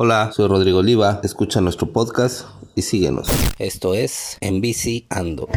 Hola, 0.00 0.30
soy 0.32 0.46
Rodrigo 0.46 0.78
Oliva, 0.78 1.20
escucha 1.24 1.60
nuestro 1.60 1.88
podcast 1.92 2.46
y 2.76 2.82
síguenos. 2.82 3.26
Esto 3.58 3.94
es 3.94 4.38
En 4.40 4.60
Bici 4.60 5.08
Ando. 5.10 5.48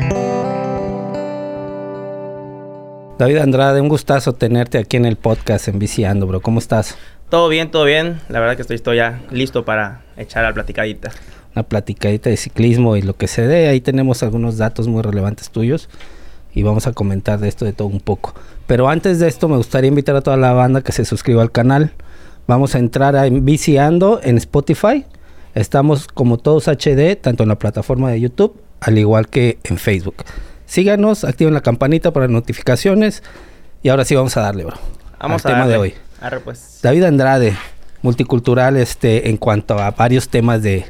David 3.19 3.37
Andrade, 3.37 3.81
un 3.81 3.87
gustazo 3.87 4.33
tenerte 4.33 4.79
aquí 4.79 4.97
en 4.97 5.05
el 5.05 5.15
podcast 5.15 5.67
En 5.67 5.77
Bici 5.77 6.05
Ando, 6.05 6.25
bro. 6.25 6.41
¿Cómo 6.41 6.57
estás? 6.57 6.97
Todo 7.29 7.49
bien, 7.49 7.69
todo 7.69 7.85
bien. 7.85 8.19
La 8.29 8.39
verdad 8.39 8.55
que 8.55 8.63
estoy, 8.63 8.77
estoy 8.77 8.97
ya 8.97 9.21
listo 9.29 9.63
para 9.63 10.05
echar 10.17 10.43
la 10.43 10.55
platicadita. 10.55 11.11
Una 11.55 11.61
platicadita 11.61 12.31
de 12.31 12.37
ciclismo 12.37 12.95
y 12.95 13.03
lo 13.03 13.15
que 13.15 13.27
se 13.27 13.45
dé. 13.45 13.67
Ahí 13.67 13.79
tenemos 13.79 14.23
algunos 14.23 14.57
datos 14.57 14.87
muy 14.87 15.03
relevantes 15.03 15.51
tuyos 15.51 15.87
y 16.51 16.63
vamos 16.63 16.87
a 16.87 16.93
comentar 16.93 17.39
de 17.39 17.47
esto 17.47 17.63
de 17.63 17.73
todo 17.73 17.89
un 17.89 17.99
poco. 17.99 18.33
Pero 18.65 18.89
antes 18.89 19.19
de 19.19 19.27
esto 19.27 19.47
me 19.47 19.57
gustaría 19.57 19.89
invitar 19.89 20.15
a 20.15 20.21
toda 20.21 20.35
la 20.35 20.53
banda 20.53 20.81
que 20.81 20.93
se 20.93 21.05
suscriba 21.05 21.43
al 21.43 21.51
canal 21.51 21.93
Vamos 22.51 22.75
a 22.75 22.79
entrar 22.79 23.15
a 23.15 23.29
Viciando 23.29 24.19
en 24.21 24.35
Spotify. 24.35 25.05
Estamos 25.55 26.09
como 26.09 26.37
todos 26.37 26.67
HD, 26.67 27.15
tanto 27.15 27.43
en 27.43 27.47
la 27.47 27.57
plataforma 27.57 28.11
de 28.11 28.19
YouTube, 28.19 28.59
al 28.81 28.97
igual 28.97 29.29
que 29.29 29.57
en 29.63 29.77
Facebook. 29.77 30.15
Síganos, 30.65 31.23
activen 31.23 31.53
la 31.53 31.61
campanita 31.61 32.11
para 32.11 32.27
notificaciones. 32.27 33.23
Y 33.83 33.87
ahora 33.87 34.03
sí 34.03 34.15
vamos 34.15 34.35
a 34.35 34.41
darle, 34.41 34.65
bro. 34.65 34.75
Vamos 35.17 35.45
al 35.45 35.53
tema 35.53 35.65
de 35.65 35.77
hoy. 35.77 35.93
pues. 36.43 36.79
David 36.83 37.05
Andrade, 37.05 37.55
multicultural, 38.01 38.75
este, 38.75 39.29
en 39.29 39.37
cuanto 39.37 39.79
a 39.79 39.91
varios 39.91 40.27
temas 40.27 40.61
de, 40.61 40.83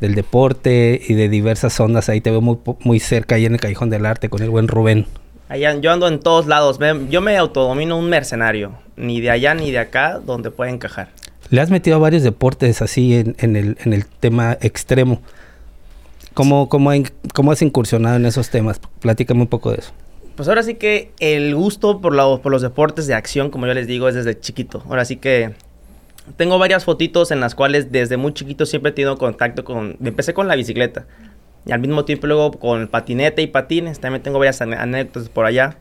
del 0.00 0.16
deporte 0.16 1.00
y 1.06 1.14
de 1.14 1.28
diversas 1.28 1.78
ondas. 1.78 2.08
Ahí 2.08 2.20
te 2.20 2.32
veo 2.32 2.40
muy, 2.40 2.58
muy 2.80 2.98
cerca, 2.98 3.36
ahí 3.36 3.46
en 3.46 3.52
el 3.54 3.60
Callejón 3.60 3.88
del 3.88 4.04
Arte, 4.04 4.28
con 4.28 4.42
el 4.42 4.50
buen 4.50 4.66
Rubén. 4.66 5.06
Allá, 5.48 5.74
yo 5.80 5.90
ando 5.90 6.08
en 6.08 6.20
todos 6.20 6.46
lados. 6.46 6.78
yo 7.08 7.20
me 7.20 7.36
autodomino 7.36 7.96
un 7.96 8.08
mercenario. 8.08 8.72
Ni 8.96 9.20
de 9.20 9.30
allá 9.30 9.54
ni 9.54 9.70
de 9.70 9.78
acá 9.78 10.18
donde 10.18 10.50
puede 10.50 10.70
encajar. 10.70 11.08
Le 11.50 11.60
has 11.60 11.70
metido 11.70 11.96
a 11.96 11.98
varios 11.98 12.22
deportes 12.22 12.82
así 12.82 13.14
en, 13.14 13.56
el, 13.56 13.78
en 13.82 13.92
el 13.92 14.06
tema 14.06 14.58
extremo. 14.60 15.22
¿Cómo, 16.34 16.68
cómo, 16.68 16.90
¿Cómo, 17.34 17.52
has 17.52 17.62
incursionado 17.62 18.16
en 18.16 18.26
esos 18.26 18.50
temas? 18.50 18.80
Platícame 19.00 19.40
un 19.40 19.46
poco 19.46 19.72
de 19.72 19.78
eso. 19.78 19.92
Pues 20.36 20.48
ahora 20.48 20.62
sí 20.62 20.74
que 20.74 21.10
el 21.18 21.54
gusto 21.54 22.00
por, 22.00 22.14
la, 22.14 22.24
por 22.36 22.52
los 22.52 22.62
deportes 22.62 23.06
de 23.06 23.14
acción, 23.14 23.50
como 23.50 23.66
yo 23.66 23.74
les 23.74 23.86
digo, 23.86 24.08
es 24.08 24.14
desde 24.14 24.38
chiquito. 24.38 24.84
Ahora 24.88 25.04
sí 25.04 25.16
que 25.16 25.54
tengo 26.36 26.58
varias 26.58 26.84
fotitos 26.84 27.30
en 27.30 27.40
las 27.40 27.54
cuales 27.54 27.90
desde 27.90 28.16
muy 28.16 28.34
chiquito 28.34 28.66
siempre 28.66 28.90
he 28.90 28.94
tenido 28.94 29.16
contacto 29.16 29.64
con... 29.64 29.96
Empecé 30.04 30.34
con 30.34 30.46
la 30.46 30.54
bicicleta. 30.54 31.06
Y 31.66 31.72
al 31.72 31.80
mismo 31.80 32.04
tiempo 32.04 32.26
luego 32.26 32.52
con 32.52 32.88
patinete 32.88 33.42
y 33.42 33.46
patines, 33.46 34.00
también 34.00 34.22
tengo 34.22 34.38
varias 34.38 34.60
anécdotas 34.60 35.28
por 35.28 35.44
allá. 35.44 35.76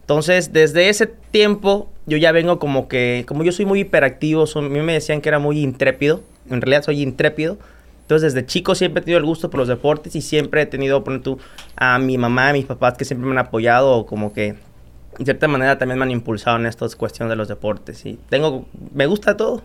Entonces, 0.00 0.52
desde 0.52 0.88
ese 0.88 1.06
tiempo, 1.06 1.90
yo 2.06 2.16
ya 2.16 2.32
vengo 2.32 2.58
como 2.58 2.88
que, 2.88 3.24
como 3.26 3.44
yo 3.44 3.52
soy 3.52 3.66
muy 3.66 3.80
hiperactivo, 3.80 4.44
a 4.52 4.60
mí 4.60 4.80
me 4.80 4.92
decían 4.92 5.20
que 5.20 5.28
era 5.28 5.38
muy 5.38 5.60
intrépido, 5.60 6.22
en 6.50 6.60
realidad 6.60 6.82
soy 6.82 7.02
intrépido. 7.02 7.58
Entonces, 8.02 8.34
desde 8.34 8.46
chico 8.46 8.74
siempre 8.74 9.00
he 9.00 9.04
tenido 9.04 9.18
el 9.18 9.24
gusto 9.24 9.48
por 9.48 9.58
los 9.58 9.68
deportes 9.68 10.14
y 10.16 10.20
siempre 10.20 10.62
he 10.62 10.66
tenido, 10.66 11.04
por 11.04 11.22
tú, 11.22 11.38
a 11.76 11.98
mi 11.98 12.18
mamá, 12.18 12.50
a 12.50 12.52
mis 12.52 12.66
papás 12.66 12.94
que 12.98 13.04
siempre 13.04 13.26
me 13.26 13.32
han 13.32 13.38
apoyado, 13.38 14.04
como 14.06 14.32
que, 14.32 14.56
de 15.18 15.24
cierta 15.24 15.46
manera, 15.46 15.78
también 15.78 15.98
me 15.98 16.04
han 16.04 16.10
impulsado 16.10 16.58
en 16.58 16.66
estas 16.66 16.96
cuestiones 16.96 17.30
de 17.30 17.36
los 17.36 17.48
deportes. 17.48 18.04
Y 18.04 18.18
tengo, 18.28 18.66
me 18.92 19.06
gusta 19.06 19.36
todo. 19.36 19.62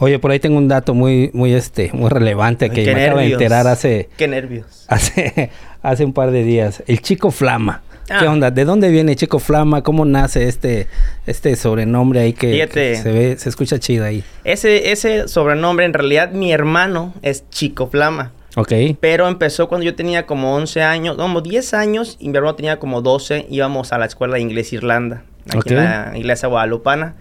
Oye, 0.00 0.18
por 0.18 0.30
ahí 0.30 0.38
tengo 0.38 0.58
un 0.58 0.68
dato 0.68 0.94
muy, 0.94 1.30
muy, 1.32 1.52
este, 1.52 1.90
muy 1.92 2.08
relevante 2.08 2.70
que 2.70 2.94
me 2.94 3.04
acabo 3.04 3.18
de 3.18 3.32
enterar 3.32 3.66
hace... 3.66 4.08
Qué 4.16 4.28
nervios. 4.28 4.66
Hace, 4.88 5.50
hace 5.82 6.04
un 6.04 6.14
par 6.14 6.30
de 6.30 6.44
días. 6.44 6.82
El 6.86 7.02
Chico 7.02 7.30
Flama. 7.30 7.82
¿Qué 8.06 8.14
ah. 8.14 8.32
onda? 8.32 8.50
¿De 8.50 8.64
dónde 8.64 8.88
viene 8.88 9.16
Chico 9.16 9.38
Flama? 9.38 9.82
¿Cómo 9.82 10.06
nace 10.06 10.48
este, 10.48 10.86
este 11.26 11.56
sobrenombre 11.56 12.20
ahí 12.20 12.32
que, 12.32 12.66
se 12.72 13.12
ve, 13.12 13.36
se 13.36 13.50
escucha 13.50 13.78
chido 13.78 14.06
ahí? 14.06 14.24
Ese, 14.44 14.92
ese 14.92 15.28
sobrenombre, 15.28 15.84
en 15.84 15.92
realidad, 15.92 16.30
mi 16.30 16.52
hermano 16.52 17.12
es 17.20 17.44
Chico 17.50 17.88
Flama. 17.88 18.32
Ok. 18.56 18.72
Pero 19.00 19.28
empezó 19.28 19.68
cuando 19.68 19.84
yo 19.84 19.94
tenía 19.94 20.24
como 20.24 20.54
11 20.54 20.80
años, 20.80 21.16
como 21.16 21.42
10 21.42 21.74
años, 21.74 22.16
y 22.18 22.30
mi 22.30 22.36
hermano 22.36 22.54
tenía 22.54 22.78
como 22.78 23.02
12, 23.02 23.46
íbamos 23.50 23.92
a 23.92 23.98
la 23.98 24.06
escuela 24.06 24.36
de 24.36 24.40
inglés 24.40 24.72
Irlanda, 24.72 25.24
aquí 25.54 25.74
en 25.74 25.84
la 25.84 26.12
iglesia 26.16 26.48
guadalupana. 26.48 27.14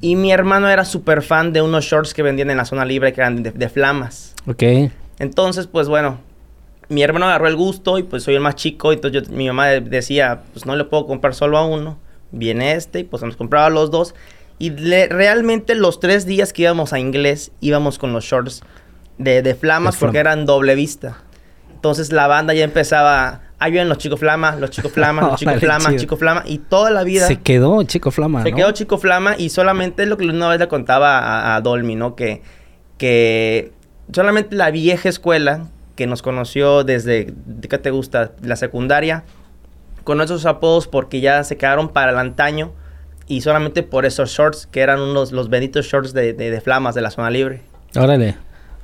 Y 0.00 0.16
mi 0.16 0.32
hermano 0.32 0.68
era 0.68 0.84
súper 0.84 1.22
fan 1.22 1.52
de 1.52 1.62
unos 1.62 1.84
shorts 1.84 2.14
que 2.14 2.22
vendían 2.22 2.50
en 2.50 2.56
la 2.56 2.64
zona 2.64 2.84
libre 2.84 3.12
que 3.12 3.20
eran 3.20 3.42
de, 3.42 3.68
flamas. 3.68 4.34
Ok. 4.46 4.62
Entonces, 5.18 5.66
pues 5.66 5.88
bueno, 5.88 6.18
mi 6.88 7.02
hermano 7.02 7.26
agarró 7.26 7.48
el 7.48 7.56
gusto 7.56 7.98
y 7.98 8.04
pues 8.04 8.22
soy 8.22 8.34
el 8.34 8.40
más 8.40 8.54
chico. 8.54 8.92
Entonces 8.92 9.28
mi 9.30 9.46
mamá 9.46 9.68
decía, 9.68 10.42
pues 10.52 10.66
no 10.66 10.76
le 10.76 10.84
puedo 10.84 11.06
comprar 11.06 11.34
solo 11.34 11.58
a 11.58 11.66
uno. 11.66 11.98
Viene 12.30 12.72
este 12.72 13.00
y 13.00 13.04
pues 13.04 13.22
nos 13.22 13.36
compraba 13.36 13.70
los 13.70 13.90
dos. 13.90 14.14
Y 14.58 14.70
realmente 14.70 15.74
los 15.74 16.00
tres 16.00 16.26
días 16.26 16.52
que 16.52 16.62
íbamos 16.62 16.92
a 16.92 16.98
inglés 16.98 17.52
íbamos 17.60 17.98
con 17.98 18.12
los 18.12 18.24
shorts 18.24 18.62
de, 19.16 19.42
de 19.42 19.54
flamas 19.54 19.96
porque 19.96 20.18
eran 20.18 20.46
doble 20.46 20.74
vista. 20.74 21.18
Entonces 21.74 22.12
la 22.12 22.26
banda 22.26 22.54
ya 22.54 22.64
empezaba 22.64 23.40
Ahí 23.60 23.72
vienen 23.72 23.88
los 23.88 23.98
chicos 23.98 24.20
flama, 24.20 24.54
los 24.56 24.70
chicos 24.70 24.92
flama, 24.92 25.22
los 25.22 25.36
chicos 25.40 25.58
flama, 25.58 25.96
chicos 25.96 26.18
flama. 26.18 26.42
Y 26.46 26.58
toda 26.58 26.90
la 26.90 27.02
vida. 27.02 27.26
Se 27.26 27.40
quedó 27.40 27.82
chico 27.82 28.10
flama. 28.10 28.42
Se 28.42 28.52
quedó 28.52 28.70
chico 28.72 28.98
flama. 28.98 29.34
Y 29.36 29.48
solamente 29.50 30.04
es 30.04 30.08
lo 30.08 30.16
que 30.16 30.26
una 30.26 30.48
vez 30.48 30.60
le 30.60 30.68
contaba 30.68 31.54
a, 31.54 31.60
Dolmi, 31.60 31.96
¿no? 31.96 32.14
Que, 32.14 32.42
que 32.98 33.72
solamente 34.12 34.54
la 34.54 34.70
vieja 34.70 35.08
escuela 35.08 35.66
que 35.96 36.06
nos 36.06 36.22
conoció 36.22 36.84
desde, 36.84 37.34
¿qué 37.68 37.78
te 37.78 37.90
gusta? 37.90 38.32
La 38.42 38.54
secundaria, 38.54 39.24
con 40.04 40.20
esos 40.20 40.46
apodos 40.46 40.86
porque 40.86 41.20
ya 41.20 41.42
se 41.42 41.56
quedaron 41.56 41.88
para 41.88 42.12
el 42.12 42.18
antaño. 42.18 42.72
Y 43.26 43.42
solamente 43.42 43.82
por 43.82 44.06
esos 44.06 44.30
shorts, 44.30 44.66
que 44.66 44.80
eran 44.80 45.00
unos 45.00 45.32
los 45.32 45.50
benditos 45.50 45.84
shorts 45.86 46.14
de, 46.14 46.32
de, 46.32 46.50
de 46.50 46.60
flamas 46.60 46.94
de 46.94 47.02
la 47.02 47.10
zona 47.10 47.28
libre. 47.28 47.60
Órale. 47.94 48.36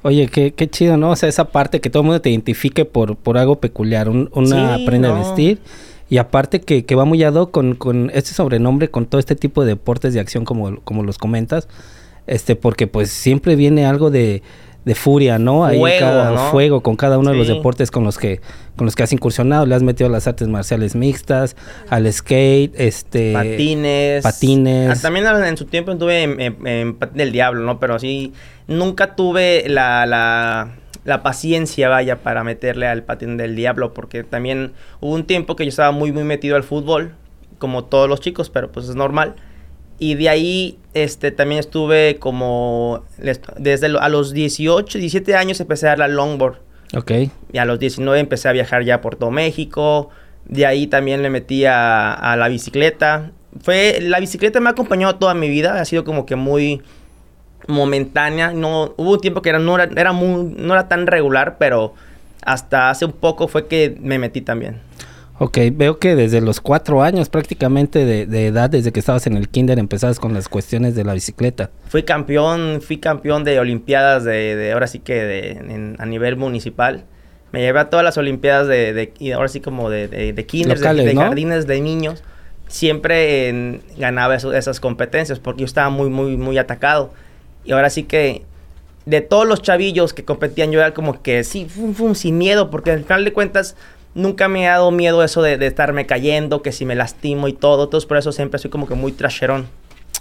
Oye, 0.05 0.29
qué, 0.29 0.53
qué 0.53 0.69
chido, 0.69 0.99
¿no? 0.99 1.13
O 1.13 1.17
sea, 1.17 1.31
esa 1.31 1.47
parte 1.47 1.81
que 1.81 1.89
todo 1.89 2.03
el 2.03 2.07
mundo 2.09 2.21
te 2.21 2.29
identifique 2.29 2.85
por, 2.85 3.17
por 3.17 3.39
algo 3.39 3.59
peculiar, 3.59 4.11
una 4.11 4.79
prenda 4.85 5.09
de 5.09 5.19
vestir. 5.19 5.59
Y 6.11 6.19
aparte 6.19 6.61
que, 6.61 6.85
que 6.85 6.95
va 6.95 7.07
muy 7.07 7.25
ado 7.25 7.51
con, 7.51 7.75
con 7.75 8.11
este 8.13 8.35
sobrenombre, 8.35 8.91
con 8.91 9.07
todo 9.07 9.19
este 9.19 9.35
tipo 9.35 9.63
de 9.63 9.69
deportes 9.69 10.13
de 10.13 10.21
acción 10.21 10.45
como, 10.45 10.79
como 10.81 11.05
los 11.05 11.17
comentas. 11.17 11.69
Este, 12.27 12.55
porque 12.55 12.87
pues 12.87 13.09
siempre 13.09 13.57
viene 13.57 13.87
algo 13.87 14.11
de, 14.11 14.43
de 14.85 14.95
furia, 14.95 15.39
¿no? 15.39 15.65
Ahí 15.65 15.81
cada 15.99 16.51
fuego 16.51 16.83
con 16.83 16.97
cada 16.97 17.19
uno 17.19 17.31
de 17.31 17.37
los 17.37 17.49
deportes 17.49 17.91
con 17.91 18.05
los 18.05 18.19
que 18.19 18.41
con 18.77 18.87
los 18.87 18.97
que 18.97 19.03
has 19.05 19.13
incursionado, 19.13 19.67
le 19.67 19.75
has 19.75 19.83
metido 19.83 20.09
a 20.09 20.13
las 20.13 20.27
artes 20.27 20.49
marciales 20.49 20.97
mixtas, 20.97 21.57
al 21.89 22.13
skate, 22.13 22.75
este 22.77 23.33
patines, 23.33 24.23
patines. 24.23 24.99
Ah, 24.99 25.01
también 25.01 25.27
en 25.27 25.57
su 25.57 25.67
tiempo 25.67 25.93
estuve 25.93 26.23
en, 26.23 26.99
del 27.15 27.33
diablo, 27.33 27.63
¿no? 27.65 27.79
Pero 27.79 27.99
sí 27.99 28.33
nunca 28.67 29.15
tuve 29.15 29.65
la, 29.69 30.07
la, 30.07 30.73
la 31.05 31.23
paciencia, 31.23 31.89
vaya, 31.89 32.23
para 32.23 32.45
meterle 32.45 32.87
al 32.87 33.05
patín 33.05 33.37
del 33.37 33.57
diablo, 33.57 33.95
porque 33.95 34.25
también 34.25 34.73
hubo 35.01 35.15
un 35.15 35.25
tiempo 35.25 35.57
que 35.57 35.65
yo 35.65 35.69
estaba 35.69 35.93
muy 35.93 36.13
muy 36.13 36.25
metido 36.25 36.57
al 36.57 36.65
fútbol, 36.65 37.15
como 37.59 37.85
todos 37.85 38.09
los 38.09 38.21
chicos, 38.21 38.51
pero 38.51 38.71
pues 38.71 38.89
es 38.89 38.97
normal. 38.97 39.35
Y 39.99 40.15
de 40.15 40.29
ahí 40.29 40.79
este, 40.95 41.31
también 41.31 41.61
estuve 41.61 42.17
como, 42.19 43.05
desde 43.59 43.87
a 43.99 44.09
los 44.09 44.33
18, 44.33 44.99
17 44.99 45.35
años 45.37 45.61
empecé 45.61 45.87
a 45.87 45.91
dar 45.91 45.99
la 45.99 46.09
longboard. 46.09 46.59
Ok. 46.97 47.13
Y 47.53 47.59
a 47.59 47.65
los 47.65 47.79
19 47.79 48.21
empecé 48.21 48.49
a 48.49 48.53
viajar 48.53 48.85
ya 48.85 49.01
por 49.01 49.17
todo 49.17 49.31
México. 49.31 50.11
De 50.45 50.67
ahí 50.67 50.87
también 50.87 51.23
le 51.23 51.31
metí 51.31 51.65
a, 51.65 52.35
la 52.39 52.49
bicicleta. 52.49 53.33
Fue, 53.61 53.99
la 54.01 54.21
bicicleta 54.21 54.61
me 54.61 54.69
ha 54.69 54.73
acompañado 54.73 55.17
toda 55.17 55.35
mi 55.35 55.49
vida, 55.49 55.81
ha 55.81 55.85
sido 55.85 56.05
como 56.05 56.27
que 56.27 56.37
muy 56.37 56.83
momentánea. 57.67 58.53
No, 58.53 58.95
hubo 58.97 59.13
un 59.13 59.21
tiempo 59.21 59.43
que 59.43 59.51
era, 59.51 59.59
no, 59.59 59.77
era, 59.77 59.91
era 59.97 60.13
muy, 60.13 60.55
no 60.57 60.75
era 60.75 60.89
tan 60.89 61.07
regular, 61.07 61.57
pero 61.59 61.95
hasta 62.45 62.91
hace 62.91 63.05
un 63.05 63.13
poco 63.13 63.49
fue 63.49 63.67
que 63.69 63.97
me 64.01 64.19
metí 64.19 64.41
también. 64.41 64.81
Ok, 65.45 65.59
veo 65.75 65.99
que 65.99 66.17
desde 66.17 66.41
los 66.41 66.63
cuatro 66.63 67.03
años 67.03 67.29
prácticamente 67.29 68.07
de, 68.07 68.47
edad, 68.47 68.71
desde 68.71 68.93
que 68.93 69.01
estabas 69.01 69.27
en 69.27 69.37
el 69.37 69.51
kinder, 69.51 69.79
empezabas 69.79 70.19
con 70.19 70.33
las 70.33 70.49
cuestiones 70.49 70.95
de 70.95 71.05
la 71.05 71.13
bicicleta. 71.13 71.69
Fui 71.87 72.03
campeón, 72.03 72.81
fui 72.81 72.97
campeón 72.97 73.45
de 73.45 73.61
olimpiadas 73.61 74.25
de, 74.25 74.71
ahora 74.73 74.87
sí 74.87 75.01
que 75.01 75.13
de, 75.13 75.97
a 75.99 76.07
nivel 76.07 76.37
municipal. 76.37 77.05
Me 77.53 77.61
llevé 77.61 77.79
a 77.79 77.91
todas 77.91 78.03
las 78.05 78.17
olimpiadas 78.17 78.69
de, 78.69 79.13
ahora 79.35 79.49
sí 79.49 79.61
como 79.61 79.91
de, 79.91 80.09
de, 80.09 80.47
kinder, 80.47 80.79
de, 80.79 81.15
jardines 81.15 81.67
de 81.67 81.79
niños. 81.83 82.25
Siempre 82.69 83.83
ganaba 83.99 84.37
esas 84.37 84.81
competencias 84.81 85.41
porque 85.41 85.61
yo 85.61 85.67
estaba 85.67 85.91
muy, 85.91 86.09
muy, 86.09 86.39
muy 86.39 86.57
atacado. 86.57 87.13
Y 87.67 87.73
ahora 87.73 87.91
sí 87.91 88.05
que 88.05 88.47
de 89.05 89.21
todos 89.21 89.47
los 89.47 89.61
chavillos 89.61 90.15
que 90.15 90.25
competían, 90.25 90.73
yo 90.73 90.81
era 90.81 90.95
como 90.95 91.21
que 91.21 91.45
sí, 91.45 91.67
fum, 91.67 92.15
sin 92.15 92.39
miedo, 92.39 92.71
porque 92.71 92.93
al 92.93 93.03
final 93.03 93.27
de 93.27 93.35
cuentas 93.35 93.77
nunca 94.15 94.49
me 94.49 94.69
ha 94.69 94.73
dado 94.73 94.91
miedo 94.91 95.23
eso 95.23 95.43
de, 95.43 95.55
estarme 95.67 96.07
cayendo, 96.07 96.63
que 96.63 96.73
si 96.73 96.85
me 96.85 96.95
lastimo 96.95 97.49
y 97.49 97.53
todo. 97.53 97.85
Entonces, 97.85 98.07
por 98.07 98.17
eso 98.17 98.33
siempre 98.33 98.59
soy 98.59 98.71
como 98.71 98.87
que 98.87 98.95
muy 98.95 99.13
trasherón. 99.13 99.69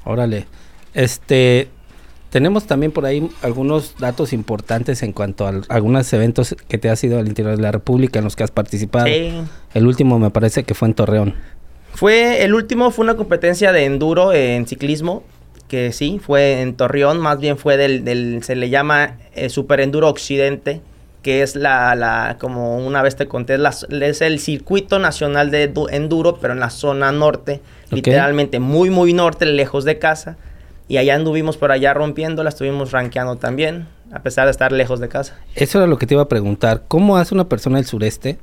Órale. 0.03 0.47
Este. 0.93 1.69
Tenemos 2.29 2.65
también 2.65 2.91
por 2.91 3.05
ahí 3.05 3.29
algunos 3.43 3.95
datos 3.99 4.33
importantes 4.33 5.03
en 5.03 5.13
cuanto 5.13 5.45
a 5.45 5.53
algunos 5.69 6.11
eventos 6.13 6.55
que 6.67 6.79
te 6.79 6.89
has 6.89 7.03
ido 7.03 7.19
al 7.19 7.27
interior 7.27 7.55
de 7.55 7.61
la 7.61 7.71
República 7.71 8.17
en 8.17 8.25
los 8.25 8.35
que 8.35 8.43
has 8.43 8.49
participado. 8.49 9.05
Sí. 9.05 9.31
El 9.75 9.85
último 9.85 10.17
me 10.17 10.31
parece 10.31 10.63
que 10.63 10.73
fue 10.73 10.87
en 10.87 10.95
Torreón. 10.95 11.35
Fue, 11.93 12.43
el 12.43 12.55
último 12.55 12.89
fue 12.89 13.05
una 13.05 13.15
competencia 13.15 13.71
de 13.71 13.85
enduro 13.85 14.33
en 14.33 14.65
ciclismo 14.65 15.21
que 15.73 15.91
sí, 15.91 16.19
fue 16.23 16.61
en 16.61 16.75
Torreón, 16.75 17.19
más 17.19 17.39
bien 17.39 17.57
fue 17.57 17.77
del, 17.77 18.03
del 18.03 18.43
se 18.43 18.55
le 18.55 18.69
llama 18.69 19.17
eh, 19.33 19.49
Super 19.49 19.79
Enduro 19.79 20.07
Occidente, 20.07 20.81
que 21.23 21.41
es 21.41 21.55
la, 21.55 21.95
la, 21.95 22.37
como 22.39 22.77
una 22.85 23.01
vez 23.01 23.15
te 23.15 23.27
conté, 23.27 23.55
es, 23.55 24.21
el 24.21 24.39
circuito 24.39 24.99
nacional 24.99 25.49
de 25.49 25.71
enduro, 25.89 26.37
pero 26.39 26.53
en 26.53 26.59
la 26.59 26.69
zona 26.69 27.11
norte, 27.13 27.61
literalmente 27.89 28.59
muy, 28.59 28.89
muy 28.89 29.13
norte, 29.13 29.45
lejos 29.45 29.85
de 29.85 29.97
casa. 29.97 30.37
Y 30.89 30.97
allá 30.97 31.15
anduvimos 31.15 31.55
por 31.55 31.71
allá 31.71 31.93
rompiéndola, 31.93 32.49
estuvimos 32.49 32.91
rankeando 32.91 33.37
también, 33.37 33.87
a 34.11 34.21
pesar 34.21 34.45
de 34.45 34.51
estar 34.51 34.73
lejos 34.73 34.99
de 34.99 35.07
casa. 35.07 35.35
Eso 35.55 35.77
era 35.79 35.87
lo 35.87 35.97
que 35.97 36.05
te 36.05 36.13
iba 36.13 36.23
a 36.23 36.27
preguntar. 36.27 36.83
¿Cómo 36.89 37.15
hace 37.15 37.33
una 37.33 37.47
persona 37.47 37.77
del 37.77 37.85
sureste? 37.85 38.37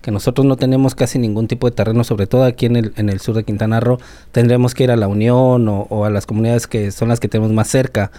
Que 0.00 0.12
nosotros 0.12 0.46
no 0.46 0.56
tenemos 0.56 0.94
casi 0.94 1.18
ningún 1.18 1.48
tipo 1.48 1.68
de 1.68 1.74
terreno, 1.74 2.04
sobre 2.04 2.28
todo 2.28 2.44
aquí 2.44 2.66
en 2.66 2.76
el, 2.76 2.92
en 2.96 3.08
el 3.08 3.20
sur 3.20 3.34
de 3.34 3.42
Quintana 3.42 3.80
Roo, 3.80 3.98
tendremos 4.30 4.72
que 4.72 4.84
ir 4.84 4.92
a 4.92 4.96
la 4.96 5.08
Unión 5.08 5.68
o, 5.68 5.88
o 5.90 6.04
a 6.04 6.10
las 6.10 6.26
comunidades 6.26 6.68
que 6.68 6.92
son 6.92 7.08
las 7.08 7.18
que 7.18 7.28
tenemos 7.28 7.52
más 7.52 7.68
cerca 7.68 8.12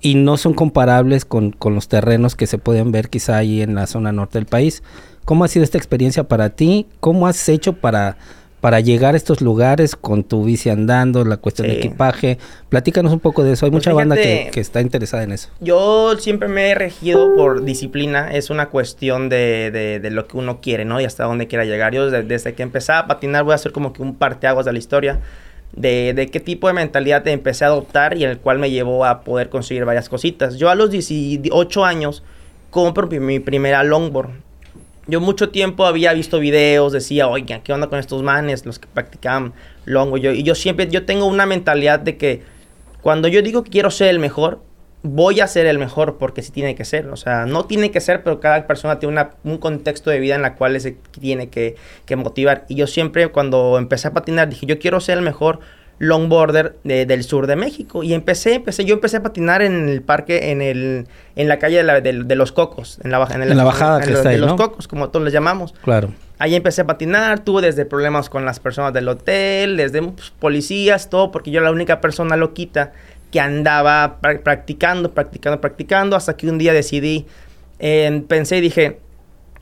y 0.00 0.14
no 0.14 0.36
son 0.36 0.54
comparables 0.54 1.24
con, 1.24 1.50
con, 1.52 1.74
los 1.74 1.88
terrenos 1.88 2.34
que 2.34 2.46
se 2.46 2.58
pueden 2.58 2.92
ver 2.92 3.08
quizá 3.08 3.36
ahí 3.36 3.62
en 3.62 3.74
la 3.74 3.86
zona 3.86 4.12
norte 4.12 4.38
del 4.38 4.46
país. 4.46 4.82
¿Cómo 5.24 5.44
ha 5.44 5.48
sido 5.48 5.64
esta 5.64 5.78
experiencia 5.78 6.24
para 6.24 6.50
ti? 6.50 6.86
¿Cómo 7.00 7.26
has 7.26 7.48
hecho 7.48 7.74
para, 7.74 8.16
para 8.60 8.80
llegar 8.80 9.14
a 9.14 9.16
estos 9.16 9.42
lugares 9.42 9.94
con 9.94 10.24
tu 10.24 10.44
bici 10.44 10.70
andando, 10.70 11.24
la 11.24 11.36
cuestión 11.36 11.68
de 11.68 11.74
equipaje? 11.74 12.38
Platícanos 12.70 13.12
un 13.12 13.20
poco 13.20 13.44
de 13.44 13.52
eso. 13.52 13.66
Hay 13.66 13.70
pues 13.70 13.80
mucha 13.84 13.92
banda 13.92 14.16
que, 14.16 14.50
que, 14.52 14.60
está 14.60 14.80
interesada 14.80 15.22
en 15.22 15.32
eso. 15.32 15.50
Yo 15.60 16.16
siempre 16.18 16.48
me 16.48 16.70
he 16.70 16.74
regido 16.74 17.36
por 17.36 17.64
disciplina. 17.64 18.32
Es 18.32 18.48
una 18.48 18.70
cuestión 18.70 19.28
de, 19.28 19.70
de, 19.70 20.00
de 20.00 20.10
lo 20.10 20.26
que 20.26 20.38
uno 20.38 20.60
quiere, 20.60 20.86
¿no? 20.86 21.00
Y 21.00 21.04
hasta 21.04 21.24
dónde 21.24 21.46
quiera 21.46 21.64
llegar. 21.64 21.92
Yo 21.92 22.06
desde, 22.10 22.22
desde 22.22 22.54
que 22.54 22.62
empecé 22.62 22.92
a 22.92 23.06
patinar 23.06 23.44
voy 23.44 23.52
a 23.52 23.56
hacer 23.56 23.72
como 23.72 23.92
que 23.92 24.02
un 24.02 24.14
parteaguas 24.14 24.64
de 24.64 24.72
la 24.72 24.78
historia 24.78 25.20
de, 25.72 26.12
de, 26.14 26.28
qué 26.28 26.40
tipo 26.40 26.66
de 26.66 26.74
mentalidad 26.74 27.26
empecé 27.28 27.64
a 27.64 27.68
adoptar 27.68 28.16
y 28.16 28.24
el 28.24 28.38
cual 28.38 28.58
me 28.58 28.70
llevó 28.70 29.04
a 29.04 29.22
poder 29.22 29.48
conseguir 29.48 29.84
varias 29.84 30.08
cositas. 30.08 30.56
Yo 30.56 30.70
a 30.70 30.74
los 30.74 30.90
18 30.90 31.84
años 31.84 32.22
compro 32.70 33.06
mi 33.08 33.40
primera 33.40 33.82
longboard. 33.84 34.30
Yo 35.06 35.20
mucho 35.20 35.50
tiempo 35.50 35.86
había 35.86 36.12
visto 36.12 36.38
videos, 36.38 36.92
decía, 36.92 37.26
oigan, 37.28 37.62
¿qué 37.62 37.72
onda 37.72 37.88
con 37.88 37.98
estos 37.98 38.22
manes, 38.22 38.64
los 38.64 38.78
que 38.78 38.86
practicaban 38.92 39.52
longboard? 39.84 40.22
Yo, 40.22 40.32
y 40.32 40.42
yo 40.42 40.54
siempre, 40.54 40.88
yo 40.88 41.04
tengo 41.04 41.26
una 41.26 41.46
mentalidad 41.46 42.00
de 42.00 42.16
que 42.16 42.42
cuando 43.00 43.28
yo 43.28 43.42
digo 43.42 43.64
quiero 43.64 43.90
ser 43.90 44.08
el 44.08 44.18
mejor, 44.18 44.60
voy 45.02 45.40
a 45.40 45.46
ser 45.46 45.66
el 45.66 45.78
mejor 45.78 46.18
porque 46.18 46.42
sí 46.42 46.52
tiene 46.52 46.74
que 46.74 46.84
ser. 46.84 47.08
O 47.08 47.16
sea, 47.16 47.46
no 47.46 47.64
tiene 47.64 47.90
que 47.90 48.00
ser, 48.00 48.22
pero 48.22 48.40
cada 48.40 48.66
persona 48.66 48.98
tiene 48.98 49.26
un 49.44 49.58
contexto 49.58 50.10
de 50.10 50.20
vida 50.20 50.34
en 50.34 50.42
la 50.42 50.54
cual 50.54 50.80
se 50.80 50.92
tiene 51.18 51.48
que, 51.48 51.76
motivar. 52.16 52.64
Y 52.68 52.74
yo 52.74 52.86
siempre 52.86 53.28
cuando 53.28 53.78
empecé 53.78 54.08
a 54.08 54.12
patinar 54.12 54.48
dije, 54.48 54.66
yo 54.66 54.78
quiero 54.78 55.00
ser 55.00 55.18
el 55.18 55.24
mejor 55.24 55.60
longboarder 55.98 56.76
del 56.82 57.24
sur 57.24 57.46
de 57.46 57.56
México. 57.56 58.02
Y 58.02 58.14
empecé, 58.14 58.54
empecé, 58.54 58.84
yo 58.84 58.94
empecé 58.94 59.18
a 59.18 59.22
patinar 59.22 59.60
en 59.62 59.88
el 59.88 60.02
parque, 60.02 60.50
en 60.50 60.62
el, 60.62 61.06
en 61.36 61.48
la 61.48 61.58
calle 61.58 61.82
de, 61.82 62.36
los 62.36 62.52
Cocos, 62.52 62.98
en 63.04 63.10
la, 63.10 63.28
en, 63.30 63.56
la 63.56 63.64
bajada 63.64 64.00
que 64.00 64.12
está 64.12 64.30
de 64.30 64.38
los 64.38 64.54
Cocos, 64.54 64.88
como 64.88 65.10
todos 65.10 65.24
les 65.24 65.32
llamamos. 65.32 65.74
Claro. 65.82 66.10
Ahí 66.38 66.54
empecé 66.54 66.80
a 66.80 66.86
patinar, 66.86 67.40
tuve 67.40 67.60
desde 67.60 67.84
problemas 67.84 68.30
con 68.30 68.46
las 68.46 68.60
personas 68.60 68.94
del 68.94 69.08
hotel, 69.08 69.76
desde 69.76 70.00
pues, 70.00 70.30
policías, 70.30 71.10
todo, 71.10 71.30
porque 71.30 71.50
yo 71.50 71.60
la 71.60 71.70
única 71.70 72.00
persona 72.00 72.34
loquita 72.34 72.92
que 73.30 73.40
andaba 73.40 74.18
practicando, 74.20 75.12
practicando, 75.12 75.60
practicando, 75.60 76.16
hasta 76.16 76.36
que 76.36 76.48
un 76.48 76.58
día 76.58 76.72
decidí, 76.72 77.26
pensé 77.78 78.58
y 78.58 78.60
dije, 78.60 78.98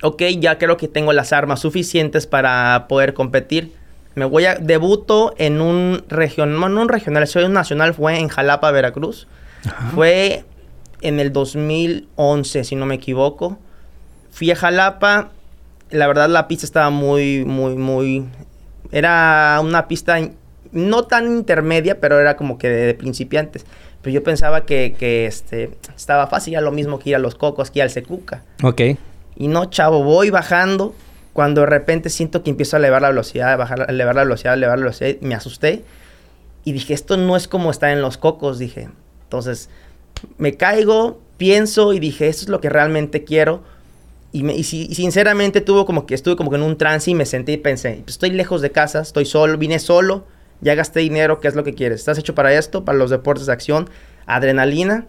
ok, 0.03 0.23
ya 0.39 0.59
creo 0.59 0.77
que 0.77 0.89
tengo 0.89 1.13
las 1.13 1.33
armas 1.33 1.61
suficientes 1.61 2.27
para 2.27 2.87
poder 2.89 3.15
competir. 3.15 3.73
Me 4.15 4.25
voy 4.25 4.47
a 4.47 4.57
debuto 4.57 5.35
en 5.39 5.61
un 5.61 6.03
regional, 6.09 6.75
no, 6.75 6.83
un 6.83 6.89
regional, 6.89 7.27
soy 7.27 7.45
un 7.45 7.53
nacional, 7.53 7.95
fue 7.95 8.19
en 8.19 8.29
Jalapa, 8.29 8.71
Veracruz. 8.71 9.29
Fue 9.95 10.45
en 11.01 11.21
el 11.21 11.33
2011, 11.33 12.65
si 12.65 12.75
no 12.75 12.87
me 12.87 12.97
equivoco. 12.97 13.59
Fui 14.31 14.51
a 14.51 14.57
Jalapa, 14.57 15.31
la 15.91 16.07
verdad 16.07 16.29
la 16.29 16.49
pista 16.49 16.67
estaba 16.67 16.91
muy, 16.91 17.45
muy, 17.45 17.77
muy... 17.77 18.25
Era 18.91 19.61
una 19.63 19.87
pista 19.87 20.19
no 20.73 21.05
tan 21.05 21.27
intermedia, 21.27 22.01
pero 22.01 22.21
era 22.21 22.37
como 22.37 22.59
que 22.59 22.69
de, 22.69 22.95
principiantes. 22.95 23.65
Pero 24.03 24.15
yo 24.15 24.23
pensaba 24.23 24.65
que, 24.65 24.95
que, 24.99 25.27
este, 25.27 25.71
estaba 25.97 26.27
fácil, 26.27 26.53
ya 26.53 26.61
lo 26.61 26.71
mismo 26.71 26.99
que 26.99 27.11
ir 27.11 27.17
a 27.17 27.19
los 27.19 27.35
cocos, 27.35 27.71
que 27.71 27.81
ir 27.81 27.83
al 27.83 27.91
secuca. 27.91 28.43
Ok. 28.63 28.81
Y 29.37 29.49
no, 29.49 29.67
chavo, 29.67 30.03
voy 30.03 30.31
bajando. 30.31 30.95
Cuando 31.33 31.61
de 31.61 31.69
repente 31.69 32.11
siento 32.11 32.43
que 32.43 32.51
empiezo 32.51 32.77
a 32.77 32.79
elevar 32.81 33.03
la 33.03 33.11
velocidad, 33.11 33.53
a 33.53 33.57
bajar, 33.57 33.83
a 33.83 33.85
elevar 33.85 34.17
la 34.17 34.25
velocidad, 34.25 34.55
a 34.55 34.57
elevar 34.57 34.79
la 34.79 34.85
velocidad, 34.87 35.17
me 35.21 35.35
asusté. 35.35 35.85
Y 36.65 36.73
dije, 36.73 36.95
esto 36.95 37.17
no 37.17 37.37
es 37.37 37.47
como 37.47 37.71
está 37.71 37.93
en 37.93 38.03
los 38.03 38.19
cocos, 38.19 38.59
dije. 38.59 38.89
Entonces, 39.25 39.71
me 40.37 40.57
caigo, 40.57 41.21
pienso 41.37 41.93
y 41.93 42.01
dije, 42.01 42.29
esto 42.29 42.43
es 42.43 42.49
lo 42.49 42.61
que 42.61 42.69
realmente 42.69 43.25
quiero. 43.25 43.63
Y, 44.33 44.43
me, 44.43 44.55
y, 44.55 44.65
sinceramente 44.65 45.61
tuvo 45.61 45.87
como 45.87 46.07
que 46.07 46.15
estuve 46.15 46.37
como 46.37 46.51
que 46.51 46.57
en 46.57 46.63
un 46.63 46.77
trance 46.77 47.11
y 47.11 47.15
me 47.15 47.25
senté 47.25 47.53
y 47.53 47.57
pensé, 47.57 48.03
estoy 48.07 48.31
lejos 48.31 48.61
de 48.61 48.71
casa, 48.71 49.01
estoy 49.01 49.25
solo, 49.25 49.57
vine 49.57 49.79
solo 49.79 50.25
ya 50.61 50.75
gasté 50.75 51.01
dinero, 51.01 51.41
¿qué 51.41 51.49
es 51.49 51.55
lo 51.55 51.65
que 51.65 51.75
quieres? 51.75 52.01
¿Estás 52.01 52.19
hecho 52.19 52.35
para 52.35 52.53
esto? 52.55 52.85
Para 52.85 52.99
los 52.99 53.11
deportes 53.11 53.47
de 53.47 53.53
acción, 53.53 53.89
adrenalina. 54.27 55.07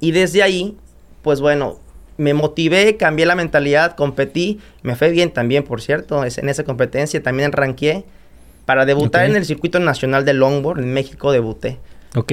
Y 0.00 0.12
desde 0.12 0.42
ahí, 0.42 0.76
pues 1.22 1.40
bueno, 1.40 1.78
me 2.16 2.34
motivé, 2.34 2.96
cambié 2.96 3.26
la 3.26 3.34
mentalidad, 3.34 3.94
competí, 3.94 4.60
me 4.82 4.96
fue 4.96 5.10
bien 5.10 5.30
también, 5.30 5.64
por 5.64 5.80
cierto, 5.80 6.24
en 6.24 6.48
esa 6.48 6.64
competencia 6.64 7.22
también 7.22 7.52
ranqué. 7.52 8.04
Para 8.64 8.84
debutar 8.84 9.26
en 9.26 9.36
el 9.36 9.44
circuito 9.44 9.78
nacional 9.78 10.24
de 10.24 10.34
longboard 10.34 10.80
en 10.80 10.92
México 10.92 11.30
debuté. 11.30 11.78
Ok. 12.16 12.32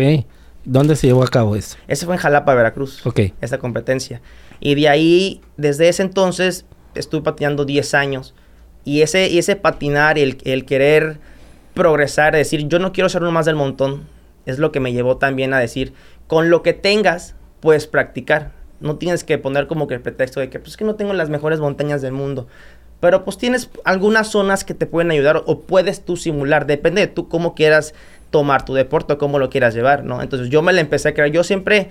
¿Dónde 0.66 0.96
se 0.96 1.06
llevó 1.06 1.24
a 1.24 1.28
cabo 1.28 1.56
eso? 1.56 1.78
Ese 1.88 2.08
fue 2.08 2.16
en 2.16 2.22
Jalapa, 2.22 2.56
Veracruz. 2.56 3.06
Ok. 3.06 3.20
Esa 3.40 3.60
competencia. 3.60 4.20
Y 4.60 4.74
de 4.74 4.90
ahí, 4.90 5.42
desde 5.58 5.90
ese 5.90 6.02
entonces, 6.02 6.66
estuve 6.96 7.22
patinando 7.22 7.66
10 7.66 7.94
años. 7.94 8.34
Y 8.84 9.02
ese, 9.02 9.30
y 9.30 9.38
ese 9.38 9.56
patinar, 9.56 10.18
el, 10.18 10.40
el 10.44 10.66
querer 10.66 11.20
progresar, 11.74 12.36
decir, 12.36 12.68
yo 12.68 12.80
no 12.80 12.94
quiero 12.94 13.10
ser 13.10 13.22
uno 13.22 13.32
más 13.32 13.46
del 13.46 13.56
montón, 13.56 14.04
es 14.46 14.60
lo 14.60 14.72
que 14.72 14.80
me 14.80 14.94
llevó 14.94 15.18
también 15.18 15.54
a 15.54 15.60
decir, 15.60 15.94
con 16.28 16.50
lo 16.50 16.64
que 16.64 16.74
tengas, 16.74 17.36
puedes 17.60 17.88
practicar. 17.88 18.52
No 18.80 18.98
tienes 18.98 19.24
que 19.24 19.38
poner 19.38 19.68
como 19.68 19.88
que 19.88 19.94
el 19.94 20.02
pretexto 20.02 20.40
de 20.40 20.50
que, 20.50 20.60
pues 20.60 20.76
que 20.76 20.84
no 20.84 20.96
tengo 20.96 21.14
las 21.14 21.30
mejores 21.30 21.60
montañas 21.60 22.02
del 22.02 22.12
mundo. 22.12 22.48
Pero 23.00 23.24
pues 23.24 23.38
tienes 23.38 23.70
algunas 23.86 24.28
zonas 24.28 24.64
que 24.64 24.74
te 24.74 24.86
pueden 24.86 25.12
ayudar 25.12 25.44
o 25.46 25.62
puedes 25.62 26.04
tú 26.04 26.18
simular, 26.18 26.66
depende 26.66 27.02
de 27.02 27.08
tú 27.08 27.30
cómo 27.30 27.56
quieras 27.56 27.94
tomar 28.30 28.66
tu 28.66 28.74
deporte 28.74 29.14
o 29.14 29.18
cómo 29.18 29.40
lo 29.40 29.50
quieras 29.50 29.74
llevar, 29.74 30.04
¿no? 30.04 30.22
Entonces 30.22 30.50
yo 30.50 30.62
me 30.62 30.74
la 30.74 30.82
empecé 30.82 31.10
a 31.10 31.14
crear, 31.14 31.30
yo 31.30 31.44
siempre... 31.44 31.90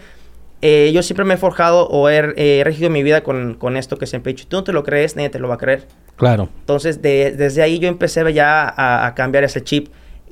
Eh, 0.65 0.93
yo 0.95 1.03
siempre 1.03 1.25
me 1.25 1.35
he 1.35 1.37
forjado 1.37 1.89
o 1.89 2.09
he, 2.09 2.63
regido 2.63 2.89
mi 2.89 3.03
vida 3.03 3.25
con, 3.25 3.55
con, 3.55 3.77
esto 3.77 3.99
que 3.99 4.07
siempre 4.07 4.31
he 4.31 4.35
dicho. 4.35 4.47
Tú 4.49 4.57
no 4.57 4.65
te 4.65 4.73
lo 4.73 4.85
crees, 4.85 5.17
nadie 5.17 5.29
te 5.29 5.41
lo 5.41 5.49
va 5.49 5.55
a 5.55 5.59
creer. 5.59 5.89
Claro. 6.17 6.49
Entonces, 6.61 7.03
desde 7.03 7.63
ahí 7.63 7.81
yo 7.81 7.89
empecé 7.89 8.33
ya 8.33 8.73
a, 8.77 9.15
cambiar 9.15 9.43
ese 9.45 9.63
chip. 9.63 9.89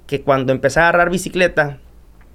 Que 0.06 0.22
cuando 0.22 0.52
empecé 0.52 0.80
a 0.80 0.88
agarrar 0.88 1.10
bicicleta, 1.10 1.78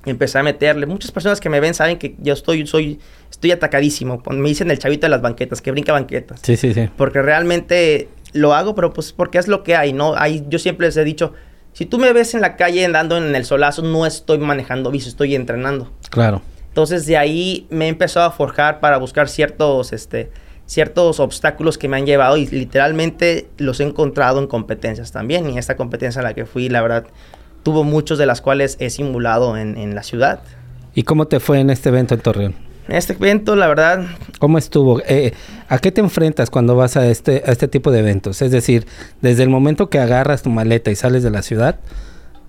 empecé 0.06 0.38
a 0.38 0.44
meterle. 0.44 0.86
Muchas 0.86 1.12
personas 1.12 1.40
que 1.40 1.50
me 1.50 1.62
ven 1.62 1.74
saben 1.74 1.98
que 1.98 2.16
yo 2.20 2.34
estoy, 2.34 2.68
soy, 2.68 3.00
estoy 3.32 3.52
atacadísimo. 3.52 4.22
Me 4.30 4.50
dicen 4.50 4.72
el 4.72 4.80
chavito 4.80 5.06
de 5.06 5.10
las 5.10 5.22
banquetas, 5.22 5.62
que 5.62 5.72
brinca 5.72 5.94
banquetas. 5.94 6.42
Sí, 6.44 6.58
sí, 6.58 6.74
sí. 6.74 6.90
Porque 6.98 7.22
realmente 7.22 8.10
lo 8.34 8.54
hago, 8.54 8.76
pero 8.76 8.92
pues 8.92 9.14
porque 9.14 9.38
es 9.38 9.48
lo 9.48 9.64
que 9.64 9.76
hay, 9.76 9.94
¿no? 9.94 10.16
Hay, 10.16 10.46
yo 10.50 10.60
siempre 10.60 10.88
les 10.88 10.98
he 10.98 11.06
dicho, 11.06 11.34
si 11.72 11.86
tú 11.86 11.98
me 11.98 12.12
ves 12.12 12.34
en 12.34 12.42
la 12.42 12.58
calle 12.58 12.84
andando 12.84 13.18
en 13.18 13.34
el 13.36 13.46
solazo, 13.46 13.82
no 13.82 14.06
estoy 14.06 14.38
manejando 14.38 14.92
bici, 14.92 15.08
estoy 15.08 15.36
entrenando. 15.36 15.92
Claro. 16.10 16.42
Entonces 16.76 17.06
de 17.06 17.16
ahí 17.16 17.68
me 17.70 17.86
he 17.86 17.88
empezado 17.88 18.26
a 18.26 18.32
forjar 18.32 18.82
para 18.82 18.98
buscar 18.98 19.30
ciertos, 19.30 19.94
este, 19.94 20.30
ciertos 20.66 21.22
obstáculos 21.22 21.78
que 21.78 21.88
me 21.88 21.96
han 21.96 22.06
llevado 22.06 22.36
y 22.36 22.48
literalmente 22.48 23.48
los 23.58 23.80
he 23.80 23.86
encontrado 23.86 24.42
en 24.42 24.48
competencias 24.48 25.14
también. 25.14 25.50
Y 25.50 25.58
esta 25.58 25.78
competencia 25.78 26.20
en 26.20 26.26
la 26.26 26.34
que 26.34 26.46
fui, 26.46 26.68
la 26.68 26.82
verdad, 26.82 27.06
tuvo 27.64 27.86
muchos 27.86 28.18
de 28.18 28.26
las 28.26 28.42
cuales 28.42 28.76
he 28.82 28.90
simulado 28.90 29.56
en, 29.56 29.96
la 29.96 30.04
ciudad. 30.04 30.42
¿Y 30.94 31.04
cómo 31.04 31.28
te 31.28 31.40
fue 31.40 31.62
en 31.62 31.70
este 31.70 31.88
evento 31.88 32.14
en 32.14 32.20
Torreón? 32.20 32.56
En 32.90 32.98
este 32.98 33.14
evento, 33.14 33.56
la 33.56 33.70
verdad... 33.70 34.06
¿Cómo 34.40 34.58
estuvo? 34.58 35.02
Eh, 35.08 35.32
¿A 35.70 35.80
qué 35.80 35.94
te 35.94 36.02
enfrentas 36.02 36.50
cuando 36.50 36.76
vas 36.76 36.98
a 36.98 37.08
este, 37.08 37.42
a 37.46 37.54
este 37.54 37.70
tipo 37.70 37.90
de 37.90 38.00
eventos? 38.00 38.42
Es 38.42 38.52
decir, 38.52 38.86
desde 39.22 39.44
el 39.44 39.50
momento 39.50 39.90
que 39.90 40.00
agarras 40.00 40.42
tu 40.42 40.50
maleta 40.50 40.92
y 40.92 40.96
sales 40.96 41.24
de 41.24 41.32
la 41.32 41.42
ciudad, 41.42 41.80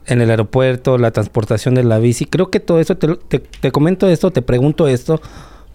en 0.07 0.21
el 0.21 0.31
aeropuerto, 0.31 0.99
la 0.99 1.11
transportación 1.11 1.75
de 1.75 1.85
la 1.85 1.99
bici, 1.99 2.27
creo 2.27 2.51
que 2.51 2.61
todo 2.61 2.81
eso, 2.81 2.97
te, 2.97 3.39
te 3.39 3.73
comento 3.73 4.09
esto, 4.09 4.31
te 4.31 4.43
pregunto 4.43 4.89
esto, 4.89 5.21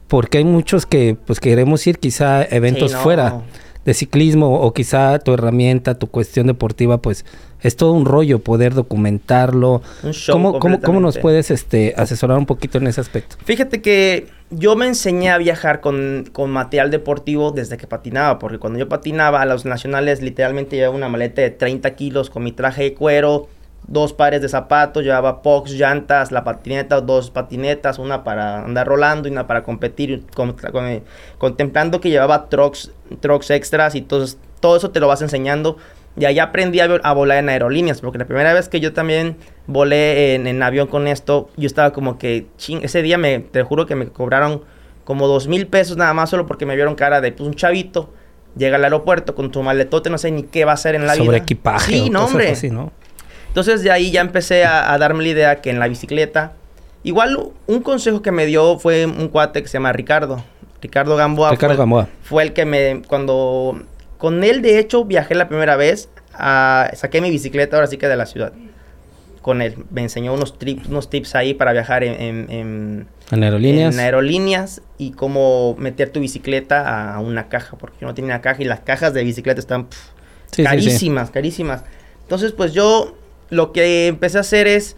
porque 0.08 0.40
hay 0.40 0.44
muchos 0.44 0.86
que 0.86 1.16
pues 1.26 1.40
queremos 1.40 1.86
ir 1.88 1.98
quizá 1.98 2.40
a 2.40 2.44
eventos 2.44 2.96
fuera 2.96 3.42
de 3.86 3.94
ciclismo 3.94 4.62
o 4.62 4.74
quizá 4.74 5.18
tu 5.20 5.34
herramienta, 5.34 5.98
tu 5.98 6.08
cuestión 6.08 6.48
deportiva, 6.48 7.02
pues 7.02 7.26
es 7.62 7.76
todo 7.76 7.94
un 7.94 8.06
rollo 8.06 8.40
poder 8.40 8.74
documentarlo. 8.74 9.82
Un 10.04 10.14
show 10.14 10.34
¿Cómo, 10.34 10.60
cómo, 10.60 10.82
cómo, 10.82 11.00
nos 11.00 11.18
puedes 11.18 11.50
este, 11.50 11.94
asesorar 11.98 12.38
un 12.38 12.46
poquito 12.46 12.78
en 12.78 12.88
ese 12.88 13.02
aspecto? 13.02 13.38
Fíjate 13.44 13.82
que 13.82 14.28
yo 14.50 14.76
me 14.76 14.86
enseñé 14.86 15.32
a 15.32 15.38
viajar 15.38 15.82
con, 15.82 16.26
con, 16.32 16.52
material 16.52 16.92
deportivo 16.92 17.52
desde 17.52 17.78
que 17.78 17.88
patinaba, 17.88 18.38
porque 18.38 18.60
cuando 18.60 18.78
yo 18.78 18.88
patinaba 18.90 19.42
a 19.42 19.46
los 19.46 19.66
nacionales 19.66 20.22
literalmente 20.22 20.76
llevaba 20.76 20.96
una 20.96 21.10
maleta 21.10 21.42
de 21.42 21.52
30 21.52 21.96
kilos 21.96 22.30
con 22.30 22.44
mi 22.44 22.52
traje 22.52 22.84
de 22.84 22.94
cuero, 22.94 23.48
dos 23.88 24.14
pares 24.14 24.42
de 24.42 24.50
zapatos, 24.50 25.04
llevaba 25.04 25.42
pox, 25.42 25.72
llantas, 25.72 26.32
la 26.32 26.44
patineta, 26.44 27.02
dos 27.02 27.30
patinetas, 27.30 28.00
una 28.00 28.24
para 28.24 28.64
andar 28.64 28.88
rolando 28.88 29.28
y 29.28 29.32
una 29.32 29.48
para 29.48 29.64
competir, 29.64 30.24
contemplando 31.38 32.00
que 32.00 32.10
llevaba 32.10 32.50
trucks, 32.50 32.92
trucks 33.20 33.50
extras 33.50 33.96
y 33.96 34.02
todo, 34.02 34.26
todo 34.60 34.78
eso 34.78 34.92
te 34.92 35.00
lo 35.00 35.08
vas 35.08 35.22
enseñando. 35.22 35.78
Y 36.18 36.26
ahí 36.26 36.40
aprendí 36.40 36.82
a, 36.82 37.14
volar 37.14 37.38
en 37.38 37.48
aerolíneas, 37.48 38.02
porque 38.02 38.18
la 38.18 38.26
primera 38.26 38.54
vez 38.54 38.68
que 38.68 38.82
yo 38.82 38.92
también 38.92 39.38
volé 39.68 40.36
en, 40.36 40.62
avión 40.62 40.88
con 40.88 41.08
esto, 41.08 41.50
yo 41.56 41.68
estaba 41.68 41.94
como 41.94 42.18
que, 42.18 42.48
ching, 42.58 42.84
ese 42.84 43.02
día 43.02 43.18
me, 43.18 43.40
te 43.40 43.64
juro 43.64 43.86
que 43.86 43.96
me 43.96 44.08
cobraron 44.08 44.62
como 45.06 45.28
dos 45.28 45.48
mil 45.48 45.68
pesos 45.68 45.98
nada 45.98 46.14
más 46.14 46.30
solo 46.30 46.48
porque 46.48 46.66
me 46.66 46.76
vieron 46.76 46.96
cara 46.96 47.22
de 47.22 47.32
pues, 47.32 47.48
un 47.48 47.56
chavito, 47.56 48.14
llega 48.58 48.76
al 48.76 48.84
aeropuerto 48.84 49.36
con 49.36 49.52
tu 49.52 49.64
maletote, 49.64 50.10
no 50.10 50.18
sé 50.18 50.32
ni 50.32 50.44
qué 50.44 50.66
va 50.66 50.72
a 50.72 50.74
hacer 50.76 50.96
en 50.96 51.08
la 51.08 51.14
vida. 51.14 51.26
Sobre 51.26 51.38
equipaje. 51.38 51.94
Sí, 51.94 52.10
no, 52.10 52.26
hombre. 52.26 52.54
¿no? 52.70 52.92
Entonces 53.52 53.84
de 53.84 53.92
ahí 53.92 54.12
ya 54.12 54.22
empecé 54.22 54.64
a, 54.64 54.98
darme 54.98 55.24
la 55.24 55.30
idea 55.30 55.56
que 55.58 55.72
en 55.72 55.80
la 55.80 55.90
bicicleta, 55.90 56.54
igual 57.04 57.38
un 57.68 57.82
consejo 57.82 58.22
que 58.22 58.32
me 58.32 58.46
dio 58.46 58.80
fue 58.80 59.06
un 59.06 59.28
cuate 59.28 59.62
que 59.62 59.68
se 59.68 59.74
llama 59.74 59.92
Ricardo. 59.92 60.42
Ricardo 60.82 61.18
Gamboa. 61.18 61.52
Ricardo 61.52 61.76
fue, 61.76 61.82
Gamboa. 61.82 62.08
Fue 62.24 62.44
el 62.44 62.54
que 62.54 62.66
me, 62.66 63.02
cuando, 63.10 63.84
con 64.18 64.46
él 64.46 64.62
de 64.62 64.80
hecho 64.80 65.04
viajé 65.04 65.36
la 65.36 65.50
primera 65.50 65.76
vez, 65.76 66.08
a, 66.34 66.92
saqué 66.94 67.20
mi 67.20 67.30
bicicleta 67.30 67.76
ahora 67.76 67.88
sí 67.88 67.98
que 67.98 68.08
de 68.08 68.16
la 68.16 68.26
ciudad. 68.26 68.54
Con 69.42 69.62
él. 69.62 69.76
Me 69.90 70.02
enseñó 70.02 70.34
unos, 70.34 70.58
trips, 70.58 70.88
unos 70.88 71.10
tips 71.10 71.36
ahí 71.36 71.54
para 71.54 71.74
viajar 71.74 72.06
en, 72.06 72.22
en, 72.50 73.08
en 73.32 73.44
aerolíneas. 73.44 73.94
En 73.94 74.00
aerolíneas 74.00 74.82
y 74.98 75.12
cómo 75.12 75.76
meter 75.78 76.10
tu 76.10 76.22
bicicleta 76.22 77.14
a 77.14 77.20
una 77.20 77.50
caja, 77.50 77.76
porque 77.78 77.98
yo 78.00 78.08
no 78.08 78.14
tenía 78.14 78.40
caja 78.40 78.62
y 78.62 78.66
las 78.66 78.80
cajas 78.80 79.14
de 79.14 79.26
bicicleta 79.26 79.60
están 79.60 79.88
carísimas, 80.56 81.32
carísimas. 81.32 81.84
Entonces, 82.22 82.54
pues 82.54 82.72
yo 82.72 83.18
lo 83.52 83.72
que 83.74 84.08
empecé 84.08 84.38
a 84.38 84.42
hacer 84.42 84.66
es, 84.66 84.96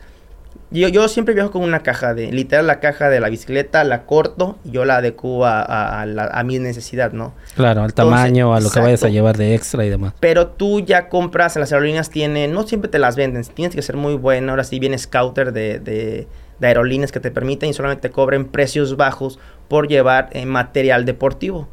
yo, 0.70 0.88
yo 0.88 1.08
siempre 1.08 1.34
viajo 1.34 1.52
con 1.52 1.64
una 1.64 1.82
caja 1.82 2.14
de, 2.14 2.32
literal 2.32 2.66
la 2.68 2.80
caja 2.80 3.10
de 3.10 3.20
la 3.20 3.28
bicicleta, 3.30 3.84
la 3.84 4.06
corto 4.06 4.58
y 4.64 4.72
yo 4.72 4.86
la 4.86 4.98
adecuo 4.98 5.46
a, 5.46 6.02
a, 6.02 6.44
mi 6.44 6.60
necesidad, 6.60 7.12
¿no? 7.12 7.34
Claro, 7.56 7.84
al 7.84 7.94
tamaño, 7.94 8.56
a 8.56 8.62
lo 8.62 8.70
que 8.70 8.80
vayas 8.80 9.04
a 9.04 9.10
llevar 9.10 9.38
de 9.38 9.56
extra 9.56 9.86
y 9.86 9.90
demás. 9.90 10.14
Pero 10.20 10.48
tú 10.48 10.80
ya 10.80 11.10
compras, 11.10 11.56
en 11.56 11.62
las 11.62 11.74
aerolíneas 11.74 12.10
tienen, 12.10 12.54
no 12.54 12.64
siempre 12.64 12.90
te 12.90 13.00
las 13.00 13.16
venden, 13.16 13.44
tienes 13.44 13.76
que 13.76 13.82
ser 13.82 13.98
muy 13.98 14.16
bueno, 14.16 14.52
ahora 14.52 14.64
sí 14.64 14.80
viene 14.80 14.98
Scouter 14.98 15.52
de, 15.52 15.80
de, 15.80 16.28
de 16.60 16.68
aerolíneas 16.68 17.12
que 17.12 17.20
te 17.20 17.32
permiten 17.32 17.70
y 17.70 17.74
solamente 17.74 18.08
te 18.08 18.14
cobren 18.14 18.46
precios 18.46 18.96
bajos 18.96 19.40
por 19.68 19.88
llevar 19.88 20.30
eh, 20.32 20.46
material 20.46 21.06
deportivo. 21.06 21.68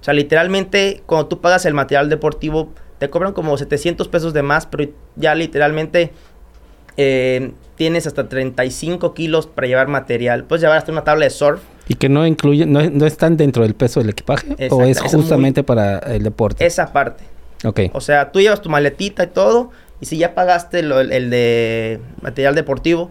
O 0.00 0.04
sea, 0.04 0.12
literalmente 0.12 1.02
cuando 1.06 1.26
tú 1.26 1.40
pagas 1.40 1.64
el 1.64 1.74
material 1.74 2.08
deportivo 2.08 2.72
te 2.98 3.10
cobran 3.10 3.32
como 3.32 3.56
700 3.56 4.08
pesos 4.08 4.32
de 4.32 4.42
más, 4.42 4.66
pero 4.66 4.90
ya 5.16 5.34
literalmente 5.34 6.12
eh, 6.96 7.52
tienes 7.76 8.06
hasta 8.06 8.28
35 8.28 9.14
kilos 9.14 9.46
para 9.46 9.66
llevar 9.66 9.88
material. 9.88 10.44
Puedes 10.44 10.62
llevar 10.62 10.78
hasta 10.78 10.92
una 10.92 11.04
tabla 11.04 11.24
de 11.24 11.30
surf. 11.30 11.60
¿Y 11.88 11.94
que 11.94 12.08
no 12.08 12.26
incluye, 12.26 12.66
no, 12.66 12.80
están 13.06 13.36
dentro 13.36 13.62
del 13.62 13.74
peso 13.74 14.00
del 14.00 14.10
equipaje? 14.10 14.56
¿O 14.70 14.82
es 14.82 15.00
justamente 15.00 15.62
para 15.62 15.98
el 15.98 16.22
deporte? 16.22 16.64
Esa 16.66 16.92
parte. 16.92 17.24
Ok. 17.64 17.80
O 17.92 18.00
sea, 18.00 18.32
tú 18.32 18.40
llevas 18.40 18.60
tu 18.60 18.68
maletita 18.68 19.24
y 19.24 19.28
todo, 19.28 19.70
y 20.00 20.06
si 20.06 20.18
ya 20.18 20.34
pagaste 20.34 20.80
el 20.80 21.30
de 21.30 22.00
material 22.22 22.54
deportivo, 22.54 23.10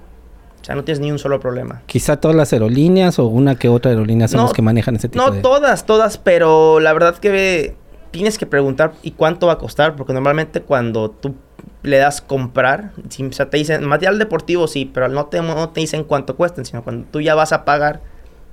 ya 0.68 0.74
no 0.76 0.84
tienes 0.84 1.00
ni 1.00 1.12
un 1.12 1.20
solo 1.20 1.40
problema. 1.40 1.84
Quizá 1.86 2.18
todas 2.18 2.36
las 2.36 2.52
aerolíneas 2.52 3.20
o 3.20 3.28
una 3.28 3.56
que 3.56 3.70
otra 3.70 3.92
aerolínea 3.92 4.28
son 4.28 4.42
las 4.42 4.54
que 4.54 4.62
manejan 4.62 4.96
ese 4.96 5.10
tipo 5.10 5.24
no, 5.24 5.32
de... 5.32 5.38
No, 5.38 5.42
todas, 5.42 5.86
todas, 5.86 6.18
pero 6.18 6.80
la 6.80 6.92
verdad 6.92 7.18
que 7.18 7.76
tienes 8.16 8.38
que 8.38 8.46
preguntar 8.46 8.94
y 9.04 9.12
cuánto 9.12 9.48
va 9.48 9.54
a 9.54 9.58
costar, 9.58 9.96
porque 9.96 10.14
normalmente 10.14 10.62
cuando 10.62 11.12
tú 11.12 11.36
le 11.84 11.98
das 11.98 12.22
comprar, 12.22 12.92
o 12.98 13.32
sea, 13.34 13.50
te 13.50 13.58
dicen 13.58 13.86
material 13.86 14.18
deportivo 14.18 14.68
sí, 14.68 14.90
pero 14.92 15.08
no 15.10 15.26
te, 15.26 15.42
no 15.42 15.70
te 15.70 15.82
dicen 15.82 16.04
cuánto 16.04 16.36
cuesta, 16.36 16.64
sino 16.64 16.84
cuando 16.84 17.08
tú 17.12 17.22
ya 17.22 17.36
vas 17.36 17.52
a 17.52 17.66
pagar, 17.66 18.02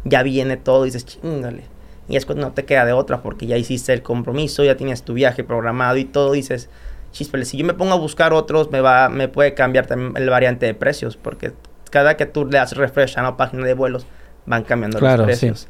ya 0.04 0.22
viene 0.22 0.56
todo 0.56 0.84
y 0.84 0.88
dices, 0.88 1.06
chingale. 1.06 1.64
Y 2.08 2.16
es 2.16 2.26
cuando 2.26 2.46
no 2.46 2.52
te 2.52 2.64
queda 2.64 2.84
de 2.84 2.92
otra, 2.92 3.22
porque 3.22 3.46
ya 3.46 3.56
hiciste 3.56 3.92
el 3.92 4.02
compromiso, 4.02 4.64
ya 4.64 4.76
tienes 4.76 5.04
tu 5.04 5.14
viaje 5.14 5.44
programado 5.44 5.96
y 5.96 6.04
todo, 6.04 6.32
dices, 6.32 6.68
chispele, 7.12 7.44
si 7.44 7.56
yo 7.56 7.64
me 7.64 7.74
pongo 7.74 7.92
a 7.92 7.98
buscar 7.98 8.32
otros, 8.32 8.70
me 8.72 8.80
va, 8.80 9.08
me 9.08 9.28
puede 9.28 9.54
cambiar 9.54 9.86
también 9.86 10.12
el 10.16 10.28
variante 10.28 10.66
de 10.66 10.74
precios, 10.74 11.16
porque 11.16 11.52
cada 11.90 12.16
que 12.16 12.26
tú 12.26 12.46
le 12.46 12.58
das 12.58 12.76
refresh 12.76 13.16
a 13.18 13.22
la 13.22 13.36
página 13.36 13.64
de 13.64 13.74
vuelos, 13.74 14.06
van 14.44 14.64
cambiando 14.64 14.98
los 14.98 15.20
precios. 15.22 15.68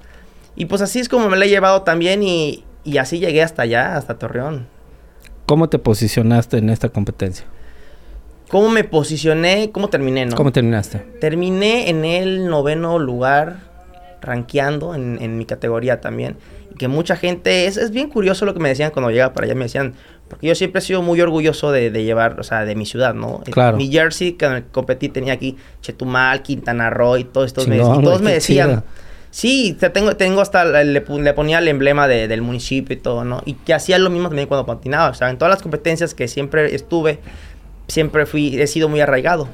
Y 0.56 0.66
pues 0.66 0.80
así 0.80 1.00
es 1.00 1.08
como 1.08 1.28
me 1.28 1.36
lo 1.36 1.44
he 1.44 1.48
llevado 1.48 1.82
también 1.82 2.22
y, 2.22 2.64
y 2.84 2.98
así 2.98 3.18
llegué 3.18 3.42
hasta 3.42 3.62
allá, 3.62 3.96
hasta 3.96 4.18
Torreón. 4.18 4.66
¿Cómo 5.46 5.68
te 5.68 5.78
posicionaste 5.78 6.58
en 6.58 6.70
esta 6.70 6.88
competencia? 6.88 7.46
¿Cómo 8.48 8.68
me 8.68 8.84
posicioné? 8.84 9.70
¿Cómo 9.72 9.88
terminé, 9.88 10.26
no? 10.26 10.36
¿Cómo 10.36 10.52
terminaste? 10.52 10.98
Terminé 11.20 11.88
en 11.88 12.04
el 12.04 12.48
noveno 12.48 12.98
lugar, 12.98 13.60
rankeando 14.20 14.94
en, 14.94 15.38
mi 15.38 15.46
categoría 15.46 16.00
también. 16.00 16.36
Que 16.78 16.88
mucha 16.88 17.16
gente, 17.16 17.66
es, 17.66 17.76
es, 17.76 17.90
bien 17.90 18.08
curioso 18.08 18.44
lo 18.44 18.54
que 18.54 18.60
me 18.60 18.68
decían 18.68 18.90
cuando 18.90 19.10
llegaba 19.10 19.32
para 19.32 19.46
allá, 19.46 19.54
me 19.54 19.64
decían, 19.64 19.94
porque 20.28 20.46
yo 20.46 20.54
siempre 20.54 20.80
he 20.80 20.82
sido 20.82 21.02
muy 21.02 21.20
orgulloso 21.20 21.72
de, 21.72 21.90
llevar, 21.90 22.40
o 22.40 22.42
sea, 22.42 22.64
de 22.64 22.74
mi 22.74 22.86
ciudad, 22.86 23.14
¿no? 23.14 23.42
Claro. 23.50 23.76
Mi 23.76 23.90
jersey 23.90 24.32
que 24.32 24.64
competí 24.70 25.08
tenía 25.08 25.34
aquí 25.34 25.56
Chetumal, 25.80 26.42
Quintana 26.42 26.90
Roo 26.90 27.18
y 27.18 27.24
todos 27.24 27.48
estos. 27.48 27.66
y 27.66 27.78
todos 27.78 28.22
me 28.22 28.32
decían, 28.32 28.84
Sí, 29.32 29.74
te 29.80 29.88
tengo, 29.88 30.14
tengo 30.14 30.42
hasta, 30.42 30.62
le, 30.66 30.84
le 31.00 31.32
ponía 31.32 31.58
el 31.58 31.66
emblema 31.66 32.06
de, 32.06 32.28
del 32.28 32.42
municipio 32.42 32.94
y 32.94 33.00
todo, 33.00 33.24
¿no? 33.24 33.42
Y 33.46 33.54
que 33.54 33.72
hacía 33.72 33.98
lo 33.98 34.10
mismo 34.10 34.28
también 34.28 34.46
cuando 34.46 34.66
patinaba. 34.66 35.08
O 35.08 35.14
sea, 35.14 35.30
en 35.30 35.38
todas 35.38 35.50
las 35.50 35.62
competencias 35.62 36.12
que 36.12 36.28
siempre 36.28 36.74
estuve, 36.74 37.18
siempre 37.88 38.26
fui, 38.26 38.60
he 38.60 38.66
sido 38.66 38.90
muy 38.90 39.00
arraigado. 39.00 39.48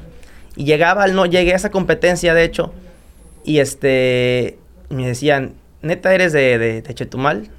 Y 0.57 0.65
llegaba, 0.65 1.07
no, 1.07 1.25
llegué 1.25 1.53
a 1.53 1.55
esa 1.55 1.71
competencia, 1.71 2.33
de 2.33 2.43
hecho, 2.43 2.73
y 3.45 3.59
este, 3.59 4.57
me 4.89 5.07
decían, 5.07 5.53
¿neta 5.81 6.13
eres 6.13 6.33
de, 6.33 6.57
de 6.59 6.93
Chetumal? 6.93 7.49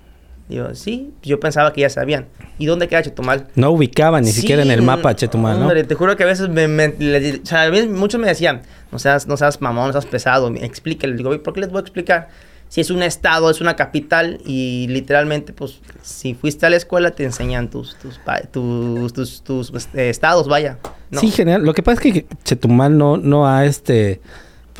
Digo, 0.50 0.74
sí, 0.74 1.12
yo 1.22 1.38
pensaba 1.38 1.72
que 1.72 1.82
ya 1.82 1.88
sabían. 1.88 2.26
¿Y 2.58 2.66
dónde 2.66 2.88
queda 2.88 3.02
Chetumal? 3.02 3.46
No 3.54 3.70
ubicaban 3.70 4.24
ni 4.24 4.32
siquiera 4.32 4.62
en 4.62 4.70
el 4.70 4.82
mapa 4.82 5.14
Chetumal, 5.14 5.58
¿no? 5.58 5.66
Hombre, 5.66 5.84
te 5.84 5.94
juro 5.94 6.16
que 6.16 6.24
a 6.24 6.26
veces 6.26 6.48
me, 6.48 6.66
o 6.66 7.46
sea, 7.46 7.70
muchos 7.88 8.20
me 8.20 8.26
decían, 8.26 8.62
no 8.90 8.98
seas, 8.98 9.28
no 9.28 9.36
seas 9.36 9.60
mamón, 9.60 9.86
no 9.86 9.92
seas 9.92 10.06
pesado, 10.06 10.52
explíquele. 10.56 11.16
Digo, 11.16 11.40
¿por 11.42 11.54
qué 11.54 11.60
les 11.60 11.70
voy 11.70 11.78
a 11.78 11.82
explicar? 11.82 12.28
Si 12.68 12.80
es 12.80 12.90
un 12.90 13.02
estado, 13.02 13.48
es 13.48 13.60
una 13.60 13.76
capital 13.76 14.40
y 14.44 14.86
literalmente, 14.88 15.52
pues, 15.52 15.80
si 16.02 16.34
fuiste 16.34 16.66
a 16.66 16.70
la 16.70 16.76
escuela 16.76 17.12
te 17.12 17.24
enseñan 17.24 17.70
tus, 17.70 17.96
tus, 17.96 18.20
tus, 18.50 19.42
tus, 19.42 19.70
pues, 19.70 19.88
estados, 19.94 20.48
vaya. 20.48 20.78
Sí, 21.12 21.30
general. 21.30 21.64
Lo 21.64 21.74
que 21.74 21.82
pasa 21.82 22.00
es 22.02 22.12
que 22.12 22.26
Chetumal 22.44 22.98
no, 22.98 23.16
no 23.16 23.48
ha 23.48 23.64
este 23.64 24.20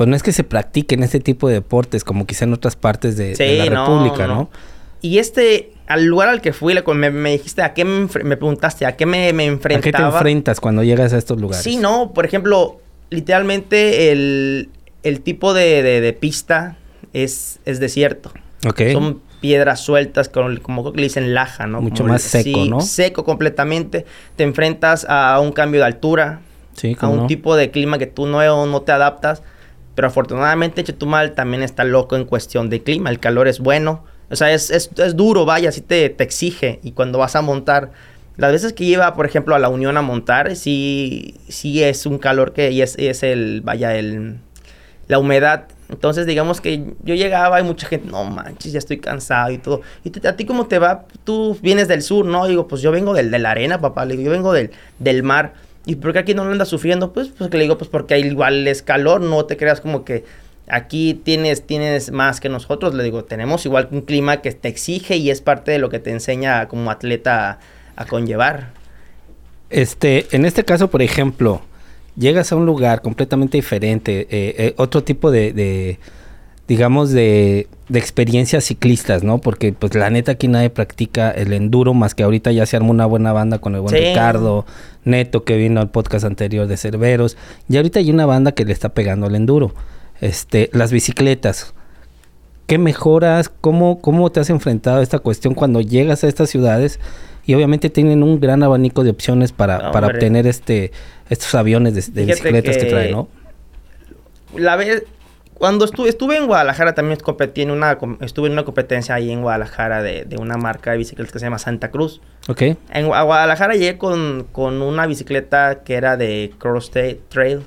pues 0.01 0.09
no 0.09 0.15
es 0.15 0.23
que 0.23 0.31
se 0.31 0.43
practiquen 0.43 1.03
este 1.03 1.19
tipo 1.19 1.47
de 1.47 1.55
deportes 1.55 2.03
como 2.03 2.25
quizá 2.25 2.45
en 2.45 2.53
otras 2.53 2.75
partes 2.75 3.17
de, 3.17 3.35
la 3.55 3.65
República, 3.65 4.25
¿no? 4.25 4.49
Y 5.01 5.17
este, 5.17 5.73
al 5.87 6.05
lugar 6.05 6.29
al 6.29 6.41
que 6.41 6.53
fui, 6.53 6.75
me, 6.93 7.09
me 7.09 7.31
dijiste, 7.31 7.63
¿a 7.63 7.73
qué 7.73 7.83
me, 7.83 8.07
me, 8.23 8.37
preguntaste? 8.37 8.85
¿A 8.85 8.95
qué 8.95 9.05
me, 9.05 9.33
me 9.33 9.45
enfrentaba? 9.45 9.79
¿A 9.79 9.81
qué 9.81 9.91
te 9.91 10.17
enfrentas 10.17 10.59
cuando 10.59 10.83
llegas 10.83 11.11
a 11.13 11.17
estos 11.17 11.41
lugares? 11.41 11.63
Sí, 11.63 11.77
no, 11.77 12.13
por 12.13 12.25
ejemplo, 12.25 12.79
literalmente 13.09 14.11
el, 14.11 14.69
el 15.03 15.21
tipo 15.21 15.53
de, 15.53 15.81
de, 16.01 16.13
pista 16.13 16.77
es, 17.13 17.59
es 17.65 17.79
desierto. 17.79 18.31
Ok. 18.67 18.81
Son 18.93 19.21
piedras 19.41 19.79
sueltas, 19.79 20.29
como, 20.29 20.59
como 20.61 20.91
le 20.91 21.03
dicen 21.03 21.33
laja, 21.33 21.65
¿no? 21.65 21.81
Mucho 21.81 22.03
más 22.03 22.21
seco, 22.21 22.65
¿no? 22.65 22.81
seco 22.81 23.23
completamente. 23.23 24.05
Te 24.35 24.43
enfrentas 24.43 25.05
a 25.09 25.39
un 25.39 25.51
cambio 25.51 25.81
de 25.81 25.87
altura, 25.87 26.41
sí, 26.73 26.95
a 26.99 27.07
un 27.07 27.25
tipo 27.25 27.55
de 27.55 27.71
clima 27.71 27.97
que 27.97 28.07
tú 28.07 28.27
no, 28.27 28.65
no 28.67 28.81
te 28.83 28.91
adaptas. 28.91 29.41
Pero 29.95 30.07
afortunadamente 30.07 30.83
Chetumal 30.83 31.33
también 31.33 31.63
está 31.63 31.83
loco 31.83 32.15
en 32.15 32.25
cuestión 32.25 32.69
de 32.69 32.81
clima. 32.81 33.09
El 33.09 33.19
calor 33.19 33.47
es 33.47 33.59
bueno. 33.59 34.05
O 34.31 34.35
sea, 34.35 34.51
es, 34.53 34.71
es, 34.71 34.89
es 34.97 35.15
duro, 35.15 35.45
vaya, 35.45 35.71
sí 35.71 35.81
te, 35.81 36.09
te, 36.09 36.23
exige. 36.23 36.79
Y 36.83 36.93
cuando 36.93 37.19
vas 37.19 37.35
a 37.35 37.41
montar, 37.41 37.91
las 38.37 38.51
veces 38.51 38.73
que 38.73 38.85
iba, 38.85 39.13
por 39.13 39.25
ejemplo, 39.25 39.55
a 39.55 39.59
la 39.59 39.69
Unión 39.69 39.97
a 39.97 40.01
montar, 40.01 40.55
sí, 40.55 41.35
sí 41.49 41.83
es 41.83 42.05
un 42.05 42.17
calor 42.17 42.53
que 42.53 42.71
y 42.71 42.81
es, 42.81 42.95
es 42.97 43.23
el, 43.23 43.61
vaya, 43.61 43.95
el, 43.95 44.37
la 45.07 45.19
humedad. 45.19 45.65
Entonces, 45.89 46.25
digamos 46.25 46.61
que 46.61 46.93
yo 47.03 47.15
llegaba 47.15 47.59
y 47.59 47.63
mucha 47.63 47.85
gente, 47.87 48.09
no 48.09 48.23
manches, 48.23 48.71
ya 48.71 48.79
estoy 48.79 48.99
cansado 48.99 49.51
y 49.51 49.57
todo. 49.57 49.81
¿Y 50.05 50.25
a 50.25 50.35
ti 50.37 50.45
cómo 50.45 50.67
te 50.67 50.79
va? 50.79 51.05
Tú 51.25 51.57
vienes 51.61 51.89
del 51.89 52.01
sur, 52.01 52.25
¿no? 52.25 52.47
digo, 52.47 52.67
pues 52.67 52.81
yo 52.81 52.91
vengo 52.91 53.13
del, 53.13 53.29
de 53.29 53.39
la 53.39 53.51
arena, 53.51 53.81
papá. 53.81 54.05
Yo 54.05 54.31
vengo 54.31 54.53
del, 54.53 54.71
del 54.99 55.23
mar. 55.23 55.53
¿Y 55.85 55.95
por 55.95 56.13
qué 56.13 56.19
aquí 56.19 56.33
no 56.33 56.45
lo 56.45 56.51
andas 56.51 56.69
sufriendo? 56.69 57.11
Pues, 57.11 57.29
pues 57.29 57.53
le 57.53 57.59
digo, 57.59 57.77
pues 57.77 57.89
porque 57.89 58.17
igual 58.19 58.67
es 58.67 58.81
calor, 58.81 59.19
no 59.19 59.45
te 59.45 59.57
creas 59.57 59.81
como 59.81 60.05
que 60.05 60.23
aquí 60.67 61.13
tienes, 61.13 61.63
tienes 61.63 62.11
más 62.11 62.39
que 62.39 62.49
nosotros. 62.49 62.93
Le 62.93 63.03
digo, 63.03 63.23
tenemos 63.23 63.65
igual 63.65 63.89
un 63.91 64.01
clima 64.01 64.41
que 64.41 64.51
te 64.51 64.67
exige 64.69 65.17
y 65.17 65.29
es 65.29 65.41
parte 65.41 65.71
de 65.71 65.79
lo 65.79 65.89
que 65.89 65.99
te 65.99 66.11
enseña 66.11 66.67
como 66.67 66.91
atleta 66.91 67.59
a, 67.95 68.05
conllevar. 68.05 68.69
Este, 69.69 70.25
en 70.31 70.45
este 70.45 70.65
caso, 70.65 70.89
por 70.89 71.01
ejemplo, 71.01 71.61
llegas 72.17 72.51
a 72.51 72.55
un 72.55 72.65
lugar 72.65 73.01
completamente 73.01 73.57
diferente, 73.57 74.21
eh, 74.21 74.55
eh, 74.57 74.73
otro 74.77 75.03
tipo 75.03 75.29
de, 75.29 75.99
digamos, 76.67 77.11
de, 77.11 77.67
de 77.89 77.99
experiencias 77.99 78.65
ciclistas, 78.65 79.23
¿no? 79.23 79.37
Porque, 79.37 79.73
pues, 79.73 79.93
la 79.93 80.09
neta 80.09 80.31
aquí 80.31 80.47
nadie 80.47 80.69
practica 80.69 81.29
el 81.29 81.53
enduro, 81.53 81.93
más 81.93 82.15
que 82.15 82.23
ahorita 82.23 82.51
ya 82.51 82.65
se 82.65 82.75
armó 82.75 82.91
una 82.91 83.05
buena 83.05 83.33
banda 83.33 83.59
con 83.59 83.75
el 83.75 83.81
buen 83.81 83.93
Ricardo, 83.93 84.65
Neto, 85.03 85.43
que 85.43 85.57
vino 85.57 85.79
al 85.81 85.89
podcast 85.89 86.25
anterior 86.25 86.67
de 86.67 86.77
Cerveros. 86.77 87.37
Y 87.69 87.77
ahorita 87.77 87.99
hay 87.99 88.09
una 88.09 88.25
banda 88.25 88.53
que 88.53 88.65
le 88.65 88.73
está 88.73 88.89
pegando 88.89 89.27
al 89.27 89.35
enduro. 89.35 89.73
Este, 90.21 90.69
las 90.71 90.91
bicicletas. 90.91 91.73
¿Qué 92.67 92.77
mejoras? 92.77 93.49
¿Cómo, 93.49 93.99
¿Cómo 93.99 94.31
te 94.31 94.39
has 94.39 94.49
enfrentado 94.49 94.99
a 94.99 95.03
esta 95.03 95.19
cuestión 95.19 95.55
cuando 95.55 95.81
llegas 95.81 96.23
a 96.23 96.27
estas 96.27 96.49
ciudades? 96.49 96.99
Y 97.45 97.55
obviamente 97.55 97.89
tienen 97.89 98.23
un 98.23 98.39
gran 98.39 98.63
abanico 98.63 99.03
de 99.03 99.09
opciones 99.09 99.51
para, 99.51 99.91
para 99.91 100.07
obtener 100.07 100.47
este, 100.47 100.91
estos 101.29 101.53
aviones 101.55 102.13
de, 102.13 102.25
bicicletas 102.25 102.77
que, 102.77 102.83
que 102.83 102.89
traen, 102.89 103.11
¿no? 103.11 103.27
La 104.55 104.75
vez, 104.75 105.03
cuando 105.61 105.85
estuve, 105.85 106.09
estuve 106.09 106.37
en 106.37 106.47
Guadalajara 106.47 106.95
también 106.95 107.19
competí 107.19 107.61
en 107.61 107.69
una, 107.69 107.97
estuve 108.21 108.47
en 108.47 108.53
una 108.53 108.63
competencia 108.63 109.13
ahí 109.13 109.31
en 109.31 109.41
Guadalajara 109.41 110.01
de, 110.01 110.25
de 110.25 110.37
una 110.37 110.57
marca 110.57 110.91
de 110.91 110.97
bicicletas 110.97 111.31
que 111.31 111.37
se 111.37 111.45
llama 111.45 111.59
Santa 111.59 111.91
Cruz. 111.91 112.19
Ok. 112.47 112.61
En 112.93 113.05
Guadalajara 113.05 113.75
llegué 113.75 113.97
con, 113.99 114.47
con 114.51 114.81
una 114.81 115.05
bicicleta 115.05 115.83
que 115.83 115.93
era 115.93 116.17
de 116.17 116.51
Cross 116.57 116.91
Trail, 117.29 117.61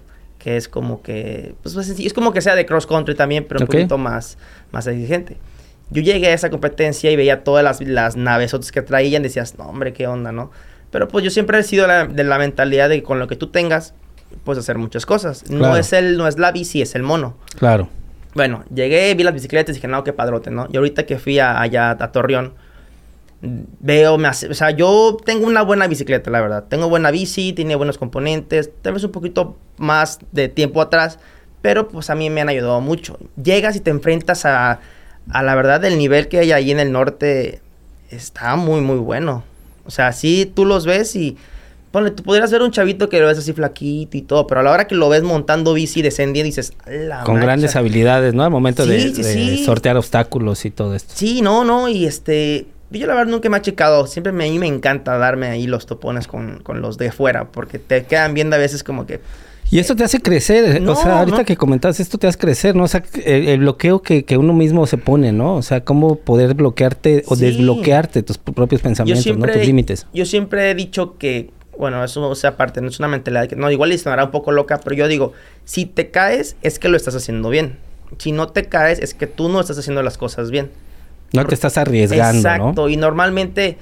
que 0.45 0.59
es 0.59 0.69
como 0.69 1.01
que, 1.01 1.55
pues, 1.63 1.75
es 1.75 2.13
como 2.13 2.35
que 2.35 2.43
sea 2.43 2.55
de 2.55 2.67
cross 2.67 2.87
country 2.87 3.15
también, 3.15 3.47
pero 3.49 3.61
un 3.61 3.67
poquito 3.67 3.97
más, 3.97 4.37
más 4.73 4.87
exigente. 4.87 5.39
Yo 5.89 6.03
llegué 6.03 6.27
a 6.27 6.35
esa 6.35 6.51
competencia 6.51 7.11
y 7.11 7.17
veía 7.17 7.45
todas 7.45 7.65
las, 7.65 7.81
las 7.81 8.15
naves 8.17 8.55
que 8.71 8.83
traían, 8.83 9.23
decías, 9.23 9.57
no 9.57 9.65
hombre, 9.65 9.95
qué 9.95 10.07
onda, 10.07 10.33
¿no? 10.33 10.51
Pero 10.91 11.09
pues 11.09 11.25
yo 11.25 11.31
siempre 11.31 11.59
he 11.59 11.63
sido 11.63 11.87
de 11.89 12.25
la 12.25 12.37
mentalidad 12.37 12.91
de 12.91 12.97
que 12.97 13.03
con 13.03 13.19
lo 13.19 13.27
que 13.27 13.37
tú 13.37 13.47
tengas, 13.47 13.95
puedes 14.45 14.63
hacer 14.63 14.77
muchas 14.77 15.07
cosas. 15.07 15.49
No 15.49 15.79
es 15.79 15.95
el, 15.95 16.19
no 16.19 16.29
es 16.29 16.39
la 16.39 16.53
bici, 16.53 16.83
es 16.83 16.95
el 16.95 17.03
mono. 17.03 17.39
Claro. 17.57 17.89
Bueno, 18.35 18.65
llegué, 18.73 19.15
vi 19.15 19.25
las 19.25 19.33
bicicletas 19.33 19.75
y 19.75 19.79
dije, 19.79 19.89
no, 19.89 20.05
qué 20.05 20.13
padrote, 20.13 20.51
¿no? 20.51 20.69
Y 20.71 20.77
ahorita 20.77 21.07
que 21.07 21.19
fui 21.19 21.39
allá 21.39 21.93
a 21.93 22.13
Torreón, 22.13 22.53
veo, 23.81 24.19
me 24.19 24.29
hace, 24.29 24.49
o 24.49 24.55
sea, 24.55 24.71
yo 24.71 25.17
tengo 25.25 25.47
una 25.47 25.63
buena 25.63 25.87
bicicleta, 25.87 26.31
la 26.31 26.41
verdad. 26.41 26.65
Tengo 26.69 26.89
buena 26.89 27.11
bici, 27.11 27.53
tiene 27.53 27.77
buenos 27.77 27.99
componentes, 27.99 28.71
tal 28.83 28.95
vez 28.95 29.05
un 29.05 29.13
poquito 29.13 29.57
más 29.77 30.19
de 30.33 30.49
tiempo 30.49 30.81
atrás, 30.81 31.19
pero 31.63 31.89
pues 31.89 32.11
a 32.11 32.15
mí 32.15 32.31
me 32.31 32.41
han 32.41 32.49
ayudado 32.49 32.81
mucho. 32.81 33.19
Llegas 33.43 33.77
y 33.77 33.81
te 33.81 33.91
enfrentas 33.91 34.45
a, 34.45 34.81
a 35.31 35.43
la 35.43 35.55
verdad, 35.55 35.85
el 35.85 35.99
nivel 35.99 36.29
que 36.29 36.39
hay 36.39 36.53
ahí 36.53 36.71
en 36.71 36.81
el 36.81 36.93
norte 36.93 37.61
está 38.11 38.57
muy, 38.57 38.81
muy 38.81 38.99
bueno. 38.99 39.45
O 39.87 39.91
sea, 39.91 40.13
sí, 40.13 40.51
tú 40.55 40.65
los 40.65 40.87
ves 40.87 41.15
y 41.17 41.37
Ponle, 41.95 42.11
tú 42.11 42.25
podrías 42.25 42.51
ver 42.51 42.61
un 42.63 42.73
chavito 42.73 43.09
que 43.09 43.21
lo 43.21 43.29
ves 43.29 43.39
así 43.39 43.53
flaquito 43.53 44.17
y 44.17 44.23
todo, 44.23 44.49
pero 44.49 44.59
a 44.59 44.65
la 44.65 44.73
hora 44.73 44.89
que 44.89 44.97
lo 44.97 45.09
ves 45.09 45.23
montando 45.23 45.75
bici, 45.75 46.03
descendiendo, 46.03 46.47
dices, 46.47 46.73
la 46.89 47.23
Con 47.23 47.39
grandes 47.39 47.77
habilidades, 47.77 48.35
¿no? 48.35 48.43
Al 48.43 48.51
momento 48.51 48.85
de, 48.85 49.63
sortear 49.65 49.97
obstáculos 49.97 50.65
y 50.65 50.73
todo 50.73 50.97
esto. 50.97 51.15
Sí, 51.15 51.41
no, 51.41 51.65
no, 51.65 51.89
y 51.89 52.05
este. 52.07 52.67
Yo 52.99 53.07
la 53.07 53.15
verdad 53.15 53.31
nunca 53.31 53.49
me 53.49 53.57
ha 53.57 53.63
checado. 53.63 54.07
Siempre 54.07 54.33
me, 54.33 54.47
a 54.47 54.51
mí 54.51 54.59
me 54.59 54.67
encanta 54.67 55.19
darme 55.19 55.49
ahí 55.49 55.67
los 55.67 55.87
topones 55.87 56.27
con, 56.27 56.61
con 56.63 56.81
los 56.81 56.99
de 56.99 57.13
fuera, 57.13 57.47
porque 57.47 57.79
te 57.79 58.05
quedan 58.05 58.35
viendo 58.35 58.57
a 58.57 58.59
veces 58.59 58.83
como 58.83 59.07
que. 59.07 59.21
Y 59.71 59.79
esto 59.79 59.97
te 59.97 60.05
hace 60.05 60.21
crecer, 60.21 60.87
o 60.87 60.95
sea, 60.95 61.21
ahorita 61.21 61.45
que 61.45 61.57
comentas 61.57 61.99
esto 61.99 62.19
te 62.19 62.27
hace 62.27 62.39
crecer, 62.39 62.77
¿no? 62.77 62.85
O 62.85 62.89
sea, 62.89 63.03
el, 63.25 63.59
bloqueo 63.61 64.03
que, 64.03 64.25
que, 64.25 64.37
uno 64.37 64.53
mismo 64.53 64.87
se 64.87 64.99
pone, 64.99 65.33
¿no? 65.33 65.57
O 65.57 65.63
sea, 65.63 65.83
cómo 65.83 66.17
poder 66.17 66.55
bloquearte 66.55 67.25
o 67.27 67.35
desbloquearte 67.35 68.23
tus 68.23 68.37
propios 68.37 68.83
pensamientos, 68.83 69.37
¿no? 69.37 69.47
Tus 69.47 69.67
límites. 69.67 70.07
Yo 70.13 70.27
siempre 70.27 70.71
he 70.71 70.75
dicho 70.75 71.17
que 71.17 71.51
bueno, 71.77 72.05
eso 72.05 72.29
o 72.29 72.35
sea 72.35 72.51
aparte, 72.51 72.81
no 72.81 72.89
es 72.89 72.99
una 72.99 73.09
mentalidad 73.09 73.49
que, 73.49 73.57
no, 73.57 73.71
igual 73.71 73.91
le 73.91 73.99
sonará 73.99 74.25
un 74.25 74.31
poco 74.31 74.53
loca, 74.53 74.81
pero 74.83 74.95
yo 74.95 75.09
digo, 75.09 75.33
si 75.65 75.87
te 75.87 76.11
caes 76.11 76.57
es 76.63 76.79
que 76.79 76.89
lo 76.89 76.97
estás 76.97 77.15
haciendo 77.15 77.49
bien. 77.51 77.79
Si 78.19 78.33
no 78.33 78.49
te 78.49 78.67
caes 78.67 79.01
es 79.01 79.15
que 79.15 79.27
tú 79.27 79.49
no 79.49 79.61
estás 79.61 79.79
haciendo 79.79 80.03
las 80.03 80.19
cosas 80.19 80.51
bien. 80.51 80.71
No 81.33 81.45
te 81.45 81.54
estás 81.54 81.78
arriesgando, 81.78 82.49
Exacto, 82.49 82.88
y 82.88 82.97
normalmente 82.97 83.76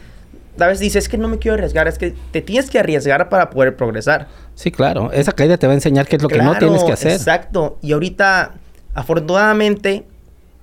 a 0.58 0.66
veces 0.66 0.80
dices, 0.80 1.04
es 1.04 1.08
que 1.08 1.18
no 1.18 1.28
me 1.28 1.38
quiero 1.38 1.54
arriesgar, 1.54 1.88
es 1.88 1.98
que 1.98 2.14
te 2.30 2.42
tienes 2.42 2.70
que 2.70 2.78
arriesgar 2.78 3.28
para 3.28 3.50
poder 3.50 3.76
progresar. 3.76 4.28
Sí, 4.54 4.70
claro, 4.70 5.10
esa 5.12 5.32
caída 5.32 5.56
te 5.56 5.66
va 5.66 5.72
a 5.72 5.76
enseñar 5.76 6.06
qué 6.06 6.16
es 6.16 6.22
lo 6.22 6.28
que 6.28 6.38
no 6.38 6.56
tienes 6.58 6.84
que 6.84 6.92
hacer. 6.92 7.12
Exacto, 7.12 7.78
y 7.80 7.92
ahorita, 7.92 8.52
afortunadamente, 8.94 10.04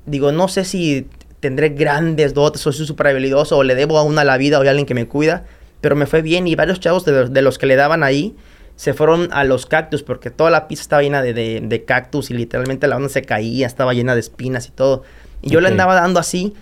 digo, 0.05 0.31
no 0.31 0.47
sé 0.47 0.63
si 0.63 1.07
tendré 1.39 1.69
grandes 1.69 2.33
dotes 2.33 2.65
o 2.67 2.71
soy 2.71 2.85
súper 2.85 3.07
habilidoso 3.07 3.57
o 3.57 3.63
le 3.63 3.75
debo 3.75 3.97
a 3.97 4.03
una 4.03 4.23
la 4.23 4.37
vida 4.37 4.59
o 4.59 4.63
a 4.63 4.69
alguien 4.69 4.85
que 4.85 4.93
me 4.93 5.07
cuida, 5.07 5.45
pero 5.81 5.95
me 5.95 6.05
fue 6.05 6.21
bien 6.21 6.47
y 6.47 6.55
varios 6.55 6.79
chavos 6.79 7.05
de 7.05 7.41
los, 7.41 7.57
que 7.57 7.65
le 7.65 7.75
daban 7.75 8.03
ahí 8.03 8.35
se 8.75 8.93
fueron 8.93 9.29
a 9.33 9.43
los 9.43 9.65
cactus 9.65 10.03
porque 10.03 10.29
toda 10.29 10.49
la 10.49 10.67
pista 10.67 10.83
estaba 10.83 11.01
llena 11.01 11.21
de, 11.21 11.33
de, 11.33 11.83
cactus 11.83 12.31
y 12.31 12.33
literalmente 12.33 12.87
la 12.87 12.95
onda 12.95 13.09
se 13.09 13.23
caía, 13.23 13.67
estaba 13.67 13.93
llena 13.93 14.13
de 14.13 14.21
espinas 14.21 14.67
y 14.67 14.71
todo. 14.71 15.03
Y 15.41 15.49
yo 15.49 15.61
le 15.61 15.69
andaba 15.69 15.95
dando 15.95 16.19
así. 16.19 16.53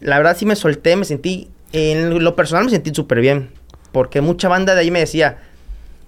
La 0.00 0.18
verdad 0.18 0.36
sí 0.36 0.46
me 0.46 0.56
solté, 0.56 0.96
me 0.96 1.04
sentí, 1.04 1.48
en 1.72 2.22
lo 2.22 2.36
personal 2.36 2.64
me 2.64 2.70
sentí 2.70 2.94
súper 2.94 3.20
bien. 3.20 3.50
Porque 3.92 4.20
mucha 4.20 4.48
banda 4.48 4.74
de 4.74 4.80
ahí 4.80 4.90
me 4.90 5.00
decía, 5.00 5.38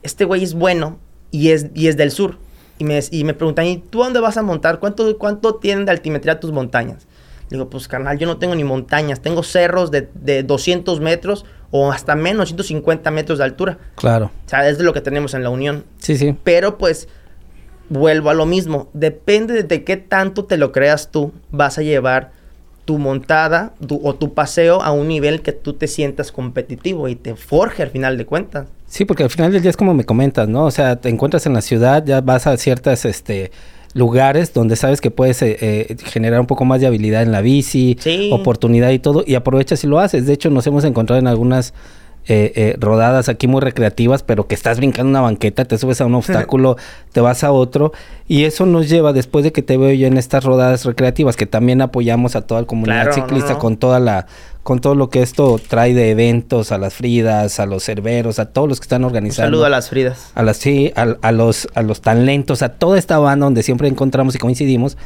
este 0.03 0.25
güey 0.25 0.45
es 0.45 0.55
bueno 0.55 0.99
y 1.31 1.51
es, 1.51 1.67
y 1.75 1.89
es 1.89 1.97
del 1.97 2.11
sur. 2.11 2.37
Y 2.79 2.85
me, 2.85 3.01
y 3.11 3.25
me 3.25 3.35
preguntan, 3.35 3.67
¿y 3.67 3.79
tú 3.79 3.99
dónde 3.99 4.21
vas 4.21 4.37
a 4.37 4.43
montar? 4.43 4.79
¿Cuánto, 4.79 5.17
cuánto 5.19 5.57
tienen 5.57 5.85
de 5.85 5.91
altimetría 5.93 6.39
tus 6.39 6.53
montañas? 6.53 7.07
Digo, 7.51 7.71
pues 7.71 7.89
carnal, 7.89 8.19
yo 8.19 8.27
no 8.27 8.37
tengo 8.37 8.55
ni 8.55 8.63
montañas, 8.63 9.21
tengo 9.21 9.43
cerros 9.43 9.91
de, 9.91 10.09
de 10.15 10.43
200 10.43 11.01
metros 11.01 11.47
o 11.71 11.91
hasta 11.91 12.15
menos, 12.15 12.49
150 12.49 13.11
metros 13.11 13.39
de 13.39 13.45
altura. 13.45 13.79
Claro. 13.97 14.31
O 14.47 14.49
sea, 14.49 14.69
es 14.69 14.79
de 14.79 14.85
lo 14.85 14.93
que 14.93 15.01
tenemos 15.01 15.35
en 15.35 15.43
la 15.43 15.51
Unión. 15.51 15.85
Sí, 15.99 16.17
sí. 16.17 16.37
Pero 16.45 16.79
pues, 16.79 17.09
vuelvo 17.89 18.31
a 18.31 18.35
lo 18.35 18.47
mismo. 18.47 18.89
Depende 18.93 19.63
de 19.63 19.85
qué 19.85 19.97
tanto 19.97 20.45
te 20.45 20.57
lo 20.57 20.73
creas 20.73 21.11
tú, 21.11 21.33
vas 21.51 21.79
a 21.79 21.83
llevar 21.83 22.31
tu 22.85 22.99
montada 22.99 23.75
o 24.03 24.15
tu 24.15 24.33
paseo 24.33 24.83
a 24.83 24.93
un 24.93 25.09
nivel 25.09 25.43
que 25.43 25.53
tú 25.53 25.75
te 25.75 25.87
sientas 25.87 26.33
competitivo 26.33 27.09
y 27.09 27.17
te 27.17 27.37
forje 27.37 27.83
al 27.83 27.91
final 27.91 28.17
de 28.17 28.25
cuentas. 28.25 28.67
Sí, 28.87 29.05
porque 29.05 29.25
al 29.25 29.31
final 29.31 29.53
del 29.53 29.61
día 29.61 29.71
es 29.71 29.77
como 29.77 29.93
me 29.93 30.05
comentas, 30.05 30.49
¿no? 30.49 30.65
O 30.65 30.71
sea, 30.71 30.97
te 30.97 31.11
encuentras 31.11 31.45
en 31.45 31.53
la 31.53 31.61
ciudad, 31.61 32.03
ya 32.07 32.23
vas 32.23 32.47
a 32.47 32.57
ciertas, 32.57 33.05
este 33.05 33.51
lugares 33.95 34.53
donde 34.53 34.77
sabes 34.77 35.01
que 35.01 35.11
puedes 35.11 35.41
eh, 35.43 35.57
eh, 35.61 35.97
generar 36.05 36.41
un 36.41 36.47
poco 36.47 36.65
más 36.65 36.81
de 36.81 36.87
habilidad 36.87 37.23
en 37.23 37.33
la 37.33 37.41
bici, 37.41 37.99
oportunidad 38.31 38.91
y 38.91 38.99
todo, 38.99 39.25
y 39.27 39.35
aprovechas 39.35 39.83
y 39.85 39.87
lo 39.87 39.99
haces. 39.99 40.27
De 40.27 40.33
hecho, 40.33 40.51
nos 40.51 40.67
hemos 40.67 40.85
encontrado 40.85 41.19
en 41.19 41.27
algunas 41.27 41.75
eh, 42.29 42.77
rodadas 42.79 43.29
aquí 43.29 43.47
muy 43.47 43.61
recreativas, 43.61 44.23
pero 44.23 44.47
que 44.47 44.55
estás 44.55 44.79
brincando 44.79 45.11
una 45.11 45.21
banqueta, 45.21 45.65
te 45.65 45.79
subes 45.79 46.01
a 46.01 46.07
un 46.07 46.15
obstáculo, 46.17 46.77
te 47.13 47.21
vas 47.21 47.45
a 47.45 47.53
otro, 47.53 47.93
y 48.27 48.45
eso 48.45 48.67
nos 48.67 48.89
lleva, 48.89 49.13
después 49.13 49.45
de 49.45 49.53
que 49.53 49.63
te 49.63 49.77
veo 49.77 49.93
yo 49.93 50.07
en 50.07 50.19
estas 50.19 50.45
rodadas 50.45 50.85
recreativas, 50.85 51.37
que 51.37 51.47
también 51.47 51.81
apoyamos 51.81 52.37
a 52.37 52.43
toda 52.43 52.61
la 52.61 52.67
comunidad 52.67 53.13
ciclista 53.13 53.59
con 53.59 53.77
toda 53.77 54.01
la 54.01 54.27
con 54.69 54.81
todo 54.81 54.95
lo 54.95 55.09
que 55.09 55.23
esto 55.23 55.59
trae 55.67 55.95
de 55.95 56.11
eventos, 56.11 56.73
a 56.73 56.77
las 56.77 56.93
Fridas, 56.93 57.59
a 57.59 57.65
los 57.65 57.85
Cerveros, 57.85 58.39
a 58.39 58.53
todos 58.53 58.69
los 58.69 58.81
que 58.81 58.85
están 58.85 59.03
organizando. 59.03 59.47
Un 59.47 59.53
saludo 59.53 59.65
a 59.65 59.71
las 59.71 59.89
Fridas. 59.89 60.31
A 60.35 60.43
las 60.43 60.59
sí, 60.59 60.93
a, 60.95 61.33
los 61.33 61.69
a 61.73 61.81
los 61.81 62.03
talentos, 62.03 62.61
a 62.61 62.69
toda 62.69 62.99
esta 62.99 63.19
banda 63.19 63.47
donde 63.47 63.63
siempre 63.63 63.89
encontramos 63.89 64.35
y 64.35 64.39
coincidimos. 64.39 64.99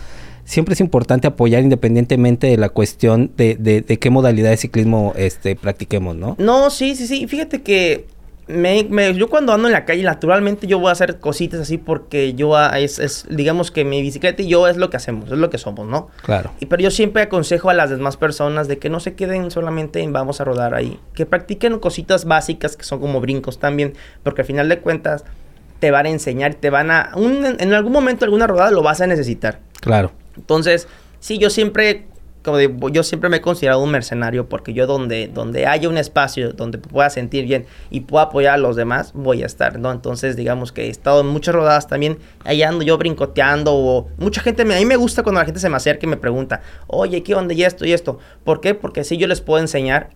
Siempre 0.45 0.75
es 0.75 0.81
importante 0.81 1.27
apoyar 1.27 1.63
independientemente 1.63 2.49
de 2.49 2.57
la 2.57 2.69
cuestión 2.69 3.31
de, 3.37 3.57
de, 3.59 3.81
de 3.81 3.99
qué 3.99 4.11
modalidad 4.11 4.51
de 4.51 4.57
ciclismo 4.57 5.13
este 5.17 5.57
practiquemos, 5.57 6.17
¿no? 6.17 6.37
No, 6.39 6.71
sí, 6.71 6.97
sí, 6.97 7.07
sí. 7.07 7.27
Fíjate 7.27 7.63
que 7.63 8.07
me, 8.49 9.15
yo 9.15 9.29
cuando 9.29 9.53
ando 9.53 9.69
en 9.69 9.73
la 9.73 9.85
calle, 9.85 10.03
naturalmente 10.03 10.67
yo 10.67 10.79
voy 10.79 10.89
a 10.89 10.93
hacer 10.93 11.21
cositas 11.21 11.61
así 11.61 11.79
porque 11.79 12.35
yo 12.35 12.57
ah, 12.57 12.79
es, 12.79 13.27
digamos 13.31 13.71
que 13.71 13.85
mi 13.85 14.03
bicicleta 14.03 14.43
y 14.43 14.49
yo 14.49 14.67
es 14.67 14.77
lo 14.77 14.91
que 14.91 14.97
hacemos, 14.97 15.31
es 15.31 15.39
lo 15.39 15.49
que 15.49 15.59
somos, 15.59 15.87
¿no? 15.87 16.09
Claro. 16.25 16.51
Y 16.61 16.67
pero 16.67 16.83
yo 16.83 16.91
siempre 16.91 17.23
aconsejo 17.23 17.71
a 17.71 17.75
las 17.75 17.91
demás 17.91 18.17
personas 18.17 18.69
de 18.69 18.79
que 18.79 18.91
no 18.91 19.01
se 19.01 19.15
queden 19.15 19.51
solamente 19.51 20.01
en 20.01 20.13
vamos 20.13 20.41
a 20.41 20.45
rodar 20.45 20.75
ahí, 20.75 20.99
que 21.15 21.25
practiquen 21.25 21.79
cositas 21.79 22.25
básicas 22.25 22.77
que 22.77 22.85
son 22.85 23.01
como 23.01 23.21
brincos 23.21 23.59
también, 23.59 23.95
porque 24.23 24.43
al 24.43 24.47
final 24.47 24.69
de 24.69 24.81
cuentas 24.81 25.25
te 25.79 25.91
van 25.91 26.07
a 26.07 26.11
enseñar, 26.11 26.55
te 26.55 26.71
van 26.71 26.91
a, 26.91 27.11
en 27.17 27.73
algún 27.73 27.93
momento 27.93 28.25
alguna 28.25 28.47
rodada 28.47 28.71
lo 28.71 28.83
vas 28.83 29.01
a 29.01 29.07
necesitar. 29.07 29.61
Claro. 29.81 30.13
Entonces, 30.37 30.89
sí, 31.21 31.39
yo 31.39 31.51
siempre 31.51 32.07
como 32.43 32.89
yo 32.89 33.03
siempre 33.03 33.31
me 33.31 33.39
he 33.39 33.41
considerado 33.41 33.83
un 33.83 33.91
mercenario 33.91 34.49
porque 34.49 34.73
yo 34.73 34.87
donde, 34.87 35.29
donde 35.29 35.67
haya 35.67 35.89
un 35.89 35.97
espacio 35.97 36.53
donde 36.53 36.79
pueda 36.79 37.09
sentir 37.09 37.45
bien 37.47 37.67
y 37.91 38.01
pueda 38.01 38.25
apoyar 38.25 38.55
a 38.55 38.59
los 38.59 38.77
demás, 38.77 39.13
voy 39.15 39.43
a 39.43 39.47
estar, 39.47 39.79
¿no? 39.79 39.93
Entonces, 39.93 40.37
digamos 40.37 40.73
que 40.73 40.87
he 40.87 40.91
estado 40.91 41.21
en 41.21 41.29
muchas 41.29 41.55
rodadas 41.55 41.87
también, 41.87 42.19
allá 42.45 42.69
ando 42.69 42.85
yo 42.85 42.99
brincoteando 42.99 43.73
o 43.75 44.09
mucha 44.19 44.41
gente, 44.41 44.65
me, 44.65 44.75
a 44.75 44.79
mí 44.79 44.85
me 44.85 44.97
gusta 44.97 45.23
cuando 45.23 45.41
la 45.41 45.45
gente 45.45 45.61
se 45.61 45.69
me 45.69 45.77
acerca 45.77 46.07
y 46.07 46.09
me 46.09 46.17
pregunta, 46.17 46.63
oye, 46.89 47.23
¿qué 47.23 47.35
onda 47.35 47.55
y 47.55 47.63
esto 47.63 47.87
y 47.87 47.93
esto? 47.93 48.19
¿Por 48.45 48.61
qué? 48.61 48.75
Porque 48.75 49.05
si 49.05 49.17
yo 49.17 49.27
les 49.27 49.41
puedo 49.41 49.61
enseñar, 49.61 50.11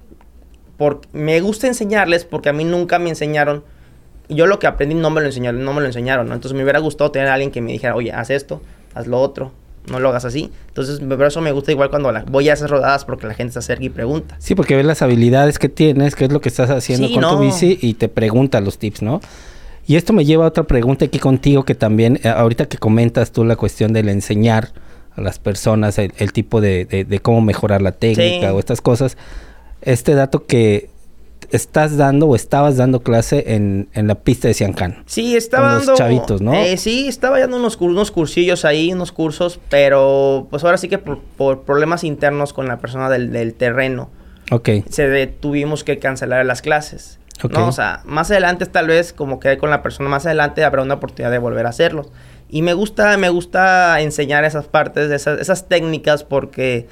porque 0.76 1.08
me 1.12 1.40
gusta 1.40 1.68
enseñarles 1.68 2.24
porque 2.24 2.48
a 2.48 2.52
mí 2.52 2.64
nunca 2.64 2.98
me 2.98 3.08
enseñaron 3.08 3.64
yo 4.28 4.48
lo 4.48 4.58
que 4.58 4.66
aprendí 4.66 4.96
no 4.96 5.08
me 5.10 5.20
lo 5.20 5.28
enseñaron, 5.28 5.64
no 5.64 5.72
me 5.72 5.80
lo 5.80 5.86
enseñaron, 5.86 6.26
¿no? 6.26 6.34
Entonces 6.34 6.56
me 6.56 6.64
hubiera 6.64 6.80
gustado 6.80 7.12
tener 7.12 7.28
a 7.28 7.34
alguien 7.34 7.52
que 7.52 7.60
me 7.60 7.70
dijera, 7.70 7.94
oye, 7.94 8.10
haz 8.10 8.30
esto, 8.30 8.60
haz 8.92 9.06
lo 9.06 9.20
otro, 9.20 9.52
no 9.90 10.00
lo 10.00 10.08
hagas 10.08 10.24
así. 10.24 10.50
Entonces, 10.68 11.00
por 11.00 11.24
eso 11.24 11.40
me 11.40 11.52
gusta 11.52 11.72
igual 11.72 11.90
cuando 11.90 12.12
voy 12.28 12.48
a 12.48 12.52
esas 12.52 12.70
rodadas 12.70 13.04
porque 13.04 13.26
la 13.26 13.34
gente 13.34 13.52
se 13.52 13.58
acerca 13.60 13.84
y 13.84 13.88
pregunta. 13.88 14.36
Sí, 14.38 14.54
porque 14.54 14.76
ves 14.76 14.84
las 14.84 15.02
habilidades 15.02 15.58
que 15.58 15.68
tienes, 15.68 16.14
qué 16.14 16.26
es 16.26 16.32
lo 16.32 16.40
que 16.40 16.48
estás 16.48 16.70
haciendo 16.70 17.10
con 17.12 17.22
tu 17.22 17.38
bici 17.38 17.78
y 17.80 17.94
te 17.94 18.08
pregunta 18.08 18.60
los 18.60 18.78
tips, 18.78 19.02
¿no? 19.02 19.20
Y 19.86 19.96
esto 19.96 20.12
me 20.12 20.24
lleva 20.24 20.44
a 20.44 20.48
otra 20.48 20.64
pregunta 20.64 21.04
aquí 21.04 21.18
contigo 21.18 21.64
que 21.64 21.74
también, 21.74 22.18
eh, 22.24 22.28
ahorita 22.28 22.66
que 22.66 22.76
comentas 22.76 23.30
tú 23.30 23.44
la 23.44 23.56
cuestión 23.56 23.92
del 23.92 24.08
enseñar 24.08 24.72
las 25.16 25.38
personas 25.38 25.98
el, 25.98 26.32
tipo 26.32 26.60
de, 26.60 27.20
cómo 27.22 27.40
mejorar 27.40 27.82
la 27.82 27.92
técnica 27.92 28.52
o 28.52 28.58
estas 28.58 28.80
cosas. 28.80 29.16
Este 29.80 30.14
dato 30.14 30.46
que 30.46 30.90
estás 31.50 31.96
dando 31.96 32.26
o 32.26 32.36
estabas 32.36 32.76
dando 32.76 33.00
clase 33.02 33.54
en, 33.54 33.88
la 33.94 34.14
pista 34.16 34.48
de 34.48 34.54
Ciancán. 34.54 35.02
Sí, 35.06 35.36
estaba 35.36 35.74
dando... 35.74 35.94
chavitos, 35.94 36.40
¿no? 36.40 36.54
Eh, 36.54 36.76
sí, 36.76 37.08
estaba 37.08 37.38
dando 37.38 37.56
unos, 37.56 37.76
unos 37.80 38.10
cursillos 38.10 38.64
ahí, 38.64 38.92
unos 38.92 39.12
cursos, 39.12 39.60
pero 39.68 40.46
pues 40.50 40.64
ahora 40.64 40.78
sí 40.78 40.88
que 40.88 40.98
por, 40.98 41.62
problemas 41.62 42.04
internos 42.04 42.52
con 42.52 42.68
la 42.68 42.78
persona 42.78 43.08
del, 43.10 43.54
terreno. 43.54 44.10
Ok. 44.50 44.68
Se 44.88 45.26
tuvimos 45.26 45.84
que 45.84 45.98
cancelar 45.98 46.44
las 46.46 46.62
clases. 46.62 47.18
¿no? 47.50 47.68
O 47.68 47.72
sea, 47.72 48.00
más 48.04 48.30
adelante 48.30 48.64
tal 48.66 48.86
vez 48.86 49.12
como 49.12 49.40
quedé 49.40 49.58
con 49.58 49.68
la 49.70 49.82
persona, 49.82 50.08
más 50.08 50.24
adelante 50.24 50.64
habrá 50.64 50.82
una 50.82 50.94
oportunidad 50.94 51.30
de 51.30 51.38
volver 51.38 51.66
a 51.66 51.70
hacerlo. 51.70 52.06
Y 52.48 52.62
me 52.62 52.74
gusta, 52.74 53.16
me 53.16 53.28
gusta 53.28 54.00
enseñar 54.00 54.44
esas 54.44 54.66
partes, 54.66 55.10
esas, 55.10 55.40
esas 55.40 55.68
técnicas 55.68 56.22
porque 56.22 56.86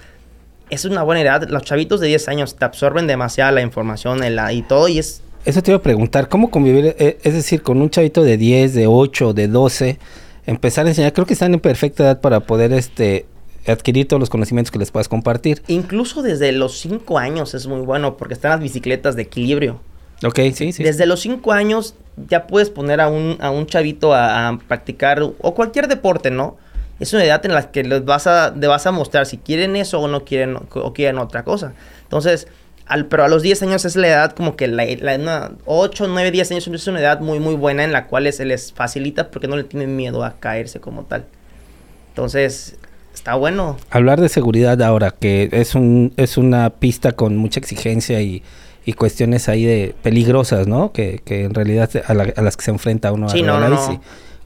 es 0.70 0.84
una 0.84 1.02
buena 1.02 1.20
edad. 1.20 1.48
Los 1.48 1.62
chavitos 1.62 2.00
de 2.00 2.08
10 2.08 2.28
años 2.28 2.56
te 2.56 2.64
absorben 2.64 3.06
demasiada 3.06 3.52
la 3.52 3.62
información 3.62 4.20
y 4.52 4.62
todo 4.62 4.88
y 4.88 4.98
es... 4.98 5.22
Eso 5.44 5.62
te 5.62 5.72
iba 5.72 5.78
a 5.78 5.82
preguntar, 5.82 6.28
¿cómo 6.28 6.50
convivir, 6.50 6.96
eh, 6.98 7.18
es 7.22 7.34
decir, 7.34 7.62
con 7.62 7.82
un 7.82 7.90
chavito 7.90 8.22
de 8.22 8.38
10, 8.38 8.72
de 8.72 8.86
8, 8.86 9.34
de 9.34 9.48
12, 9.48 9.98
empezar 10.46 10.86
a 10.86 10.88
enseñar? 10.88 11.12
Creo 11.12 11.26
que 11.26 11.34
están 11.34 11.52
en 11.52 11.60
perfecta 11.60 12.02
edad 12.02 12.20
para 12.22 12.40
poder 12.40 12.72
este 12.72 13.26
adquirir 13.66 14.08
todos 14.08 14.20
los 14.20 14.30
conocimientos 14.30 14.70
que 14.70 14.78
les 14.78 14.90
puedas 14.90 15.08
compartir. 15.08 15.62
Incluso 15.68 16.22
desde 16.22 16.52
los 16.52 16.78
5 16.78 17.18
años 17.18 17.54
es 17.54 17.66
muy 17.66 17.80
bueno 17.80 18.16
porque 18.16 18.34
están 18.34 18.52
las 18.52 18.60
bicicletas 18.60 19.16
de 19.16 19.22
equilibrio. 19.22 19.80
Ok, 20.24 20.40
sí, 20.54 20.72
sí. 20.72 20.82
Desde 20.82 21.06
los 21.06 21.20
5 21.20 21.52
años 21.52 21.94
ya 22.28 22.46
puedes 22.46 22.70
poner 22.70 23.00
a 23.00 23.08
un, 23.08 23.36
a 23.40 23.50
un 23.50 23.66
chavito 23.66 24.14
a, 24.14 24.58
practicar 24.66 25.22
o 25.22 25.54
cualquier 25.54 25.88
deporte, 25.88 26.30
¿no? 26.30 26.56
Es 27.00 27.12
una 27.12 27.24
edad 27.24 27.44
en 27.44 27.54
la 27.54 27.70
que 27.70 27.82
les 27.82 28.04
vas 28.04 28.26
a, 28.26 28.50
vas 28.50 28.86
a 28.86 28.92
mostrar 28.92 29.26
si 29.26 29.38
quieren 29.38 29.76
eso 29.76 30.00
o 30.00 30.08
no 30.08 30.24
quieren 30.24 30.56
o 30.56 30.92
quieren 30.92 31.18
otra 31.18 31.42
cosa. 31.42 31.74
Entonces, 32.02 32.46
al, 32.86 33.06
pero 33.06 33.24
a 33.24 33.28
los 33.28 33.42
10 33.42 33.62
años 33.62 33.84
es 33.84 33.96
la 33.96 34.08
edad 34.08 34.32
como 34.32 34.56
que 34.56 34.68
la, 34.68 34.84
la 34.84 35.52
8, 35.64 36.06
9, 36.08 36.30
10 36.30 36.52
años 36.52 36.66
es 36.68 36.86
una 36.86 37.00
edad 37.00 37.20
muy 37.20 37.40
muy 37.40 37.54
buena 37.54 37.82
en 37.84 37.92
la 37.92 38.06
cual 38.06 38.30
se 38.32 38.44
les 38.44 38.72
facilita 38.72 39.30
porque 39.30 39.48
no 39.48 39.56
le 39.56 39.64
tienen 39.64 39.96
miedo 39.96 40.22
a 40.24 40.34
caerse 40.38 40.80
como 40.80 41.04
tal. 41.04 41.24
Entonces, 42.10 42.76
está 43.12 43.34
bueno. 43.34 43.76
Hablar 43.90 44.20
de 44.20 44.28
seguridad 44.28 44.80
ahora, 44.82 45.10
que 45.10 45.48
es 45.52 45.74
un 45.74 46.12
es 46.16 46.36
una 46.36 46.70
pista 46.70 47.12
con 47.12 47.36
mucha 47.36 47.58
exigencia 47.58 48.20
y 48.20 48.42
y 48.86 48.92
cuestiones 48.92 49.48
ahí 49.48 49.64
de 49.64 49.94
peligrosas, 50.02 50.66
¿no? 50.66 50.92
Que, 50.92 51.20
que 51.24 51.44
en 51.44 51.54
realidad 51.54 51.90
a, 52.06 52.14
las 52.14 52.56
que 52.56 52.64
se 52.64 52.70
enfrenta 52.70 53.12
uno 53.12 53.28
sí, 53.28 53.40
a 53.40 53.46
no, 53.46 53.68
no, 53.68 54.00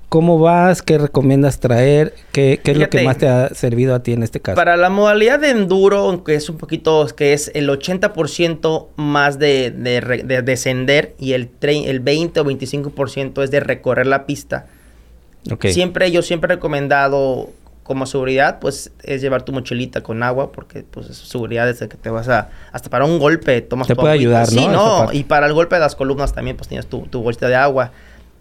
¿Cómo 0.08 0.38
vas? 0.38 0.80
¿Qué 0.80 0.96
recomiendas 0.96 1.60
traer? 1.60 2.14
¿Qué, 2.32 2.60
qué 2.64 2.70
es 2.70 2.78
lo 2.78 2.88
que 2.88 3.02
más 3.02 3.18
te 3.18 3.28
ha 3.28 3.50
servido 3.50 3.94
a 3.94 4.02
ti 4.02 4.14
en 4.14 4.22
este 4.22 4.40
caso? 4.40 4.56
Para 4.56 4.78
la 4.78 4.88
modalidad 4.88 5.38
de 5.38 5.50
enduro, 5.50 6.24
que 6.24 6.34
es 6.34 6.48
un 6.48 6.56
poquito, 6.56 7.06
que 7.14 7.34
es 7.34 7.50
el 7.54 7.68
80% 7.68 8.86
más 8.96 9.38
de, 9.38 9.70
de, 9.70 10.42
descender 10.42 11.14
y 11.18 11.34
el, 11.34 11.50
el 11.60 12.00
20 12.00 12.40
o 12.40 12.44
25% 12.44 13.42
es 13.42 13.50
de 13.50 13.60
recorrer 13.60 14.06
la 14.06 14.24
pista. 14.24 14.66
Okay. 15.50 15.74
Siempre, 15.74 16.10
yo 16.10 16.22
siempre 16.22 16.52
he 16.52 16.56
recomendado 16.56 17.50
como 17.82 18.06
seguridad, 18.06 18.60
pues 18.60 18.92
es 19.02 19.20
llevar 19.20 19.42
tu 19.42 19.52
mochilita 19.52 20.02
con 20.02 20.22
agua, 20.22 20.52
porque 20.52 20.84
pues 20.90 21.10
es 21.10 21.18
seguridad 21.18 21.66
desde 21.66 21.86
que 21.88 21.98
te 21.98 22.08
vas 22.08 22.28
a, 22.30 22.48
hasta 22.72 22.88
para 22.88 23.04
un 23.04 23.18
golpe 23.18 23.60
tomas 23.60 23.88
Te 23.88 23.96
puede 23.96 24.14
ayudar, 24.14 24.50
¿no? 24.52 24.60
Sí, 24.60 24.68
no, 24.68 25.08
y 25.12 25.24
para 25.24 25.46
el 25.46 25.52
golpe 25.52 25.76
de 25.76 25.80
las 25.80 25.96
columnas 25.96 26.32
también 26.32 26.56
pues 26.56 26.68
tienes 26.68 26.86
tu, 26.86 27.06
tu 27.08 27.22
bolsita 27.22 27.48
de 27.48 27.56
agua. 27.56 27.92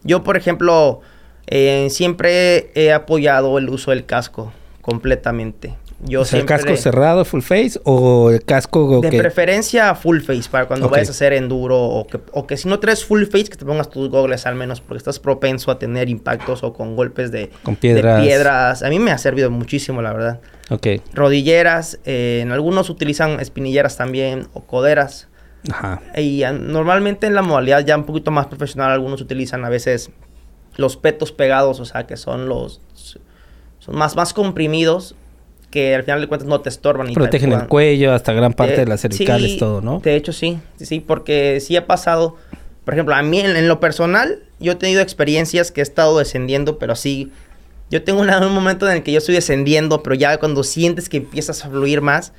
Yo, 0.03 0.23
por 0.23 0.37
ejemplo, 0.37 1.01
eh, 1.47 1.87
siempre 1.89 2.71
he 2.75 2.91
apoyado 2.91 3.57
el 3.57 3.69
uso 3.69 3.91
del 3.91 4.05
casco 4.05 4.51
completamente. 4.81 5.75
Yo 5.99 6.21
¿El 6.31 6.45
casco 6.45 6.75
cerrado, 6.77 7.25
full 7.25 7.41
face 7.41 7.79
o 7.83 8.29
el 8.29 8.43
casco 8.43 9.01
de 9.01 9.17
preferencia 9.17 9.95
full 9.95 10.19
face 10.19 10.43
para 10.49 10.67
cuando 10.67 10.89
vayas 10.89 11.07
a 11.07 11.11
hacer 11.11 11.33
enduro 11.33 11.75
o 11.75 12.05
que, 12.05 12.19
o 12.33 12.45
que 12.45 12.55
si 12.55 12.67
no 12.67 12.79
traes 12.79 13.03
full 13.03 13.23
face 13.23 13.45
que 13.45 13.57
te 13.57 13.65
pongas 13.65 13.89
tus 13.89 14.07
gogles 14.09 14.45
al 14.45 14.53
menos 14.53 14.79
porque 14.79 14.99
estás 14.99 15.17
propenso 15.17 15.71
a 15.71 15.79
tener 15.79 16.07
impactos 16.07 16.61
o 16.63 16.71
con 16.71 16.95
golpes 16.95 17.31
de, 17.31 17.49
piedras. 17.79 18.83
A 18.83 18.89
mí 18.89 18.99
me 18.99 19.09
ha 19.09 19.17
servido 19.17 19.49
muchísimo, 19.49 20.03
la 20.03 20.13
verdad. 20.13 20.39
Ok. 20.69 20.87
Rodilleras, 21.13 21.97
eh, 22.05 22.41
en 22.43 22.51
algunos 22.51 22.91
utilizan 22.91 23.39
espinilleras 23.39 23.97
también 23.97 24.47
o 24.53 24.61
coderas. 24.61 25.29
Ajá. 25.71 26.01
Y 26.15 26.43
normalmente 26.59 27.25
en 27.25 27.33
la 27.33 27.41
modalidad 27.41 27.83
ya 27.83 27.97
un 27.97 28.05
poquito 28.05 28.29
más 28.29 28.45
profesional 28.45 28.91
algunos 28.91 29.19
utilizan 29.19 29.65
a 29.65 29.69
veces 29.69 30.11
los 30.77 30.97
petos 30.97 31.31
pegados, 31.31 31.79
o 31.79 31.85
sea, 31.85 32.07
que 32.07 32.17
son 32.17 32.47
los 32.47 32.81
son 33.79 33.95
más 33.95 34.15
más 34.15 34.33
comprimidos 34.33 35.15
que 35.69 35.95
al 35.95 36.03
final 36.03 36.21
de 36.21 36.27
cuentas 36.27 36.47
no 36.47 36.61
te 36.61 36.69
estorban. 36.69 37.09
Y 37.09 37.13
Protegen 37.13 37.51
el 37.51 37.67
cuello, 37.67 38.13
hasta 38.13 38.33
gran 38.33 38.53
parte 38.53 38.77
de 38.77 38.85
las 38.85 39.01
cervicales, 39.01 39.57
todo, 39.57 39.81
¿no? 39.81 39.99
De 39.99 40.15
hecho, 40.15 40.31
sí. 40.31 40.59
Sí, 40.77 40.99
porque 40.99 41.59
sí 41.59 41.75
ha 41.75 41.85
pasado. 41.85 42.35
Por 42.85 42.93
ejemplo, 42.93 43.15
a 43.15 43.21
mí 43.21 43.39
en, 43.41 43.67
lo 43.67 43.79
personal, 43.79 44.43
yo 44.59 44.73
he 44.73 44.75
tenido 44.75 45.01
experiencias 45.01 45.71
que 45.71 45.81
he 45.81 45.83
estado 45.83 46.17
descendiendo, 46.17 46.79
pero 46.79 46.95
sí. 46.95 47.31
Yo 47.89 48.03
tengo 48.03 48.21
un 48.21 48.53
momento 48.53 48.89
en 48.89 48.97
el 48.97 49.03
que 49.03 49.13
yo 49.13 49.19
estoy 49.19 49.35
descendiendo, 49.35 50.03
pero 50.03 50.13
ya 50.13 50.37
cuando 50.39 50.63
sientes 50.63 51.07
que 51.07 51.17
empiezas 51.17 51.63
a 51.63 51.69
fluir 51.69 52.01
más, 52.01 52.33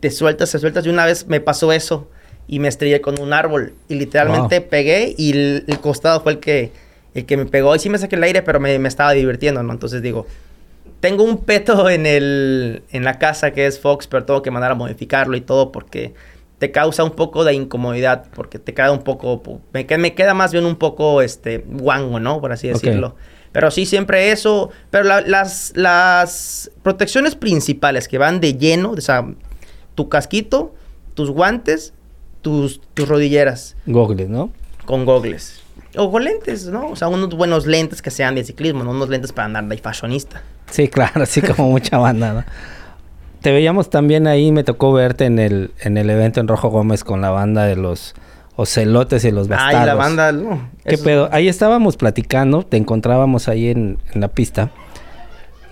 te 0.00 0.10
sueltas, 0.10 0.50
te 0.50 0.58
sueltas. 0.58 0.84
Y 0.86 0.88
una 0.88 1.06
vez 1.06 1.26
me 1.28 1.40
pasó 1.40 1.72
eso 1.72 2.08
y 2.48 2.58
me 2.58 2.66
estrellé 2.66 3.00
con 3.00 3.20
un 3.20 3.32
árbol. 3.32 3.74
Y 3.88 3.94
literalmente 3.94 4.60
pegué 4.60 5.14
y 5.16 5.32
el, 5.32 5.78
costado 5.80 6.20
fue 6.20 6.32
el 6.32 6.38
que, 6.40 6.72
el 7.14 7.26
que 7.26 7.36
me 7.36 7.46
pegó. 7.46 7.74
Y 7.74 7.78
sí 7.78 7.88
me 7.88 7.98
saqué 7.98 8.16
el 8.16 8.22
aire, 8.22 8.42
pero 8.42 8.60
me, 8.60 8.78
me 8.78 8.88
estaba 8.88 9.12
divirtiendo, 9.12 9.62
¿no? 9.62 9.72
Entonces 9.72 10.02
digo, 10.02 10.26
tengo 11.00 11.24
un 11.24 11.38
peto 11.38 11.90
en, 11.90 12.06
el, 12.06 12.82
en 12.92 13.04
la 13.04 13.18
casa 13.18 13.52
que 13.52 13.66
es 13.66 13.80
Fox, 13.80 14.06
pero 14.06 14.24
tengo 14.24 14.42
que 14.42 14.50
mandar 14.50 14.72
a 14.72 14.74
modificarlo 14.74 15.36
y 15.36 15.40
todo 15.40 15.72
porque 15.72 16.14
te 16.58 16.70
causa 16.70 17.02
un 17.02 17.10
poco 17.10 17.42
de 17.42 17.54
incomodidad, 17.54 18.26
porque 18.34 18.60
te 18.60 18.72
queda 18.72 18.92
un 18.92 19.02
poco, 19.02 19.42
me, 19.72 19.84
me 19.98 20.14
queda 20.14 20.32
más 20.32 20.52
bien 20.52 20.64
un 20.64 20.76
poco, 20.76 21.20
este, 21.20 21.58
guango, 21.58 22.20
¿no? 22.20 22.40
Por 22.40 22.52
así 22.52 22.68
decirlo. 22.68 23.16
Pero 23.50 23.72
sí, 23.72 23.84
siempre 23.84 24.30
eso, 24.30 24.70
pero 24.90 25.02
las, 25.02 25.72
las 25.74 26.70
protecciones 26.84 27.34
principales 27.34 28.06
que 28.06 28.16
van 28.16 28.40
de 28.40 28.54
lleno, 28.56 28.92
o 28.92 29.00
sea, 29.00 29.26
tu 29.96 30.08
casquito, 30.08 30.72
tus 31.14 31.30
guantes, 31.30 31.94
tus, 32.42 32.80
tus 32.94 33.08
rodilleras. 33.08 33.76
Gogles, 33.86 34.28
¿no? 34.28 34.52
Con 34.86 35.04
gogles. 35.04 35.61
O 35.96 36.10
con 36.10 36.24
lentes, 36.24 36.66
¿no? 36.66 36.88
O 36.88 36.96
sea, 36.96 37.08
unos 37.08 37.30
buenos 37.30 37.66
lentes 37.66 38.00
que 38.00 38.10
sean 38.10 38.34
de 38.34 38.44
ciclismo, 38.44 38.82
no 38.82 38.90
unos 38.90 39.08
lentes 39.08 39.32
para 39.32 39.46
andar 39.46 39.64
de 39.64 39.76
fashionista. 39.78 40.42
Sí, 40.70 40.88
claro, 40.88 41.22
así 41.22 41.42
como 41.42 41.70
mucha 41.70 41.98
banda, 41.98 42.32
¿no? 42.32 42.44
Te 43.40 43.50
veíamos 43.50 43.90
también 43.90 44.26
ahí, 44.26 44.52
me 44.52 44.64
tocó 44.64 44.92
verte 44.92 45.24
en 45.24 45.38
el, 45.38 45.72
en 45.80 45.96
el 45.98 46.08
evento 46.08 46.40
en 46.40 46.48
Rojo 46.48 46.70
Gómez 46.70 47.04
con 47.04 47.20
la 47.20 47.30
banda 47.30 47.64
de 47.64 47.76
los 47.76 48.14
ocelotes 48.56 49.24
y 49.24 49.30
los 49.32 49.48
bastardos. 49.48 49.80
Ay, 49.80 49.86
la 49.86 49.94
banda, 49.94 50.32
no. 50.32 50.70
¿Qué 50.84 50.96
pedo? 50.96 51.28
Ahí 51.32 51.48
estábamos 51.48 51.96
platicando, 51.96 52.62
te 52.62 52.76
encontrábamos 52.76 53.48
ahí 53.48 53.68
en, 53.68 53.98
en 54.14 54.20
la 54.20 54.28
pista. 54.28 54.70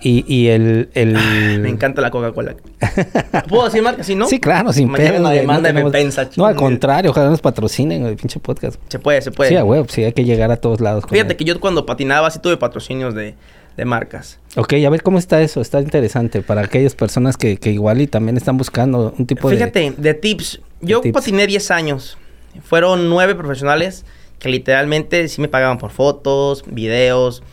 Y, 0.01 0.25
y 0.27 0.47
el, 0.47 0.89
el... 0.93 1.13
Me 1.59 1.69
encanta 1.69 2.01
la 2.01 2.09
Coca-Cola. 2.09 2.55
¿Puedo 3.47 3.65
decir 3.65 3.83
marca? 3.83 4.03
¿Sí, 4.03 4.15
no? 4.15 4.27
Sí, 4.27 4.39
claro, 4.39 4.73
sin 4.73 4.91
pedo. 4.91 5.19
Una 5.19 5.31
demanda 5.31 5.71
no, 5.71 5.89
me 5.89 6.09
No, 6.37 6.45
al 6.45 6.55
contrario, 6.55 7.11
ojalá 7.11 7.29
nos 7.29 7.41
patrocinen 7.41 8.05
el 8.05 8.15
pinche 8.15 8.39
podcast. 8.39 8.79
Se 8.87 8.99
puede, 8.99 9.21
se 9.21 9.31
puede. 9.31 9.49
Sí, 9.49 9.55
a 9.55 9.63
huevo, 9.63 9.85
sí, 9.89 10.03
hay 10.03 10.13
que 10.13 10.23
llegar 10.23 10.51
a 10.51 10.57
todos 10.57 10.81
lados. 10.81 11.03
Fíjate 11.09 11.35
que 11.37 11.43
yo 11.43 11.59
cuando 11.59 11.85
patinaba 11.85 12.31
sí 12.31 12.39
tuve 12.39 12.57
patrocinios 12.57 13.13
de, 13.13 13.35
de 13.77 13.85
marcas. 13.85 14.39
Ok, 14.55 14.73
a 14.85 14.89
ver 14.89 15.03
cómo 15.03 15.19
está 15.19 15.41
eso, 15.41 15.61
está 15.61 15.79
interesante 15.79 16.41
para 16.41 16.61
aquellas 16.61 16.95
personas 16.95 17.37
que, 17.37 17.57
que 17.57 17.71
igual 17.71 18.01
y 18.01 18.07
también 18.07 18.37
están 18.37 18.57
buscando 18.57 19.13
un 19.17 19.25
tipo 19.25 19.49
de... 19.49 19.57
Fíjate, 19.57 19.93
de 19.97 20.13
tips. 20.13 20.61
Yo 20.81 21.01
patiné 21.13 21.45
10 21.47 21.71
años. 21.71 22.17
Fueron 22.63 23.09
9 23.09 23.35
profesionales 23.35 24.03
que 24.39 24.49
literalmente 24.49 25.27
sí 25.27 25.39
me 25.39 25.47
pagaban 25.47 25.77
por 25.77 25.91
fotos, 25.91 26.63
videos, 26.65 27.43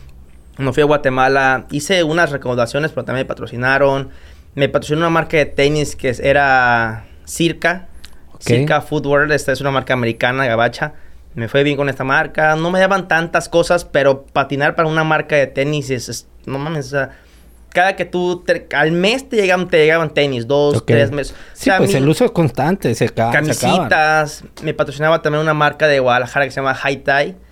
cuando 0.59 0.73
fui 0.73 0.83
a 0.83 0.87
Guatemala, 0.87 1.67
hice 1.71 2.03
unas 2.03 2.31
recaudaciones, 2.31 2.91
pero 2.91 3.05
también 3.05 3.25
me 3.25 3.29
patrocinaron. 3.29 4.09
Me 4.55 4.67
patrocinó 4.67 4.99
una 4.99 5.09
marca 5.09 5.37
de 5.37 5.45
tenis 5.45 5.95
que 5.95 6.13
era 6.21 7.05
Circa. 7.23 7.87
Circa 8.39 8.81
Footwear, 8.81 9.31
esta 9.31 9.53
es 9.53 9.61
una 9.61 9.71
marca 9.71 9.93
americana, 9.93 10.45
gabacha. 10.47 10.95
Me 11.33 11.47
fue 11.47 11.63
bien 11.63 11.77
con 11.77 11.87
esta 11.87 12.03
marca. 12.03 12.57
No 12.57 12.71
me 12.71 12.79
daban 12.81 13.07
tantas 13.07 13.47
cosas, 13.47 13.85
pero 13.85 14.25
patinar 14.25 14.75
para 14.75 14.89
una 14.89 15.05
marca 15.05 15.37
de 15.37 15.47
tenis 15.47 15.89
es... 15.91 16.27
no 16.45 16.59
mames, 16.59 16.87
o 16.87 16.89
sea, 16.89 17.11
cada 17.69 17.95
que 17.95 18.03
tú 18.03 18.43
al 18.75 18.91
mes 18.91 19.29
te 19.29 19.37
llegaban, 19.37 19.69
te 19.69 19.77
llegaban 19.77 20.13
tenis, 20.13 20.45
dos, 20.45 20.85
tres 20.85 21.09
meses. 21.11 21.37
Sí, 21.53 21.71
pues 21.77 21.93
el 21.93 22.05
uso 22.05 22.25
es 22.25 22.31
constante, 22.31 22.93
se 22.95 23.05
acaba. 23.05 23.31
Camisitas. 23.31 24.43
me 24.61 24.73
patrocinaba 24.73 25.21
también 25.21 25.41
una 25.41 25.53
marca 25.53 25.87
de 25.87 26.01
Guadalajara 26.01 26.43
que 26.43 26.51
se 26.51 26.57
llama 26.59 26.75
High 26.75 26.97
Tie 26.97 27.48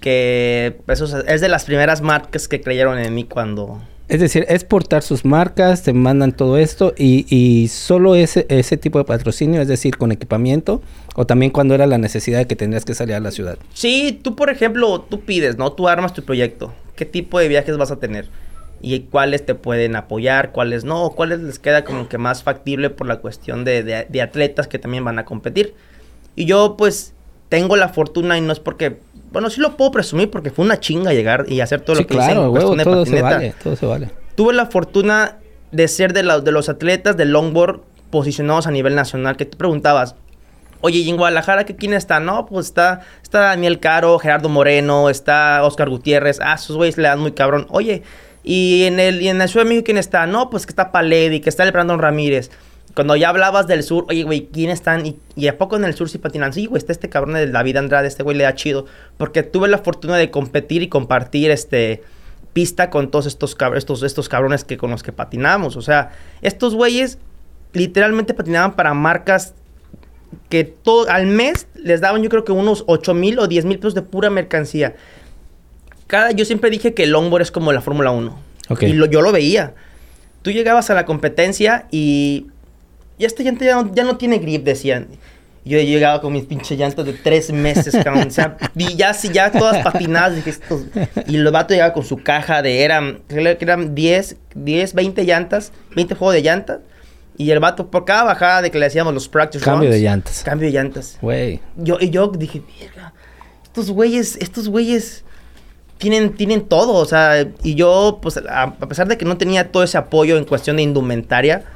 que 0.00 0.80
eso 0.88 1.20
es 1.26 1.40
de 1.40 1.48
las 1.48 1.64
primeras 1.64 2.02
marcas 2.02 2.48
que 2.48 2.60
creyeron 2.60 2.98
en 2.98 3.14
mí 3.14 3.24
cuando... 3.24 3.80
Es 4.08 4.18
decir, 4.18 4.44
es 4.48 4.64
portar 4.64 5.04
sus 5.04 5.24
marcas, 5.24 5.84
te 5.84 5.92
mandan 5.92 6.32
todo 6.32 6.58
esto 6.58 6.92
y, 6.98 7.26
y 7.28 7.68
solo 7.68 8.16
ese, 8.16 8.44
ese 8.48 8.76
tipo 8.76 8.98
de 8.98 9.04
patrocinio, 9.04 9.62
es 9.62 9.68
decir, 9.68 9.96
con 9.98 10.10
equipamiento 10.10 10.82
o 11.14 11.26
también 11.26 11.52
cuando 11.52 11.76
era 11.76 11.86
la 11.86 11.96
necesidad 11.96 12.38
de 12.38 12.46
que 12.48 12.56
tendrías 12.56 12.84
que 12.84 12.94
salir 12.94 13.14
a 13.14 13.20
la 13.20 13.30
ciudad. 13.30 13.56
Sí, 13.72 14.18
tú 14.20 14.34
por 14.34 14.50
ejemplo, 14.50 15.00
tú 15.02 15.20
pides, 15.20 15.58
¿no? 15.58 15.72
Tú 15.72 15.86
armas 15.86 16.12
tu 16.12 16.24
proyecto. 16.24 16.72
¿Qué 16.96 17.04
tipo 17.04 17.38
de 17.38 17.46
viajes 17.46 17.76
vas 17.76 17.92
a 17.92 18.00
tener? 18.00 18.28
y 18.82 19.00
cuáles 19.00 19.44
te 19.44 19.54
pueden 19.54 19.96
apoyar, 19.96 20.52
cuáles 20.52 20.84
no, 20.84 21.10
cuáles 21.10 21.40
les 21.40 21.58
queda 21.58 21.84
como 21.84 22.08
que 22.08 22.18
más 22.18 22.42
factible 22.42 22.90
por 22.90 23.06
la 23.06 23.18
cuestión 23.18 23.64
de, 23.64 23.82
de, 23.82 24.22
atletas 24.22 24.68
que 24.68 24.78
también 24.78 25.04
van 25.04 25.18
a 25.18 25.24
competir. 25.24 25.74
Y 26.34 26.46
yo 26.46 26.76
pues 26.78 27.12
tengo 27.48 27.76
la 27.76 27.90
fortuna 27.90 28.38
y 28.38 28.40
no 28.40 28.52
es 28.52 28.60
porque, 28.60 28.96
bueno, 29.32 29.50
sí 29.50 29.60
lo 29.60 29.76
puedo 29.76 29.90
presumir 29.90 30.30
porque 30.30 30.50
fue 30.50 30.64
una 30.64 30.80
chinga 30.80 31.12
llegar 31.12 31.46
y 31.48 31.60
hacer 31.60 31.80
todo 31.80 31.96
lo 31.96 32.06
que 32.06 32.14
claro, 32.14 32.52
hice 32.56 32.72
en 32.72 32.84
todo 32.84 33.06
Se 33.06 33.22
vale, 33.22 33.54
todo 33.62 33.76
se 33.76 33.86
vale. 33.86 34.10
Tuve 34.34 34.54
la 34.54 34.66
fortuna 34.66 35.38
de 35.72 35.88
ser 35.88 36.12
de, 36.12 36.22
de 36.22 36.52
los 36.52 36.68
atletas 36.68 37.16
de 37.16 37.24
longboard 37.24 37.80
posicionados 38.10 38.66
a 38.66 38.70
nivel 38.70 38.94
nacional, 38.94 39.36
que 39.36 39.44
tú 39.44 39.56
preguntabas, 39.56 40.16
Oye, 40.82 41.00
¿y 41.00 41.10
en 41.10 41.16
Guadalajara 41.16 41.64
qué 41.64 41.76
quién 41.76 41.92
está? 41.92 42.20
No, 42.20 42.46
pues 42.46 42.66
está, 42.66 43.02
está 43.22 43.40
Daniel 43.40 43.80
Caro, 43.80 44.18
Gerardo 44.18 44.48
Moreno, 44.48 45.10
está 45.10 45.62
Oscar 45.62 45.90
Gutiérrez. 45.90 46.38
Ah, 46.40 46.54
esos 46.54 46.76
güeyes 46.76 46.96
le 46.96 47.02
dan 47.04 47.20
muy 47.20 47.32
cabrón. 47.32 47.66
Oye, 47.68 48.02
¿y 48.42 48.84
en 48.84 48.98
el, 48.98 49.20
y 49.20 49.28
en 49.28 49.42
el 49.42 49.48
Ciudad 49.48 49.64
de 49.64 49.68
México 49.68 49.84
quién 49.84 49.98
está? 49.98 50.26
No, 50.26 50.48
pues 50.48 50.64
que 50.64 50.72
está 50.72 50.90
Paledi, 50.90 51.40
que 51.40 51.50
está 51.50 51.64
el 51.64 51.72
Brandon 51.72 51.98
Ramírez. 51.98 52.50
Cuando 52.94 53.14
ya 53.16 53.28
hablabas 53.28 53.66
del 53.66 53.82
sur, 53.82 54.06
oye, 54.08 54.24
güey, 54.24 54.48
¿quién 54.52 54.70
están? 54.70 55.06
¿Y, 55.06 55.16
¿Y, 55.36 55.48
a 55.48 55.58
poco 55.58 55.76
en 55.76 55.84
el 55.84 55.94
sur 55.94 56.08
sí 56.08 56.18
patinan? 56.18 56.52
Sí, 56.52 56.66
güey, 56.66 56.78
está 56.78 56.92
este 56.92 57.08
cabrón 57.08 57.34
de 57.34 57.46
David 57.46 57.76
Andrade, 57.76 58.08
este 58.08 58.22
güey 58.22 58.36
le 58.36 58.44
da 58.44 58.54
chido. 58.54 58.86
Porque 59.16 59.42
tuve 59.42 59.68
la 59.68 59.78
fortuna 59.78 60.16
de 60.16 60.30
competir 60.30 60.82
y 60.82 60.88
compartir 60.88 61.50
este 61.50 62.02
pista 62.52 62.90
con 62.90 63.10
todos 63.10 63.26
estos, 63.26 63.56
estos, 63.76 64.02
estos 64.02 64.28
cabrones 64.28 64.64
que, 64.64 64.76
con 64.76 64.90
los 64.90 65.02
que 65.02 65.12
patinamos. 65.12 65.76
O 65.76 65.82
sea, 65.82 66.10
estos 66.42 66.74
güeyes 66.74 67.18
literalmente 67.72 68.34
patinaban 68.34 68.74
para 68.74 68.94
marcas 68.94 69.54
que 70.48 70.64
todo, 70.64 71.08
al 71.10 71.26
mes 71.26 71.66
les 71.74 72.00
daban 72.00 72.22
yo 72.22 72.28
creo 72.28 72.44
que 72.44 72.52
unos 72.52 72.84
8 72.86 73.14
mil 73.14 73.38
o 73.38 73.46
10 73.48 73.64
mil 73.64 73.78
pesos 73.78 73.94
de 73.94 74.02
pura 74.02 74.30
mercancía. 74.30 74.94
Cada, 76.06 76.32
yo 76.32 76.44
siempre 76.44 76.70
dije 76.70 76.94
que 76.94 77.04
el 77.04 77.10
longboard 77.10 77.42
es 77.42 77.50
como 77.50 77.72
la 77.72 77.80
Fórmula 77.80 78.10
1. 78.10 78.38
Y 78.80 79.10
yo 79.10 79.22
lo 79.22 79.32
veía. 79.32 79.74
Tú 80.42 80.50
llegabas 80.50 80.90
a 80.90 80.94
la 80.94 81.04
competencia 81.04 81.86
y, 81.90 82.46
y 83.20 83.26
este 83.26 83.44
llanta 83.44 83.66
ya 83.66 84.04
no, 84.04 84.16
tiene 84.16 84.38
grip, 84.38 84.64
decían. 84.64 85.08
Yo 85.62 85.78
llegaba 85.78 86.22
con 86.22 86.32
mis 86.32 86.44
pinches 86.44 86.78
llantas 86.78 87.04
de 87.04 87.12
tres 87.12 87.52
meses, 87.52 87.94
cabrón. 88.02 88.28
o 88.28 88.30
sea, 88.30 88.56
y 88.74 88.96
ya, 88.96 89.12
ya 89.12 89.52
todas 89.52 89.84
patinadas. 89.84 90.36
Dije, 90.36 90.54
Y 91.26 91.36
el 91.36 91.50
vato 91.50 91.74
llegaba 91.74 91.92
con 91.92 92.02
su 92.02 92.16
caja 92.16 92.62
de, 92.62 92.82
eran, 92.82 93.20
eran 93.28 93.94
10, 93.94 94.36
10, 94.54 94.94
20 94.94 95.24
llantas, 95.24 95.72
20 95.96 96.14
juegos 96.14 96.34
de 96.34 96.40
llantas. 96.40 96.78
Y 97.36 97.50
el 97.50 97.60
vato, 97.60 97.90
por 97.90 98.06
cada 98.06 98.24
bajada 98.24 98.62
de 98.62 98.70
que 98.70 98.78
le 98.78 98.86
hacíamos 98.86 99.12
los 99.12 99.28
practice 99.28 99.62
Cambio 99.62 99.90
de 99.90 100.00
llantas. 100.00 100.42
Cambio 100.42 100.68
de 100.68 100.72
llantas. 100.72 101.18
Güey. 101.20 101.60
Yo, 101.76 101.98
y 102.00 102.08
yo 102.08 102.28
dije, 102.28 102.62
mierda, 102.78 103.12
estos 103.62 103.90
güeyes, 103.90 104.36
estos 104.36 104.66
güeyes 104.70 105.24
tienen, 105.98 106.32
tienen 106.32 106.62
todo. 106.62 106.94
O 106.94 107.04
sea, 107.04 107.46
y 107.62 107.74
yo, 107.74 108.18
pues, 108.22 108.38
a, 108.38 108.72
pesar 108.88 109.08
de 109.08 109.18
que 109.18 109.26
no 109.26 109.36
tenía 109.36 109.70
todo 109.70 109.82
ese 109.82 109.98
apoyo 109.98 110.38
en 110.38 110.46
cuestión 110.46 110.76
de 110.76 110.84
indumentaria, 110.84 111.66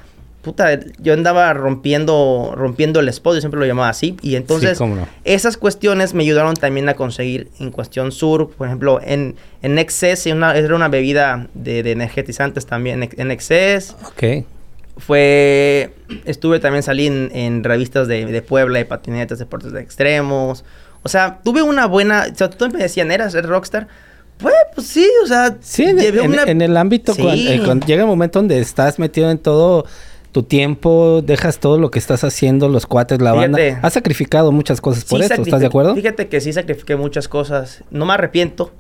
puta, 0.45 0.79
yo 1.01 1.13
andaba 1.13 1.53
rompiendo, 1.53 2.53
rompiendo 2.55 3.01
el 3.01 3.09
spot, 3.09 3.35
yo 3.35 3.41
siempre 3.41 3.59
lo 3.59 3.67
llamaba 3.67 3.89
así. 3.89 4.17
Y 4.23 4.37
entonces, 4.37 4.79
esas 5.25 5.57
cuestiones 5.57 6.15
me 6.15 6.23
ayudaron 6.23 6.55
también 6.55 6.89
a 6.89 6.95
conseguir 6.95 7.49
en 7.59 7.73
cuestión 7.73 8.13
sur, 8.13 8.51
por 8.51 8.69
ejemplo, 8.69 9.01
en, 9.03 9.35
en 9.63 9.79
Excess, 9.79 10.27
era 10.27 10.75
una 10.77 10.89
bebida 10.89 11.49
de, 11.55 11.83
de 11.83 11.91
energetizantes 11.91 12.67
también, 12.67 13.09
en 13.17 13.31
Excess. 13.33 13.97
Ok 14.07 14.45
fue 14.97 15.93
estuve 16.25 16.61
también 16.61 16.83
salí 16.83 17.07
en, 17.07 17.65
revistas 17.65 18.07
de, 18.07 18.27
de, 18.27 18.43
Puebla 18.43 18.79
de 18.79 18.85
patinetas 18.85 19.39
deportes 19.39 19.73
de 19.73 19.81
extremos 19.81 20.65
o 21.03 21.09
sea 21.09 21.41
tuve 21.43 21.63
una 21.63 21.87
buena 21.87 22.27
o 22.33 22.35
sea 22.35 22.51
todos 22.51 22.73
me 22.73 22.81
decían 22.81 23.11
eras 23.11 23.35
rockstar 23.35 23.89
pues, 24.39 24.55
pues 24.75 24.87
sí 24.87 25.09
o 25.23 25.27
sea 25.27 25.57
sí 25.61 25.85
en, 25.85 26.63
el 26.63 26.77
ámbito 26.77 27.13
eh, 27.19 27.61
cuando, 27.65 27.87
llega 27.87 28.03
el 28.03 28.09
momento 28.09 28.39
donde 28.39 28.61
estás 28.61 28.99
metido 28.99 29.31
en 29.31 29.39
todo 29.39 29.87
tu 30.35 30.43
tiempo, 30.43 31.23
dejas 31.25 31.61
todo 31.61 31.79
lo 31.79 31.93
que 31.93 32.01
estás 32.01 32.25
haciendo, 32.25 32.69
los 32.69 32.87
cuates, 32.87 33.23
la 33.23 33.33
banda. 33.33 33.79
Has 33.83 33.93
sacrificado 33.93 34.51
muchas 34.51 34.81
cosas 34.81 35.05
por 35.05 35.23
esto, 35.23 35.41
¿estás 35.41 35.61
de 35.61 35.67
acuerdo? 35.67 35.95
Fíjate 35.95 36.27
que 36.27 36.41
sí 36.41 36.53
sacrifiqué 36.53 36.97
muchas 36.97 37.29
cosas. 37.29 37.85
No 37.93 38.05
me 38.05 38.15
arrepiento. 38.15 38.73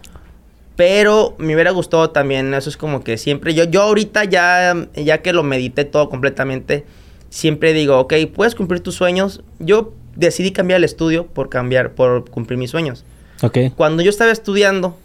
Pero 0.75 1.37
me 1.39 1.55
hubiera 1.55 1.71
gustado 1.71 2.11
también, 2.11 2.53
eso 2.55 2.69
es 2.69 2.77
como 2.77 3.05
que 3.05 3.19
siempre, 3.19 3.55
yo, 3.55 3.63
yo 3.63 3.83
ahorita 3.83 4.25
ya, 4.25 4.89
ya 4.97 5.23
que 5.23 5.33
lo 5.33 5.45
medité 5.45 5.85
todo 5.85 6.09
completamente, 6.09 6.85
siempre 7.31 7.73
digo, 7.73 8.01
ok, 8.01 8.15
puedes 8.35 8.57
cumplir 8.57 8.81
tus 8.81 8.97
sueños. 8.97 9.45
Yo 9.61 9.95
decidí 10.17 10.51
cambiar 10.51 10.79
el 10.79 10.85
estudio 10.85 11.29
por 11.29 11.51
cambiar, 11.51 11.93
por 11.93 12.29
cumplir 12.29 12.59
mis 12.59 12.73
sueños. 12.73 13.05
Ok. 13.43 13.59
Cuando 13.77 14.03
yo 14.03 14.11
estaba 14.11 14.33
estudiando, 14.33 14.99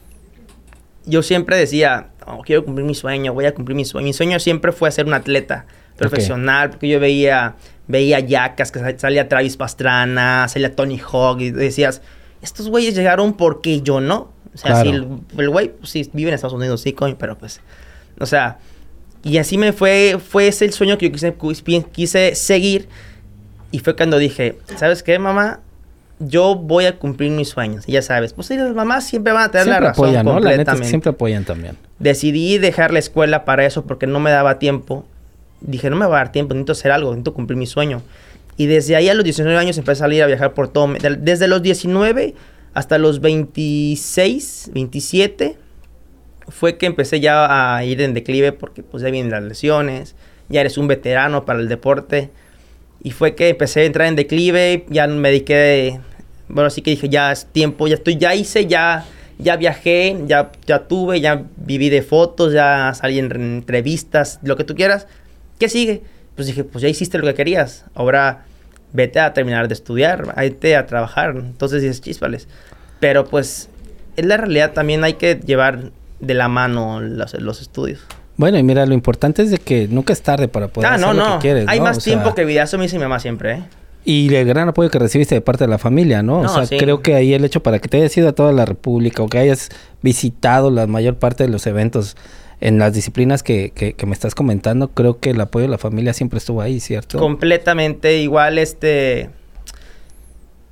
yo 1.05 1.21
siempre 1.21 1.57
decía, 1.57 2.09
oh, 2.25 2.41
quiero 2.43 2.65
cumplir 2.65 2.87
mi 2.87 2.95
sueño, 2.95 3.35
voy 3.35 3.45
a 3.45 3.53
cumplir 3.53 3.75
mi 3.75 3.85
sueño. 3.85 4.05
Mi 4.07 4.13
sueño 4.13 4.39
siempre 4.39 4.71
fue 4.71 4.91
ser 4.91 5.05
un 5.05 5.13
atleta 5.13 5.67
profesional, 5.99 6.71
porque 6.71 6.89
yo 6.89 6.99
veía, 6.99 7.55
veía 7.87 8.19
yacas, 8.19 8.71
que 8.71 8.97
salía 8.97 9.27
Travis 9.27 9.57
Pastrana, 9.57 10.47
salía 10.47 10.75
Tony 10.75 10.99
Hawk, 10.99 11.41
y 11.41 11.51
decías, 11.51 12.01
estos 12.41 12.69
güeyes 12.69 12.95
llegaron 12.95 13.33
porque 13.33 13.81
yo 13.81 14.01
no. 14.01 14.31
O 14.53 14.57
sea, 14.57 14.81
si 14.81 14.89
el 14.89 15.05
güey, 15.33 15.69
pues, 15.69 15.91
sí, 15.91 16.09
vive 16.13 16.29
en 16.29 16.35
Estados 16.35 16.55
Unidos, 16.55 16.81
sí, 16.81 16.93
coño, 16.93 17.17
pero 17.19 17.37
pues, 17.37 17.61
o 18.19 18.25
sea, 18.25 18.57
y 19.23 19.37
así 19.37 19.57
me 19.57 19.73
fue, 19.73 20.17
fue 20.25 20.47
ese 20.47 20.65
el 20.65 20.73
sueño 20.73 20.97
que 20.97 21.09
yo 21.09 21.11
quise, 21.11 21.83
quise 21.91 22.35
seguir. 22.35 22.87
Y 23.71 23.79
fue 23.79 23.95
cuando 23.95 24.17
dije, 24.17 24.57
¿sabes 24.77 25.03
qué, 25.03 25.19
mamá? 25.19 25.59
Yo 26.19 26.55
voy 26.55 26.85
a 26.85 26.97
cumplir 26.97 27.31
mis 27.31 27.49
sueños. 27.49 27.87
Y 27.87 27.93
ya 27.93 28.01
sabes, 28.01 28.33
pues 28.33 28.49
las 28.49 28.73
mamás 28.73 29.05
siempre 29.05 29.33
van 29.33 29.43
a 29.43 29.51
tener 29.51 29.67
la 29.67 29.79
razón 29.79 30.05
apoyan, 30.05 30.25
¿no? 30.25 30.39
La 30.39 30.57
neta 30.57 30.75
siempre 30.77 31.11
apoyan 31.11 31.43
también. 31.43 31.77
Decidí 31.99 32.57
dejar 32.57 32.91
la 32.91 32.99
escuela 32.99 33.45
para 33.45 33.65
eso 33.65 33.85
porque 33.85 34.07
no 34.07 34.19
me 34.19 34.31
daba 34.31 34.57
tiempo. 34.57 35.05
Dije, 35.61 35.89
no 35.89 35.95
me 35.95 36.05
va 36.05 36.15
a 36.15 36.19
dar 36.19 36.31
tiempo, 36.31 36.53
necesito 36.53 36.71
hacer 36.71 36.91
algo, 36.91 37.11
necesito 37.11 37.33
cumplir 37.33 37.57
mi 37.57 37.67
sueño. 37.67 38.01
Y 38.57 38.65
desde 38.65 38.95
ahí 38.95 39.09
a 39.09 39.13
los 39.13 39.23
19 39.23 39.57
años 39.57 39.77
empecé 39.77 40.03
a 40.03 40.05
salir 40.05 40.23
a 40.23 40.27
viajar 40.27 40.53
por 40.53 40.67
todo. 40.67 40.93
Desde 41.19 41.47
los 41.47 41.61
19 41.61 42.35
hasta 42.73 42.97
los 42.97 43.21
26, 43.21 44.71
27 44.73 45.57
fue 46.49 46.77
que 46.77 46.85
empecé 46.85 47.19
ya 47.19 47.75
a 47.75 47.83
ir 47.85 48.01
en 48.01 48.13
declive 48.13 48.51
porque 48.51 48.83
pues 48.83 49.03
ya 49.03 49.09
vienen 49.09 49.31
las 49.31 49.43
lesiones, 49.43 50.15
ya 50.49 50.61
eres 50.61 50.77
un 50.77 50.87
veterano 50.87 51.45
para 51.45 51.59
el 51.59 51.69
deporte 51.69 52.29
y 53.01 53.11
fue 53.11 53.35
que 53.35 53.49
empecé 53.49 53.81
a 53.81 53.85
entrar 53.85 54.07
en 54.07 54.15
declive, 54.15 54.85
ya 54.89 55.07
me 55.07 55.29
dediqué, 55.29 55.99
bueno, 56.47 56.67
así 56.67 56.81
que 56.81 56.91
dije 56.91 57.09
ya 57.09 57.31
es 57.31 57.45
tiempo, 57.45 57.87
ya 57.87 57.95
estoy, 57.95 58.17
ya 58.17 58.35
hice, 58.35 58.65
ya, 58.65 59.05
ya 59.37 59.55
viajé, 59.55 60.17
ya, 60.25 60.51
ya 60.65 60.87
tuve, 60.87 61.21
ya 61.21 61.45
viví 61.57 61.89
de 61.89 62.01
fotos, 62.01 62.51
ya 62.51 62.93
salí 62.93 63.19
en 63.19 63.31
entrevistas, 63.31 64.39
lo 64.43 64.57
que 64.57 64.63
tú 64.63 64.75
quieras, 64.75 65.07
¿qué 65.59 65.69
sigue? 65.69 66.01
Pues 66.35 66.47
dije, 66.47 66.63
pues 66.63 66.81
ya 66.81 66.87
hiciste 66.87 67.19
lo 67.19 67.27
que 67.27 67.35
querías, 67.35 67.85
ahora 67.93 68.45
vete 68.93 69.19
a 69.19 69.33
terminar 69.33 69.67
de 69.67 69.75
estudiar, 69.75 70.35
vete 70.35 70.75
a 70.75 70.87
trabajar. 70.87 71.35
Entonces 71.35 71.81
dices, 71.81 72.01
chispales. 72.01 72.47
Pero 72.99 73.25
pues, 73.25 73.69
en 74.15 74.29
la 74.29 74.37
realidad 74.37 74.73
también 74.73 75.03
hay 75.03 75.13
que 75.13 75.35
llevar 75.35 75.91
de 76.19 76.33
la 76.33 76.47
mano 76.47 76.99
los, 77.01 77.33
los 77.35 77.61
estudios. 77.61 78.01
Bueno, 78.37 78.57
y 78.57 78.63
mira, 78.63 78.85
lo 78.85 78.93
importante 78.93 79.41
es 79.41 79.51
de 79.51 79.57
que 79.57 79.87
nunca 79.89 80.13
es 80.13 80.21
tarde 80.21 80.47
para 80.47 80.69
poder 80.69 80.89
ah, 80.89 80.95
hacer 80.95 81.15
lo 81.15 81.33
que 81.33 81.39
quieres. 81.39 81.65
Hay 81.67 81.81
más 81.81 82.01
tiempo 82.01 82.33
que 82.33 82.45
vida, 82.45 82.63
eso 82.63 82.77
me 82.77 82.83
dice 82.83 82.97
mi 82.97 83.03
mamá 83.03 83.19
siempre, 83.19 83.51
¿eh? 83.53 83.63
Y 84.05 84.33
el 84.33 84.47
gran 84.47 84.69
apoyo 84.69 84.89
que 84.89 84.97
recibiste 84.97 85.35
de 85.35 85.41
parte 85.41 85.65
de 85.65 85.69
la 85.69 85.77
familia, 85.77 86.23
¿no? 86.23 86.39
o 86.39 86.65
sea, 86.65 86.79
creo 86.79 87.01
que 87.01 87.15
ahí 87.15 87.33
el 87.33 87.43
hecho 87.43 87.61
para 87.61 87.79
que 87.79 87.89
te 87.89 87.97
hayas 87.97 88.15
ido 88.17 88.29
a 88.29 88.31
toda 88.31 88.53
la 88.53 88.65
República 88.65 89.21
o 89.21 89.27
que 89.27 89.37
hayas 89.37 89.69
visitado 90.01 90.71
la 90.71 90.87
mayor 90.87 91.17
parte 91.17 91.43
de 91.43 91.49
los 91.49 91.67
eventos 91.67 92.15
en 92.61 92.77
las 92.77 92.93
disciplinas 92.93 93.41
que, 93.41 93.71
que, 93.71 94.05
me 94.05 94.13
estás 94.13 94.35
comentando, 94.35 94.89
creo 94.89 95.19
que 95.19 95.29
el 95.29 95.39
apoyo 95.39 95.63
de 95.63 95.69
la 95.69 95.77
familia 95.77 96.13
siempre 96.13 96.39
estuvo 96.39 96.61
ahí, 96.61 96.79
¿cierto? 96.79 97.17
Completamente. 97.17 98.17
Igual, 98.17 98.57
este... 98.57 99.29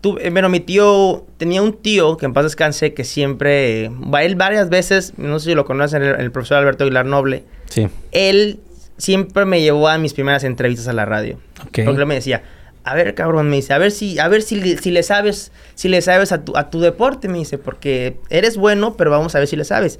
Tú, 0.01 0.17
eh, 0.19 0.29
bueno, 0.29 0.49
mi 0.49 0.59
tío... 0.59 1.25
Tenía 1.37 1.61
un 1.61 1.73
tío 1.73 2.17
que 2.17 2.25
en 2.25 2.33
paz 2.33 2.43
descanse 2.43 2.93
que 2.93 3.05
siempre... 3.05 3.89
Va 4.13 4.23
él 4.23 4.35
varias 4.35 4.69
veces, 4.69 5.13
no 5.17 5.39
sé 5.39 5.51
si 5.51 5.55
lo 5.55 5.63
conocen, 5.63 6.03
el, 6.03 6.31
profesor 6.31 6.57
Alberto 6.57 6.83
Aguilar 6.83 7.05
Noble. 7.05 7.43
Sí. 7.69 7.87
Él 8.11 8.59
siempre 8.97 9.45
me 9.45 9.61
llevó 9.61 9.87
a 9.87 9.97
mis 9.97 10.13
primeras 10.13 10.43
entrevistas 10.43 10.89
a 10.89 10.93
la 10.93 11.05
radio. 11.05 11.39
Okay. 11.69 11.85
Porque 11.85 12.01
él 12.01 12.07
me 12.07 12.15
decía... 12.15 12.43
A 12.83 12.95
ver, 12.95 13.15
cabrón, 13.15 13.49
me 13.49 13.57
dice, 13.57 13.73
a 13.73 13.77
ver 13.79 13.91
si, 13.91 14.17
a 14.17 14.29
ver 14.29 14.41
si, 14.41 14.77
si 14.77 14.91
le 14.91 15.03
sabes, 15.03 15.51
si 15.75 15.89
le 15.89 16.01
sabes 16.01 16.31
a 16.31 16.45
tu, 16.45 16.55
a 16.55 16.69
tu 16.69 16.79
deporte, 16.79 17.27
me 17.27 17.37
dice, 17.37 17.57
porque 17.57 18.15
eres 18.29 18.55
bueno, 18.55 18.95
pero 18.95 19.11
vamos 19.11 19.35
a 19.35 19.39
ver 19.39 19.47
si 19.49 19.57
le 19.57 19.65
sabes. 19.65 19.99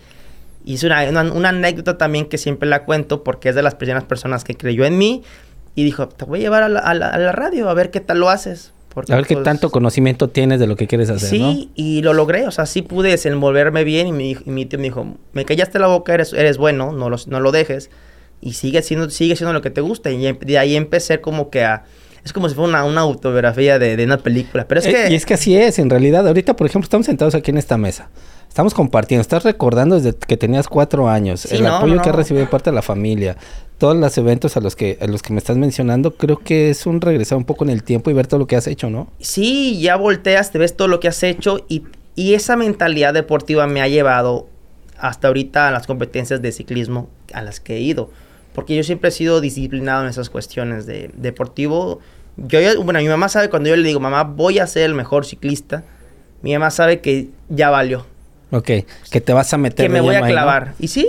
Y 0.67 0.73
es 0.73 0.83
una, 0.83 1.09
una, 1.31 1.47
anécdota 1.47 1.97
también 1.97 2.25
que 2.25 2.37
siempre 2.37 2.67
la 2.67 2.83
cuento 2.83 3.23
porque 3.23 3.47
es 3.47 3.55
de 3.55 3.63
las 3.63 3.75
primeras 3.75 4.03
personas 4.03 4.43
que 4.43 4.53
creyó 4.53 4.83
en 4.83 4.97
mí 4.97 5.23
y 5.75 5.85
dijo, 5.85 6.09
te 6.09 6.25
voy 6.25 6.39
a 6.39 6.41
llevar 6.41 6.63
a 6.63 6.67
la, 6.67 6.79
a 6.81 6.93
la, 6.93 7.31
radio 7.31 7.69
a 7.69 7.73
ver 7.73 7.89
qué 7.89 8.01
tal 8.01 8.19
lo 8.19 8.29
haces. 8.29 8.73
a 8.93 9.15
ver 9.15 9.25
qué 9.25 9.35
pues, 9.35 9.45
tanto 9.45 9.69
conocimiento 9.69 10.27
tienes 10.27 10.59
de 10.59 10.67
lo 10.67 10.75
que 10.75 10.85
quieres 10.85 11.09
hacer, 11.09 11.29
Sí, 11.29 11.71
y 11.73 12.01
lo 12.01 12.13
logré, 12.13 12.47
o 12.47 12.51
sea, 12.51 12.65
sí 12.65 12.81
pude 12.81 13.11
desenvolverme 13.11 13.85
bien 13.85 14.07
y 14.07 14.11
mi, 14.11 14.35
mi 14.43 14.65
tío 14.65 14.77
me 14.77 14.83
dijo, 14.83 15.15
me 15.31 15.45
callaste 15.45 15.79
la 15.79 15.87
boca, 15.87 16.13
eres, 16.13 16.33
eres 16.33 16.57
bueno, 16.57 16.91
no, 16.91 17.09
no 17.09 17.39
lo 17.39 17.51
dejes 17.53 17.89
y 18.41 18.51
sigue 18.51 18.81
siendo, 18.81 19.09
sigue 19.09 19.37
siendo 19.37 19.53
lo 19.53 19.61
que 19.61 19.69
te 19.69 19.79
gusta. 19.79 20.11
Y 20.11 20.33
de 20.33 20.57
ahí 20.57 20.75
empecé 20.75 21.21
como 21.21 21.49
que 21.49 21.63
a... 21.63 21.85
Es 22.25 22.33
como 22.33 22.49
si 22.49 22.55
fuera 22.55 22.67
una, 22.67 22.83
una 22.83 23.01
autobiografía 23.01 23.79
de, 23.79 23.95
de, 23.95 24.03
una 24.03 24.17
película. 24.17 24.67
Pero 24.67 24.81
es 24.81 24.87
eh, 24.87 24.91
que... 24.91 25.13
Y 25.13 25.15
es 25.15 25.25
que 25.25 25.33
así 25.33 25.55
es, 25.55 25.79
en 25.79 25.89
realidad. 25.89 26.27
Ahorita, 26.27 26.57
por 26.57 26.67
ejemplo, 26.67 26.83
estamos 26.83 27.05
sentados 27.05 27.35
aquí 27.35 27.51
en 27.51 27.57
esta 27.57 27.77
mesa 27.77 28.09
estamos 28.57 28.73
compartiendo, 28.73 29.21
estás 29.21 29.43
recordando 29.43 29.99
desde 30.01 30.17
que 30.17 30.35
tenías 30.35 30.67
cuatro 30.67 31.07
años, 31.07 31.45
el 31.45 31.63
apoyo 31.67 32.01
que 32.01 32.09
has 32.09 32.15
recibido 32.15 32.43
de 32.43 32.49
parte 32.49 32.71
de 32.71 32.75
la 32.75 32.81
familia, 32.81 33.37
todos 33.77 33.95
los 33.95 34.17
eventos 34.17 34.57
a 34.57 34.61
los 34.61 34.75
que 34.75 34.97
a 34.99 35.05
los 35.05 35.21
que 35.21 35.31
me 35.31 35.37
estás 35.37 35.57
mencionando, 35.57 36.15
creo 36.15 36.39
que 36.39 36.71
es 36.71 36.87
un 36.87 36.99
regresar 36.99 37.37
un 37.37 37.45
poco 37.45 37.65
en 37.65 37.69
el 37.69 37.83
tiempo 37.83 38.09
y 38.09 38.13
ver 38.13 38.25
todo 38.25 38.39
lo 38.39 38.47
que 38.47 38.55
has 38.55 38.65
hecho, 38.65 38.89
¿no? 38.89 39.11
Sí, 39.19 39.79
ya 39.79 39.95
volteas, 39.95 40.51
te 40.51 40.57
ves 40.57 40.75
todo 40.75 40.87
lo 40.87 40.99
que 40.99 41.07
has 41.07 41.21
hecho 41.21 41.67
y, 41.69 41.83
y 42.15 42.33
esa 42.33 42.55
mentalidad 42.55 43.13
deportiva 43.13 43.67
me 43.67 43.79
ha 43.79 43.87
llevado 43.87 44.47
hasta 44.97 45.27
ahorita 45.27 45.67
a 45.67 45.71
las 45.71 45.85
competencias 45.85 46.41
de 46.41 46.51
ciclismo 46.51 47.09
a 47.33 47.43
las 47.43 47.59
que 47.59 47.75
he 47.75 47.79
ido. 47.79 48.09
Porque 48.55 48.75
yo 48.75 48.81
siempre 48.81 49.09
he 49.09 49.11
sido 49.11 49.39
disciplinado 49.39 50.01
en 50.01 50.09
esas 50.09 50.31
cuestiones 50.31 50.87
de 50.87 51.11
deportivo. 51.13 51.99
Yo, 52.37 52.59
bueno, 52.81 52.99
mi 53.01 53.07
mamá 53.07 53.29
sabe 53.29 53.51
cuando 53.51 53.69
yo 53.69 53.75
le 53.75 53.87
digo, 53.87 53.99
mamá, 53.99 54.23
voy 54.23 54.57
a 54.57 54.65
ser 54.65 54.81
el 54.81 54.95
mejor 54.95 55.27
ciclista, 55.27 55.83
mi 56.41 56.53
mamá 56.53 56.71
sabe 56.71 57.01
que 57.01 57.29
ya 57.49 57.69
valió. 57.69 58.16
Ok, 58.51 58.69
que 59.11 59.21
te 59.21 59.33
vas 59.33 59.53
a 59.53 59.57
meter. 59.57 59.87
Que 59.87 59.91
me 59.91 60.01
voy 60.01 60.15
a 60.15 60.21
clavar. 60.21 60.73
Y 60.79 60.87
sí, 60.87 61.07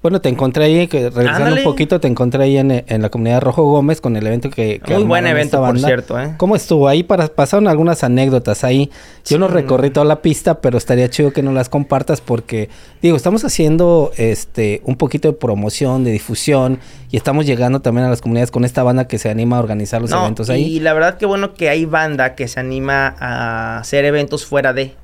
bueno, 0.00 0.20
te 0.20 0.28
encontré 0.28 0.64
ahí, 0.64 0.86
que 0.86 1.10
regresando 1.10 1.56
un 1.56 1.64
poquito, 1.64 1.98
te 1.98 2.06
encontré 2.06 2.44
ahí 2.44 2.56
en, 2.56 2.84
la 3.02 3.08
comunidad 3.08 3.40
Rojo 3.40 3.64
Gómez 3.64 4.00
con 4.00 4.16
el 4.16 4.24
evento 4.24 4.48
que... 4.48 4.80
Muy 4.88 5.02
buen 5.02 5.26
evento, 5.26 5.58
por 5.58 5.76
cierto, 5.76 6.20
¿eh? 6.20 6.34
¿Cómo 6.36 6.54
estuvo? 6.54 6.86
Ahí 6.86 7.02
para, 7.02 7.26
pasaron 7.26 7.66
algunas 7.66 8.04
anécdotas 8.04 8.62
ahí. 8.62 8.90
Yo 9.24 9.40
no 9.40 9.48
recorrí 9.48 9.90
toda 9.90 10.06
la 10.06 10.22
pista, 10.22 10.60
pero 10.60 10.78
estaría 10.78 11.10
chido 11.10 11.32
que 11.32 11.42
nos 11.42 11.52
las 11.52 11.68
compartas 11.68 12.20
porque, 12.20 12.68
digo, 13.02 13.16
estamos 13.16 13.44
haciendo 13.44 14.12
este 14.16 14.82
un 14.84 14.94
poquito 14.94 15.26
de 15.26 15.34
promoción, 15.34 16.04
de 16.04 16.12
difusión 16.12 16.78
y 17.10 17.16
estamos 17.16 17.44
llegando 17.44 17.80
también 17.80 18.06
a 18.06 18.10
las 18.10 18.20
comunidades 18.20 18.52
con 18.52 18.64
esta 18.64 18.84
banda 18.84 19.08
que 19.08 19.18
se 19.18 19.30
anima 19.30 19.56
a 19.56 19.60
organizar 19.60 20.00
los 20.00 20.12
eventos 20.12 20.48
ahí. 20.48 20.62
Y 20.62 20.80
la 20.80 20.92
verdad 20.92 21.16
que 21.16 21.26
bueno 21.26 21.54
que 21.54 21.70
hay 21.70 21.86
banda 21.86 22.36
que 22.36 22.46
se 22.46 22.60
anima 22.60 23.16
a 23.18 23.78
hacer 23.78 24.04
eventos 24.04 24.46
fuera 24.46 24.72
de 24.72 24.94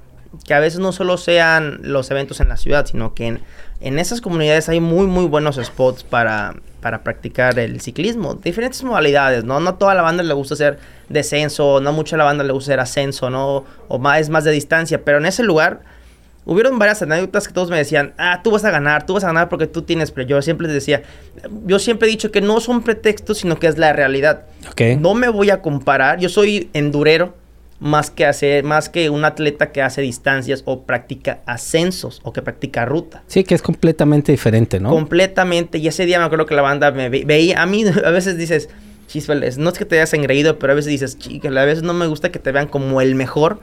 que 0.46 0.54
a 0.54 0.60
veces 0.60 0.80
no 0.80 0.92
solo 0.92 1.16
sean 1.16 1.80
los 1.82 2.10
eventos 2.10 2.40
en 2.40 2.48
la 2.48 2.56
ciudad, 2.56 2.86
sino 2.86 3.14
que 3.14 3.40
en, 3.80 3.98
esas 3.98 4.20
comunidades 4.20 4.68
hay 4.68 4.80
muy, 4.80 5.06
muy 5.06 5.26
buenos 5.26 5.56
spots 5.62 6.04
para, 6.04 6.54
para 6.80 7.02
practicar 7.02 7.58
el 7.58 7.80
ciclismo. 7.80 8.34
Diferentes 8.34 8.82
modalidades, 8.82 9.44
¿no? 9.44 9.60
No 9.60 9.74
toda 9.74 9.94
la 9.94 10.02
banda 10.02 10.22
le 10.22 10.34
gusta 10.34 10.54
hacer 10.54 10.78
descenso, 11.08 11.80
no 11.80 11.92
mucha 11.92 12.16
la 12.16 12.24
banda 12.24 12.44
le 12.44 12.52
gusta 12.52 12.72
hacer 12.72 12.80
ascenso, 12.80 13.30
¿no? 13.30 13.64
O 13.88 13.98
más, 13.98 14.20
es 14.20 14.30
más 14.30 14.44
de 14.44 14.52
distancia, 14.52 15.04
pero 15.04 15.18
en 15.18 15.26
ese 15.26 15.42
lugar 15.42 15.80
hubieron 16.46 16.78
varias 16.78 17.02
anécdotas 17.02 17.48
que 17.48 17.54
todos 17.54 17.70
me 17.70 17.76
decían, 17.76 18.12
ah, 18.18 18.40
tú 18.42 18.50
vas 18.50 18.64
a 18.64 18.70
ganar, 18.70 19.06
tú 19.06 19.14
vas 19.14 19.24
a 19.24 19.28
ganar 19.28 19.48
porque 19.48 19.66
tú 19.66 19.82
tienes, 19.82 20.10
pero 20.10 20.26
yo 20.26 20.42
siempre 20.42 20.66
les 20.66 20.74
decía, 20.74 21.02
yo 21.66 21.78
siempre 21.78 22.08
he 22.08 22.10
dicho 22.10 22.30
que 22.30 22.40
no 22.40 22.60
son 22.60 22.82
pretextos, 22.82 23.38
sino 23.38 23.58
que 23.58 23.66
es 23.66 23.78
la 23.78 23.92
realidad. 23.92 24.44
Okay. 24.70 24.96
No 24.96 25.14
me 25.14 25.28
voy 25.28 25.50
a 25.50 25.62
comparar, 25.62 26.18
yo 26.18 26.28
soy 26.28 26.70
endurero, 26.72 27.34
más 27.80 28.10
que 28.10 28.24
hacer, 28.24 28.64
más 28.64 28.88
que 28.88 29.10
un 29.10 29.24
atleta 29.24 29.72
que 29.72 29.82
hace 29.82 30.00
distancias 30.00 30.62
o 30.64 30.82
practica 30.82 31.40
ascensos 31.46 32.20
o 32.22 32.32
que 32.32 32.42
practica 32.42 32.84
ruta. 32.84 33.22
Sí, 33.26 33.44
que 33.44 33.54
es 33.54 33.62
completamente 33.62 34.32
diferente, 34.32 34.80
¿no? 34.80 34.90
Completamente. 34.90 35.78
Y 35.78 35.88
ese 35.88 36.06
día 36.06 36.18
me 36.18 36.24
acuerdo 36.24 36.46
que 36.46 36.54
la 36.54 36.62
banda 36.62 36.90
me 36.92 37.08
veía, 37.08 37.60
a 37.60 37.66
mí 37.66 37.84
a 38.04 38.10
veces 38.10 38.38
dices, 38.38 38.68
chispeles, 39.06 39.58
no 39.58 39.70
es 39.70 39.78
que 39.78 39.84
te 39.84 39.96
hayas 39.96 40.14
engreído, 40.14 40.58
pero 40.58 40.72
a 40.72 40.76
veces 40.76 40.90
dices, 40.90 41.18
chica, 41.18 41.48
a 41.48 41.64
veces 41.64 41.82
no 41.82 41.94
me 41.94 42.06
gusta 42.06 42.30
que 42.30 42.38
te 42.38 42.52
vean 42.52 42.68
como 42.68 43.00
el 43.00 43.14
mejor. 43.14 43.60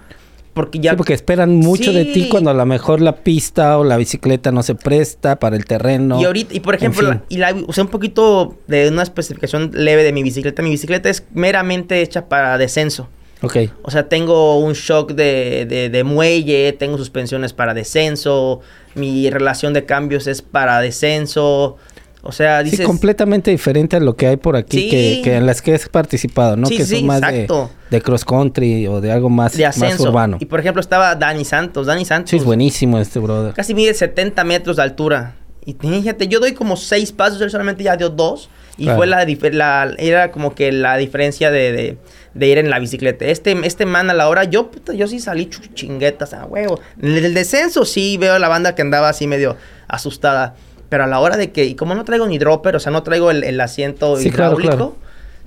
Porque 0.53 0.79
ya... 0.79 0.91
Sí, 0.91 0.97
porque 0.97 1.13
esperan 1.13 1.55
mucho 1.55 1.93
de 1.93 2.03
ti 2.03 2.27
cuando 2.27 2.49
a 2.49 2.53
lo 2.53 2.65
mejor 2.65 2.99
la 2.99 3.15
pista 3.15 3.77
o 3.77 3.85
la 3.85 3.95
bicicleta 3.95 4.51
no 4.51 4.63
se 4.63 4.75
presta 4.75 5.37
para 5.37 5.55
el 5.55 5.63
terreno. 5.63 6.19
Y 6.19 6.25
ahorita, 6.25 6.53
y 6.53 6.59
por 6.59 6.75
ejemplo, 6.75 7.21
y 7.29 7.37
la, 7.37 7.53
un 7.53 7.87
poquito 7.87 8.57
de 8.67 8.89
una 8.89 9.03
especificación 9.03 9.71
leve 9.73 10.03
de 10.03 10.11
mi 10.11 10.23
bicicleta. 10.23 10.61
Mi 10.61 10.71
bicicleta 10.71 11.09
es 11.09 11.23
meramente 11.33 12.01
hecha 12.01 12.27
para 12.27 12.57
descenso. 12.57 13.07
Ok. 13.41 13.57
O 13.81 13.91
sea, 13.91 14.07
tengo 14.07 14.59
un 14.59 14.73
shock 14.73 15.13
de, 15.13 15.89
de, 15.91 16.03
muelle, 16.03 16.73
tengo 16.73 16.97
suspensiones 16.97 17.53
para 17.53 17.73
descenso, 17.73 18.61
mi 18.95 19.29
relación 19.29 19.73
de 19.73 19.85
cambios 19.85 20.27
es 20.27 20.41
para 20.41 20.79
descenso. 20.79 21.77
O 22.23 22.31
sea, 22.31 22.61
dices... 22.61 22.79
Sí, 22.79 22.85
completamente 22.85 23.49
diferente 23.49 23.95
a 23.95 23.99
lo 23.99 24.15
que 24.15 24.27
hay 24.27 24.37
por 24.37 24.55
aquí 24.55 24.89
que, 24.89 25.35
en 25.35 25.47
las 25.47 25.63
que 25.63 25.73
has 25.73 25.89
participado, 25.89 26.55
¿no? 26.55 26.69
que 26.69 26.85
son 26.85 27.05
más 27.07 27.21
de, 27.21 28.01
cross 28.01 28.23
country 28.23 28.85
o 28.85 29.01
de 29.01 29.11
algo 29.11 29.29
más, 29.29 29.57
más 29.77 29.99
urbano. 29.99 30.37
Y 30.39 30.45
por 30.45 30.59
ejemplo 30.59 30.81
estaba 30.81 31.15
Dani 31.15 31.43
Santos. 31.43 31.87
Dani 31.87 32.05
Santos. 32.05 32.29
Sí, 32.29 32.37
es 32.37 32.43
buenísimo 32.43 32.99
este 32.99 33.17
brother. 33.19 33.53
Casi 33.53 33.73
mide 33.73 33.95
70 33.95 34.43
metros 34.43 34.77
de 34.77 34.83
altura. 34.83 35.35
Y 35.65 35.73
fíjate, 35.73 36.27
yo 36.27 36.39
doy 36.39 36.53
como 36.53 36.75
seis 36.75 37.11
pasos, 37.11 37.41
él 37.41 37.49
solamente 37.49 37.83
ya 37.83 37.97
dio 37.97 38.09
dos. 38.09 38.49
Y 38.77 38.87
fue 38.87 39.05
la, 39.05 39.25
la, 39.25 39.95
era 39.99 40.31
como 40.31 40.55
que 40.55 40.71
la 40.71 40.97
diferencia 40.97 41.51
de, 41.51 41.97
de, 42.33 42.47
ir 42.47 42.57
en 42.57 42.69
la 42.69 42.79
bicicleta. 42.79 43.25
Este, 43.25 43.55
este 43.65 43.85
man 43.85 44.09
a 44.09 44.13
la 44.13 44.29
hora, 44.29 44.43
yo, 44.43 44.71
puta, 44.71 44.93
yo 44.93 45.07
sí 45.07 45.19
salí 45.19 45.49
chinguetas 45.73 46.33
a 46.33 46.45
huevo. 46.45 46.79
En 47.01 47.17
el 47.17 47.33
descenso 47.33 47.85
sí 47.85 48.17
veo 48.17 48.37
la 48.39 48.47
banda 48.47 48.75
que 48.75 48.81
andaba 48.81 49.09
así 49.09 49.27
medio 49.27 49.57
asustada. 49.87 50.55
Pero 50.89 51.05
a 51.05 51.07
la 51.07 51.19
hora 51.19 51.37
de 51.37 51.51
que, 51.51 51.65
y 51.65 51.75
como 51.75 51.95
no 51.95 52.03
traigo 52.03 52.27
ni 52.27 52.37
dropper, 52.37 52.75
o 52.75 52.79
sea, 52.79 52.91
no 52.91 53.03
traigo 53.03 53.31
el, 53.31 53.61
asiento 53.61 54.19
hidráulico, 54.19 54.97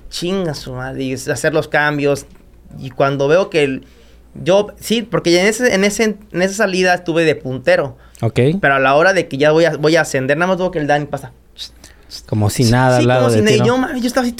chinga 0.09 0.53
su 0.55 0.73
madre, 0.73 1.03
y 1.03 1.13
hacer 1.13 1.53
los 1.53 1.67
cambios. 1.67 2.25
Y 2.79 2.89
cuando 2.89 3.27
veo 3.27 3.49
que 3.49 3.63
el, 3.63 3.85
yo, 4.43 4.67
sí, 4.79 5.01
porque 5.01 5.39
en, 5.39 5.47
ese, 5.47 5.73
en, 5.73 5.83
ese, 5.83 6.17
en 6.31 6.41
esa 6.41 6.55
salida 6.55 6.93
estuve 6.93 7.23
de 7.23 7.35
puntero. 7.35 7.97
Ok. 8.21 8.39
Pero 8.59 8.75
a 8.75 8.79
la 8.79 8.95
hora 8.95 9.13
de 9.13 9.27
que 9.27 9.37
ya 9.37 9.51
voy 9.51 9.65
a, 9.65 9.77
voy 9.77 9.95
a 9.95 10.01
ascender, 10.01 10.37
nada 10.37 10.47
más 10.47 10.57
veo 10.57 10.71
que 10.71 10.79
el 10.79 10.87
Dani 10.87 11.05
pasa. 11.05 11.31
Como 12.27 12.49
si 12.49 12.65
nada 12.65 12.97
al 12.97 13.07
lado 13.07 13.29
de 13.29 13.41
ti, 13.41 13.57
yo, 13.59 13.77
yo 13.97 14.07
estaba 14.07 14.25
así, 14.25 14.35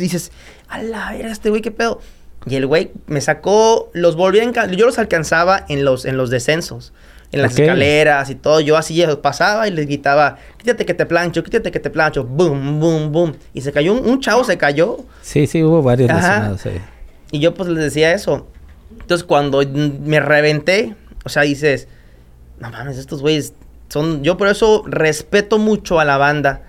dices, 0.00 0.32
a 0.68 0.82
la 0.82 1.16
era 1.16 1.30
este 1.30 1.50
güey, 1.50 1.62
qué 1.62 1.70
pedo. 1.70 2.00
Y 2.46 2.56
el 2.56 2.66
güey 2.66 2.90
me 3.06 3.20
sacó, 3.20 3.90
los 3.92 4.16
volví 4.16 4.40
a 4.40 4.66
yo 4.66 4.86
los 4.86 4.98
alcanzaba 4.98 5.64
en 5.68 5.84
los, 5.84 6.04
en 6.04 6.16
los 6.16 6.28
descensos, 6.30 6.92
en 7.30 7.40
las 7.40 7.56
escaleras 7.58 8.30
y 8.30 8.34
todo. 8.34 8.60
Yo 8.60 8.76
así 8.76 9.04
pasaba 9.22 9.68
y 9.68 9.70
les 9.70 9.86
gritaba, 9.86 10.38
quítate 10.58 10.84
que 10.84 10.94
te 10.94 11.06
plancho, 11.06 11.44
quítate 11.44 11.70
que 11.70 11.78
te 11.78 11.90
plancho, 11.90 12.24
boom, 12.24 12.80
boom, 12.80 13.12
boom. 13.12 13.36
Y 13.54 13.60
se 13.60 13.70
cayó, 13.70 13.94
un, 13.94 14.20
chavo 14.20 14.42
se 14.42 14.58
cayó. 14.58 14.98
Sí, 15.22 15.46
sí, 15.46 15.62
hubo 15.62 15.82
varios 15.82 16.08
lesionados 16.08 16.66
ahí. 16.66 16.80
Y 17.30 17.38
yo 17.38 17.54
pues 17.54 17.68
les 17.68 17.84
decía 17.84 18.12
eso. 18.12 18.48
Entonces 18.90 19.24
cuando 19.24 19.62
me 19.64 20.18
reventé, 20.20 20.96
o 21.24 21.28
sea, 21.28 21.42
dices, 21.42 21.86
no 22.58 22.70
mames, 22.70 22.98
estos 22.98 23.22
güeyes 23.22 23.54
son, 23.88 24.24
yo 24.24 24.36
por 24.36 24.48
eso 24.48 24.82
respeto 24.86 25.58
mucho 25.58 26.00
a 26.00 26.04
la 26.04 26.16
banda 26.16 26.62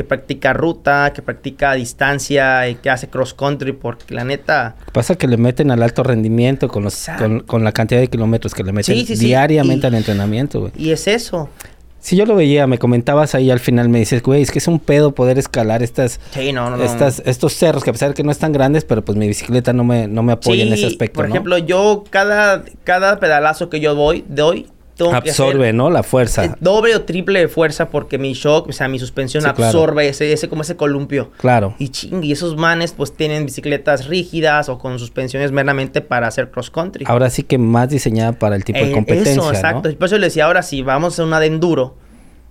que 0.00 0.04
practica 0.04 0.54
ruta, 0.54 1.12
que 1.14 1.20
practica 1.20 1.74
distancia 1.74 2.66
y 2.70 2.76
que 2.76 2.88
hace 2.88 3.08
cross 3.08 3.34
country, 3.34 3.72
porque 3.72 4.14
la 4.14 4.24
neta... 4.24 4.76
Pasa 4.94 5.14
que 5.16 5.26
le 5.26 5.36
meten 5.36 5.70
al 5.70 5.82
alto 5.82 6.02
rendimiento 6.02 6.68
con, 6.68 6.84
los, 6.84 7.06
con, 7.46 7.64
la 7.64 7.72
cantidad 7.72 8.00
de 8.00 8.08
kilómetros 8.08 8.54
que 8.54 8.62
le 8.64 8.72
meten 8.72 9.04
diariamente 9.04 9.88
al 9.88 9.94
entrenamiento, 9.94 10.60
güey. 10.60 10.72
Y 10.74 10.92
es 10.92 11.06
eso. 11.06 11.50
Si 11.98 12.16
yo 12.16 12.24
lo 12.24 12.34
veía, 12.34 12.66
me 12.66 12.78
comentabas 12.78 13.34
ahí 13.34 13.50
al 13.50 13.60
final, 13.60 13.90
me 13.90 13.98
dices, 13.98 14.22
güey, 14.22 14.40
es 14.40 14.50
que 14.50 14.58
es 14.58 14.68
un 14.68 14.80
pedo 14.80 15.14
poder 15.14 15.38
escalar 15.38 15.82
estas, 15.82 16.18
estas 16.34 17.20
estos 17.26 17.52
cerros, 17.52 17.84
que 17.84 17.90
a 17.90 17.92
pesar 17.92 18.08
de 18.08 18.14
que 18.14 18.22
no 18.22 18.30
están 18.30 18.52
grandes, 18.52 18.86
pero 18.86 19.04
pues 19.04 19.18
mi 19.18 19.28
bicicleta 19.28 19.74
no 19.74 19.84
me, 19.84 20.08
no 20.08 20.22
me 20.22 20.32
apoya 20.32 20.64
en 20.64 20.72
ese 20.72 20.86
aspecto. 20.86 21.16
Por 21.16 21.28
ejemplo, 21.28 21.58
yo 21.58 22.04
cada, 22.08 22.64
cada 22.84 23.20
pedalazo 23.20 23.68
que 23.68 23.80
yo 23.80 23.94
doy, 23.94 24.66
doy, 25.04 25.14
absorbe, 25.14 25.72
¿no? 25.72 25.90
La 25.90 26.02
fuerza. 26.02 26.56
Doble 26.60 26.94
o 26.94 27.02
triple 27.02 27.40
de 27.40 27.48
fuerza 27.48 27.90
porque 27.90 28.18
mi 28.18 28.34
shock, 28.34 28.68
o 28.68 28.72
sea, 28.72 28.88
mi 28.88 28.98
suspensión 28.98 29.46
absorbe 29.46 30.08
ese, 30.08 30.32
ese, 30.32 30.48
como 30.48 30.62
ese 30.62 30.76
columpio. 30.76 31.30
Claro. 31.38 31.74
Y 31.78 31.88
ching, 31.88 32.22
y 32.22 32.32
esos 32.32 32.56
manes 32.56 32.92
pues 32.92 33.12
tienen 33.12 33.46
bicicletas 33.46 34.06
rígidas 34.06 34.68
o 34.68 34.78
con 34.78 34.98
suspensiones 34.98 35.52
meramente 35.52 36.00
para 36.00 36.28
hacer 36.28 36.50
cross 36.50 36.70
country. 36.70 37.04
Ahora 37.08 37.30
sí 37.30 37.42
que 37.42 37.58
más 37.58 37.88
diseñada 37.88 38.32
para 38.32 38.56
el 38.56 38.64
tipo 38.64 38.78
de 38.78 38.90
eh, 38.90 38.92
competencia. 38.92 39.32
Eso, 39.32 39.50
exacto. 39.50 39.92
Por 39.96 40.06
eso 40.06 40.18
le 40.18 40.26
decía, 40.26 40.46
ahora 40.46 40.62
sí, 40.62 40.82
vamos 40.82 41.18
a 41.18 41.24
una 41.24 41.40
de 41.40 41.46
enduro 41.46 41.96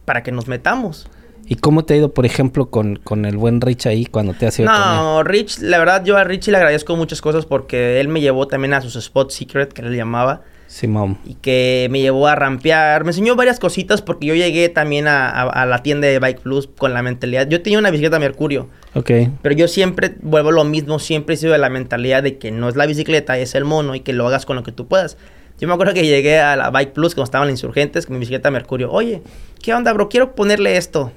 para 0.05 0.23
que 0.23 0.31
nos 0.31 0.47
metamos. 0.47 1.07
¿Y 1.49 1.55
cómo 1.55 1.83
te 1.83 1.95
ha 1.95 1.97
ido, 1.97 2.13
por 2.13 2.27
ejemplo, 2.27 2.69
con, 2.69 2.97
con 2.97 3.25
el 3.25 3.35
buen 3.35 3.59
Rich 3.59 3.87
ahí 3.87 4.05
cuando 4.05 4.35
te 4.35 4.45
ha 4.45 4.51
sido 4.51 4.69
No, 4.69 5.23
Rich, 5.23 5.59
la 5.61 5.79
verdad, 5.79 6.05
yo 6.05 6.15
a 6.15 6.23
Rich 6.23 6.47
le 6.49 6.57
agradezco 6.57 6.95
muchas 6.95 7.21
cosas 7.21 7.47
porque 7.47 7.99
él 7.99 8.07
me 8.07 8.21
llevó 8.21 8.47
también 8.47 8.75
a 8.75 8.81
sus 8.81 8.95
Spot 8.95 9.31
Secret, 9.31 9.73
que 9.73 9.81
le 9.81 9.97
llamaba. 9.97 10.43
Simón. 10.69 11.17
Y 11.25 11.33
que 11.33 11.87
me 11.89 11.99
llevó 11.99 12.27
a 12.27 12.35
rampear. 12.35 13.03
Me 13.03 13.09
enseñó 13.09 13.35
varias 13.35 13.59
cositas 13.59 14.03
porque 14.03 14.27
yo 14.27 14.35
llegué 14.35 14.69
también 14.69 15.07
a, 15.07 15.65
la 15.65 15.81
tienda 15.81 16.07
de 16.07 16.19
Bike 16.19 16.41
Plus 16.41 16.67
con 16.67 16.93
la 16.93 17.01
mentalidad. 17.01 17.47
Yo 17.49 17.63
tenía 17.63 17.79
una 17.79 17.89
bicicleta 17.89 18.19
Mercurio. 18.19 18.69
Ok. 18.93 19.11
Pero 19.41 19.55
yo 19.55 19.67
siempre 19.67 20.13
vuelvo 20.21 20.51
lo 20.51 20.63
mismo. 20.65 20.99
Siempre 20.99 21.33
he 21.33 21.37
sido 21.37 21.53
de 21.53 21.57
la 21.57 21.71
mentalidad 21.71 22.21
de 22.21 22.37
que 22.37 22.51
no 22.51 22.69
es 22.69 22.75
la 22.75 22.85
bicicleta, 22.85 23.39
es 23.39 23.55
el 23.55 23.65
mono 23.65 23.95
y 23.95 24.01
que 24.01 24.13
lo 24.13 24.27
hagas 24.27 24.45
con 24.45 24.55
lo 24.57 24.63
que 24.63 24.71
tú 24.71 24.87
puedas. 24.87 25.17
Yo 25.59 25.67
me 25.67 25.73
acuerdo 25.73 25.95
que 25.95 26.05
llegué 26.05 26.39
a 26.39 26.55
la 26.55 26.69
Bike 26.69 26.93
Plus 26.93 27.15
cuando 27.15 27.25
estaban 27.25 27.49
insurgentes 27.49 28.05
con 28.05 28.13
mi 28.13 28.19
bicicleta 28.19 28.51
Mercurio. 28.51 28.91
Oye, 28.91 29.23
¿qué 29.63 29.73
onda, 29.73 29.91
bro? 29.91 30.07
Quiero 30.07 30.35
ponerle 30.35 30.77
esto. 30.77 31.11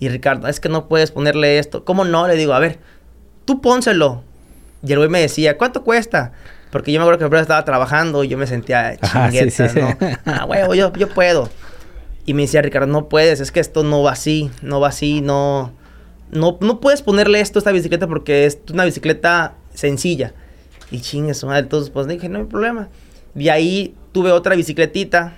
Y 0.00 0.08
Ricardo, 0.08 0.48
es 0.48 0.58
que 0.58 0.68
no 0.68 0.88
puedes 0.88 1.12
ponerle 1.12 1.60
esto. 1.60 1.84
¿Cómo 1.84 2.04
no? 2.04 2.26
Le 2.26 2.34
digo, 2.34 2.52
a 2.52 2.58
ver, 2.58 2.80
tú 3.44 3.60
pónselo. 3.60 4.24
Y 4.84 4.90
el 4.90 4.98
güey 4.98 5.08
me 5.08 5.20
decía, 5.20 5.56
¿cuánto 5.56 5.84
cuesta? 5.84 6.32
Porque 6.72 6.90
yo 6.90 6.98
me 6.98 7.04
acuerdo 7.04 7.28
que 7.28 7.38
estaba 7.38 7.66
trabajando 7.66 8.24
y 8.24 8.28
yo 8.28 8.38
me 8.38 8.46
sentía 8.46 8.96
chingueta, 8.96 9.72
¿no? 9.74 9.96
Ah, 10.24 10.46
huevo, 10.46 10.74
yo, 10.74 10.90
yo 10.94 11.06
puedo. 11.10 11.50
Y 12.24 12.32
me 12.32 12.42
decía, 12.42 12.62
Ricardo, 12.62 12.86
no 12.86 13.10
puedes, 13.10 13.40
es 13.40 13.52
que 13.52 13.60
esto 13.60 13.84
no 13.84 14.02
va 14.02 14.12
así, 14.12 14.50
no 14.62 14.80
va 14.80 14.88
así, 14.88 15.20
no... 15.20 15.74
No, 16.30 16.56
no 16.62 16.80
puedes 16.80 17.02
ponerle 17.02 17.40
esto 17.40 17.58
a 17.58 17.60
esta 17.60 17.72
bicicleta 17.72 18.06
porque 18.06 18.46
es 18.46 18.58
una 18.72 18.86
bicicleta 18.86 19.52
sencilla. 19.74 20.32
Y 20.90 21.02
chingue 21.02 21.34
su 21.34 21.46
madre, 21.46 21.60
entonces 21.60 21.90
pues 21.90 22.06
dije, 22.06 22.30
no 22.30 22.38
hay 22.38 22.46
problema. 22.46 22.88
De 23.34 23.50
ahí 23.50 23.94
tuve 24.12 24.32
otra 24.32 24.56
bicicletita 24.56 25.36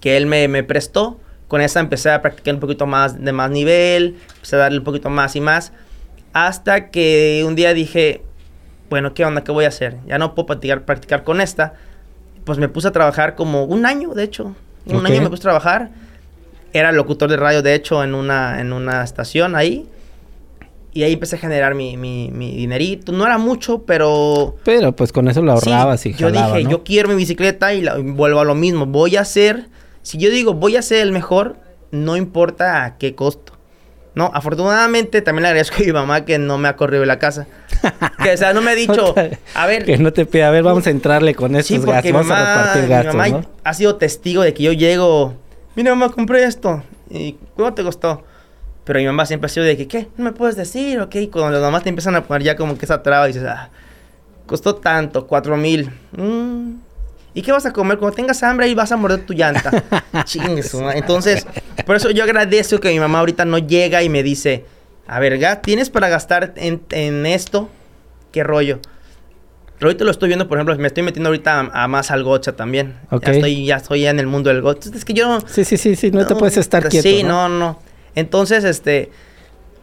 que 0.00 0.16
él 0.16 0.24
me, 0.24 0.48
me 0.48 0.64
prestó. 0.64 1.20
Con 1.46 1.60
esa 1.60 1.80
empecé 1.80 2.10
a 2.10 2.22
practicar 2.22 2.54
un 2.54 2.60
poquito 2.60 2.86
más 2.86 3.22
de 3.22 3.32
más 3.32 3.50
nivel, 3.50 4.16
empecé 4.36 4.56
a 4.56 4.60
darle 4.60 4.78
un 4.78 4.84
poquito 4.84 5.10
más 5.10 5.36
y 5.36 5.42
más. 5.42 5.72
Hasta 6.32 6.88
que 6.88 7.44
un 7.46 7.54
día 7.54 7.74
dije, 7.74 8.22
bueno, 8.90 9.14
¿qué 9.14 9.24
onda? 9.24 9.44
¿Qué 9.44 9.52
voy 9.52 9.64
a 9.64 9.68
hacer? 9.68 9.96
Ya 10.06 10.18
no 10.18 10.34
puedo 10.34 10.46
practicar, 10.46 10.84
practicar 10.84 11.24
con 11.24 11.40
esta. 11.40 11.74
Pues 12.44 12.58
me 12.58 12.68
puse 12.68 12.88
a 12.88 12.92
trabajar 12.92 13.34
como 13.34 13.64
un 13.64 13.86
año, 13.86 14.14
de 14.14 14.24
hecho. 14.24 14.54
Un 14.86 15.04
año 15.04 15.20
me 15.20 15.28
puse 15.28 15.40
a 15.40 15.42
trabajar. 15.42 15.90
Era 16.72 16.92
locutor 16.92 17.30
de 17.30 17.36
radio, 17.36 17.62
de 17.62 17.74
hecho, 17.74 18.02
en 18.02 18.14
una, 18.14 18.60
en 18.60 18.72
una 18.72 19.04
estación 19.04 19.56
ahí. 19.56 19.86
Y 20.92 21.02
ahí 21.02 21.12
empecé 21.12 21.36
a 21.36 21.38
generar 21.38 21.74
mi, 21.74 21.96
mi, 21.96 22.30
mi 22.32 22.56
dinerito. 22.56 23.12
No 23.12 23.26
era 23.26 23.36
mucho, 23.36 23.82
pero... 23.82 24.56
Pero 24.64 24.92
pues 24.92 25.12
con 25.12 25.28
eso 25.28 25.42
lo 25.42 25.52
ahorrabas 25.52 26.06
y 26.06 26.14
Yo 26.14 26.30
dije, 26.30 26.64
yo 26.64 26.82
quiero 26.82 27.10
mi 27.10 27.14
bicicleta 27.14 27.74
y, 27.74 27.86
vuelvo 28.02 28.40
a 28.40 28.44
lo 28.44 28.54
mismo. 28.54 28.86
Voy 28.86 29.16
a 29.16 29.24
ser... 29.24 29.66
Si 30.02 30.16
yo 30.16 30.30
digo, 30.30 30.54
voy 30.54 30.76
a 30.76 30.82
ser 30.82 31.02
el 31.02 31.12
mejor, 31.12 31.56
no 31.90 32.16
importa 32.16 32.84
a 32.84 32.96
qué 32.96 33.14
costo. 33.14 33.57
No, 34.14 34.30
afortunadamente 34.34 35.22
también 35.22 35.42
le 35.42 35.48
agradezco 35.48 35.76
a 35.76 35.86
mi 35.86 35.92
mamá 35.92 36.24
que 36.24 36.38
no 36.38 36.58
me 36.58 36.68
ha 36.68 36.76
corrido 36.76 37.00
de 37.00 37.06
la 37.06 37.18
casa. 37.18 37.46
que, 38.22 38.32
o 38.32 38.36
sea, 38.36 38.52
no 38.52 38.60
me 38.62 38.72
ha 38.72 38.74
dicho, 38.76 39.14
a 39.54 39.66
ver... 39.66 39.84
Que 39.84 39.98
no 39.98 40.12
te 40.12 40.26
pida, 40.26 40.48
a 40.48 40.50
ver, 40.50 40.62
vamos 40.62 40.86
a 40.86 40.90
entrarle 40.90 41.34
con 41.34 41.54
estos 41.54 41.84
gastos, 41.84 42.12
vamos 42.12 42.30
a 42.30 42.38
repartir 42.38 42.88
gastos, 42.88 43.14
mi 43.14 43.30
mamá 43.30 43.44
ha 43.62 43.74
sido 43.74 43.96
testigo 43.96 44.42
de 44.42 44.54
que 44.54 44.62
yo 44.64 44.72
llego, 44.72 45.34
mira 45.76 45.94
mamá, 45.94 46.12
compré 46.12 46.44
esto. 46.44 46.82
¿Y 47.10 47.36
cuánto 47.54 47.76
te 47.76 47.84
costó? 47.84 48.24
Pero 48.84 48.98
mi 49.00 49.06
mamá 49.06 49.26
siempre 49.26 49.46
ha 49.46 49.48
sido 49.50 49.66
de 49.66 49.76
que, 49.76 49.86
¿qué? 49.86 50.08
¿No 50.16 50.24
me 50.24 50.32
puedes 50.32 50.56
decir? 50.56 50.98
Ok, 51.00 51.14
cuando 51.30 51.50
las 51.50 51.60
mamás 51.60 51.82
te 51.82 51.90
empiezan 51.90 52.16
a 52.16 52.24
poner 52.24 52.42
ya 52.42 52.56
como 52.56 52.76
que 52.76 52.86
esa 52.86 53.02
traba 53.02 53.28
y 53.28 53.32
dices, 53.32 53.46
ah, 53.48 53.68
costó 54.46 54.76
tanto, 54.76 55.26
cuatro 55.26 55.56
mil. 55.56 55.90
Mm, 56.12 56.72
¿Y 57.34 57.42
qué 57.42 57.52
vas 57.52 57.66
a 57.66 57.72
comer? 57.72 57.98
Cuando 57.98 58.16
tengas 58.16 58.42
hambre 58.42 58.66
ahí 58.66 58.74
vas 58.74 58.90
a 58.92 58.96
morder 58.96 59.24
tu 59.24 59.32
llanta. 59.32 59.70
Chingues, 60.24 60.74
Entonces, 60.94 61.46
por 61.86 61.96
eso 61.96 62.10
yo 62.10 62.24
agradezco 62.24 62.78
que 62.78 62.90
mi 62.90 62.98
mamá 62.98 63.20
ahorita 63.20 63.44
no 63.44 63.58
llega 63.58 64.02
y 64.02 64.08
me 64.08 64.22
dice, 64.22 64.64
a 65.06 65.20
ver, 65.20 65.38
¿tienes 65.62 65.90
para 65.90 66.08
gastar 66.08 66.54
en, 66.56 67.26
esto? 67.26 67.68
¿Qué 68.32 68.42
rollo? 68.42 68.80
Pero 69.78 69.90
ahorita 69.90 70.04
lo 70.04 70.10
estoy 70.10 70.28
viendo, 70.28 70.48
por 70.48 70.58
ejemplo, 70.58 70.76
me 70.76 70.88
estoy 70.88 71.04
metiendo 71.04 71.28
ahorita 71.28 71.70
a, 71.72 71.86
más 71.86 72.10
al 72.10 72.24
gocha 72.24 72.56
también. 72.56 72.96
Ya 73.22 73.32
estoy, 73.32 73.66
ya 73.66 73.76
estoy 73.76 74.06
en 74.06 74.18
el 74.18 74.26
mundo 74.26 74.50
del 74.50 74.60
gocha. 74.60 74.90
Es 74.92 75.04
que 75.04 75.14
yo... 75.14 75.38
Sí, 75.46 75.64
sí, 75.64 75.76
sí, 75.76 75.94
sí, 75.94 76.10
no, 76.10 76.26
te 76.26 76.34
puedes 76.34 76.56
estar 76.56 76.82
pues 76.82 76.90
quieto, 76.90 77.08
Sí, 77.08 77.22
no, 77.22 77.48
no. 77.48 77.80
Entonces, 78.14 78.64
este... 78.64 79.10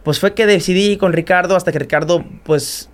Pues 0.02 0.20
fue 0.20 0.34
que 0.34 0.46
decidí 0.46 0.98
con 0.98 1.12
Ricardo 1.12 1.56
hasta 1.56 1.72
que 1.72 1.80
Ricardo, 1.80 2.24
pues, 2.44 2.88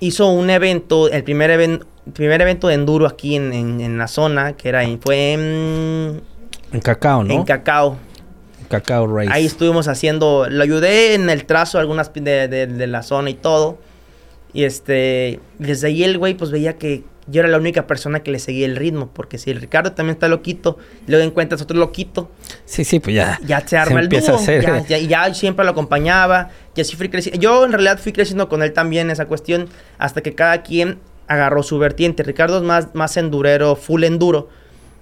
hizo 0.00 0.26
un 0.28 0.50
evento, 0.50 1.08
el 1.08 1.22
primer 1.24 1.50
evento, 1.50 1.86
primer 2.12 2.40
evento 2.40 2.68
de 2.68 2.74
enduro 2.74 3.06
aquí 3.06 3.36
en, 3.36 3.52
en, 3.52 3.98
la 3.98 4.08
zona, 4.08 4.54
que 4.54 4.68
era 4.68 4.82
fue 5.00 5.32
en... 5.32 6.22
En 6.72 6.80
Cacao, 6.80 7.24
¿no? 7.24 7.34
En 7.34 7.44
Cacao. 7.44 7.98
Cacao 8.68 9.06
Race. 9.06 9.30
Ahí 9.32 9.46
estuvimos 9.46 9.88
haciendo, 9.88 10.46
lo 10.48 10.62
ayudé 10.62 11.14
en 11.14 11.28
el 11.28 11.44
trazo 11.44 11.78
algunas 11.78 12.12
de, 12.14 12.48
de, 12.48 12.86
la 12.86 13.02
zona 13.02 13.30
y 13.30 13.34
todo. 13.34 13.78
Y 14.52 14.64
este, 14.64 15.40
desde 15.58 15.88
ahí 15.88 16.04
el 16.04 16.18
güey 16.18 16.34
pues 16.34 16.50
veía 16.50 16.78
que 16.78 17.04
yo 17.26 17.40
era 17.40 17.48
la 17.48 17.58
única 17.58 17.86
persona 17.86 18.20
que 18.20 18.30
le 18.30 18.38
seguía 18.38 18.66
el 18.66 18.76
ritmo, 18.76 19.10
porque 19.12 19.38
si 19.38 19.50
el 19.50 19.60
Ricardo 19.60 19.92
también 19.92 20.14
está 20.14 20.28
loquito, 20.28 20.78
luego 21.06 21.24
encuentras 21.24 21.60
otro 21.62 21.76
loquito. 21.76 22.30
Sí, 22.64 22.84
sí, 22.84 22.98
pues 22.98 23.14
ya. 23.14 23.38
Ya 23.44 23.66
se 23.66 23.76
arma 23.76 24.00
el 24.00 24.08
dúo. 24.08 24.20
Ya, 24.20 24.86
ya, 24.86 24.98
ya, 24.98 25.34
siempre 25.34 25.64
lo 25.64 25.72
acompañaba, 25.72 26.50
y 26.74 26.80
así 26.80 26.96
fui 26.96 27.08
creciendo. 27.08 27.40
Yo 27.40 27.64
en 27.64 27.72
realidad 27.72 28.00
fui 28.00 28.12
creciendo 28.12 28.48
con 28.48 28.62
él 28.62 28.72
también 28.72 29.10
esa 29.10 29.26
cuestión, 29.26 29.68
hasta 29.98 30.22
que 30.22 30.34
cada 30.34 30.62
quien 30.62 30.98
agarró 31.30 31.62
su 31.62 31.78
vertiente. 31.78 32.24
Ricardo 32.24 32.56
es 32.58 32.64
más, 32.64 32.88
más 32.92 33.16
endurero, 33.16 33.76
full 33.76 34.02
enduro. 34.02 34.48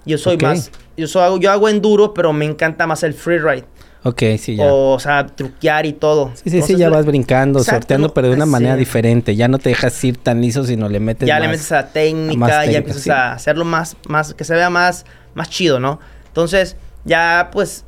Yo 0.05 0.19
soy 0.19 0.37
más, 0.37 0.71
yo, 0.95 1.07
soy, 1.07 1.39
yo 1.39 1.51
hago 1.51 1.67
enduro, 1.67 2.13
pero 2.13 2.31
me 2.33 2.45
encanta 2.45 2.85
más 2.85 3.01
el 3.01 3.15
freeride. 3.15 3.65
Ok, 4.03 4.21
sí, 4.37 4.55
ya. 4.55 4.71
O, 4.71 4.99
sea, 4.99 5.25
truquear 5.25 5.87
y 5.87 5.93
todo. 5.93 6.31
Sí, 6.35 6.51
sí, 6.51 6.61
sí, 6.61 6.75
ya 6.77 6.89
vas 6.89 7.05
brincando, 7.05 7.63
sorteando, 7.63 8.13
pero 8.13 8.29
de 8.29 8.35
una 8.35 8.45
manera 8.45 8.75
diferente. 8.75 9.35
Ya 9.35 9.47
no 9.47 9.57
te 9.57 9.69
dejas 9.69 10.01
ir 10.03 10.17
tan 10.17 10.39
liso, 10.39 10.63
sino 10.63 10.87
le 10.87 10.99
metes 10.99 11.27
Ya 11.27 11.39
le 11.39 11.47
metes 11.47 11.71
a 11.71 11.87
técnica, 11.87 12.65
ya 12.65 12.77
empiezas 12.77 13.07
a 13.09 13.33
hacerlo 13.33 13.65
más, 13.65 13.97
más, 14.07 14.35
que 14.35 14.43
se 14.43 14.53
vea 14.53 14.69
más, 14.69 15.05
más 15.33 15.49
chido, 15.49 15.79
¿no? 15.79 15.99
Entonces, 16.27 16.77
ya, 17.05 17.49
pues, 17.51 17.85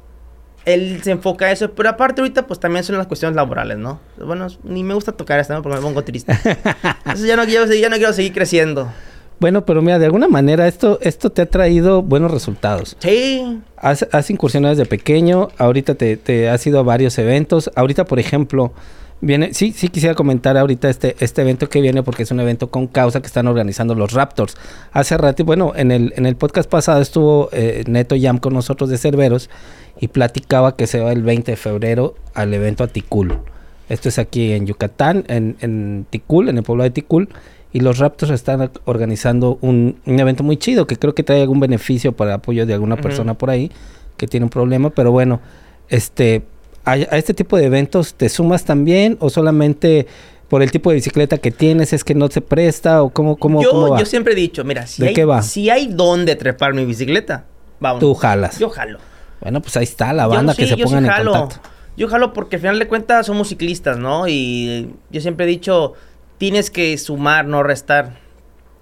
él 0.66 1.02
se 1.04 1.12
enfoca 1.12 1.46
a 1.46 1.52
eso, 1.52 1.72
pero 1.72 1.90
aparte 1.90 2.22
ahorita 2.22 2.48
pues 2.48 2.60
también 2.60 2.84
son 2.84 2.98
las 2.98 3.08
cuestiones 3.08 3.36
laborales, 3.36 3.78
¿no? 3.78 4.00
Bueno, 4.18 4.48
ni 4.64 4.84
me 4.84 4.94
gusta 4.94 5.12
tocar 5.12 5.40
esto, 5.40 5.54
¿no? 5.54 5.62
Porque 5.62 5.78
me 5.78 5.84
pongo 5.84 6.04
triste. 6.04 6.32
Entonces 7.06 7.28
ya 7.28 7.36
no, 7.36 7.46
quiero, 7.46 7.66
ya 7.66 7.90
no 7.90 7.98
quiero 7.98 8.14
seguir 8.14 8.34
creciendo. 8.34 8.92
Bueno, 9.40 9.66
pero 9.66 9.82
mira, 9.82 9.98
de 9.98 10.06
alguna 10.06 10.28
manera 10.28 10.68
esto, 10.68 11.00
esto 11.02 11.32
te 11.32 11.42
ha 11.42 11.46
traído 11.48 12.04
buenos 12.04 12.30
resultados. 12.30 12.96
Sí. 13.00 13.60
Has, 13.76 14.08
has 14.12 14.30
incursionado 14.30 14.76
desde 14.76 14.88
pequeño, 14.88 15.50
ahorita 15.58 15.96
te, 15.96 16.16
te 16.16 16.48
has 16.48 16.66
ido 16.68 16.78
a 16.78 16.84
varios 16.84 17.18
eventos. 17.18 17.72
Ahorita, 17.76 18.06
por 18.06 18.20
ejemplo, 18.20 18.72
viene, 19.22 19.54
sí, 19.54 19.72
sí 19.72 19.88
quisiera 19.88 20.16
comentar 20.16 20.58
ahorita 20.58 20.90
este, 20.90 21.16
este 21.20 21.42
evento 21.42 21.70
que 21.70 21.82
viene 21.82 22.04
porque 22.04 22.24
es 22.24 22.32
un 22.32 22.40
evento 22.40 22.70
con 22.70 22.88
causa 22.88 23.22
que 23.22 23.28
están 23.28 23.48
organizando 23.48 23.96
los 23.96 24.12
Raptors. 24.12 24.58
Hace 24.92 25.18
rato, 25.18 25.46
bueno, 25.46 25.74
en 25.76 25.92
el, 25.92 26.14
en 26.18 26.26
el 26.26 26.36
podcast 26.36 26.70
pasado 26.70 27.02
estuvo 27.02 27.50
eh, 27.52 27.84
Neto 27.88 28.16
Yam 28.16 28.40
con 28.40 28.54
nosotros 28.54 28.90
de 28.90 28.98
Cerveros 28.98 29.50
y 30.00 30.08
platicaba 30.08 30.76
que 30.76 30.88
se 30.88 31.00
va 31.00 31.12
el 31.12 31.22
20 31.22 31.52
de 31.52 31.58
febrero 31.58 32.16
al 32.34 32.54
evento 32.54 32.84
a 32.84 32.88
Ticul. 32.88 33.38
Esto 33.90 34.10
es 34.10 34.20
aquí 34.20 34.54
en 34.54 34.66
Yucatán, 34.66 35.26
en, 35.28 35.58
en 35.62 36.06
Ticul, 36.10 36.50
en 36.50 36.58
el 36.58 36.64
pueblo 36.64 36.84
de 36.84 36.92
Ticul. 36.92 37.30
Y 37.74 37.80
los 37.80 38.00
Raptors 38.00 38.32
están 38.32 38.70
organizando 38.86 39.58
un, 39.62 39.98
evento 40.06 40.44
muy 40.44 40.58
chido 40.58 40.88
que 40.88 40.98
creo 40.98 41.16
que 41.16 41.24
trae 41.24 41.42
algún 41.42 41.60
beneficio 41.60 42.12
para 42.12 42.32
el 42.32 42.36
apoyo 42.36 42.66
de 42.66 42.74
alguna 42.74 42.98
persona 42.98 43.34
por 43.34 43.50
ahí 43.50 43.72
que 44.18 44.28
tiene 44.28 44.46
un 44.46 44.50
problema. 44.50 44.90
Pero 44.90 45.12
bueno, 45.12 45.40
este, 45.88 46.44
a, 46.86 46.96
este 46.96 47.34
tipo 47.34 47.58
de 47.58 47.66
eventos 47.66 48.14
te 48.14 48.30
sumas 48.30 48.66
también 48.66 49.18
o 49.20 49.30
solamente 49.30 50.08
por 50.48 50.62
el 50.62 50.72
tipo 50.72 50.90
de 50.90 50.96
bicicleta 50.96 51.38
que 51.38 51.52
tienes 51.52 51.94
es 51.94 52.04
que 52.04 52.14
no 52.14 52.28
se 52.30 52.42
presta 52.42 53.04
o 53.04 53.10
cómo, 53.10 53.38
cómo, 53.38 53.64
yo, 53.64 53.90
va? 53.90 54.00
Yo 54.00 54.06
siempre 54.06 54.34
he 54.34 54.36
dicho, 54.36 54.64
mira, 54.64 54.86
si, 54.86 55.06
hay, 55.06 55.16
si 55.44 55.70
hay 55.70 55.88
dónde 55.88 56.36
trepar 56.36 56.74
mi 56.74 56.84
bicicleta, 56.84 57.46
vamos. 57.80 58.02
Tú 58.02 58.14
jalas. 58.16 58.60
Yo 58.60 58.70
jalo. 58.70 59.00
Bueno, 59.40 59.62
pues 59.62 59.78
ahí 59.78 59.84
está 59.84 60.14
la 60.14 60.28
banda 60.28 60.54
que 60.54 60.68
se 60.68 60.78
pongan 60.78 61.06
en 61.06 61.12
contacto. 61.24 61.70
Yo 61.98 62.08
jalo 62.08 62.34
porque 62.34 62.56
al 62.56 62.62
final 62.62 62.80
de 62.80 62.88
cuentas 62.88 63.26
somos 63.26 63.50
ciclistas, 63.50 63.98
¿no? 63.98 64.28
Y 64.28 64.94
yo 65.10 65.22
siempre 65.22 65.46
he 65.46 65.50
dicho, 65.50 65.94
tienes 66.38 66.72
que 66.72 66.98
sumar, 66.98 67.46
no 67.46 67.64
restar. 67.64 68.18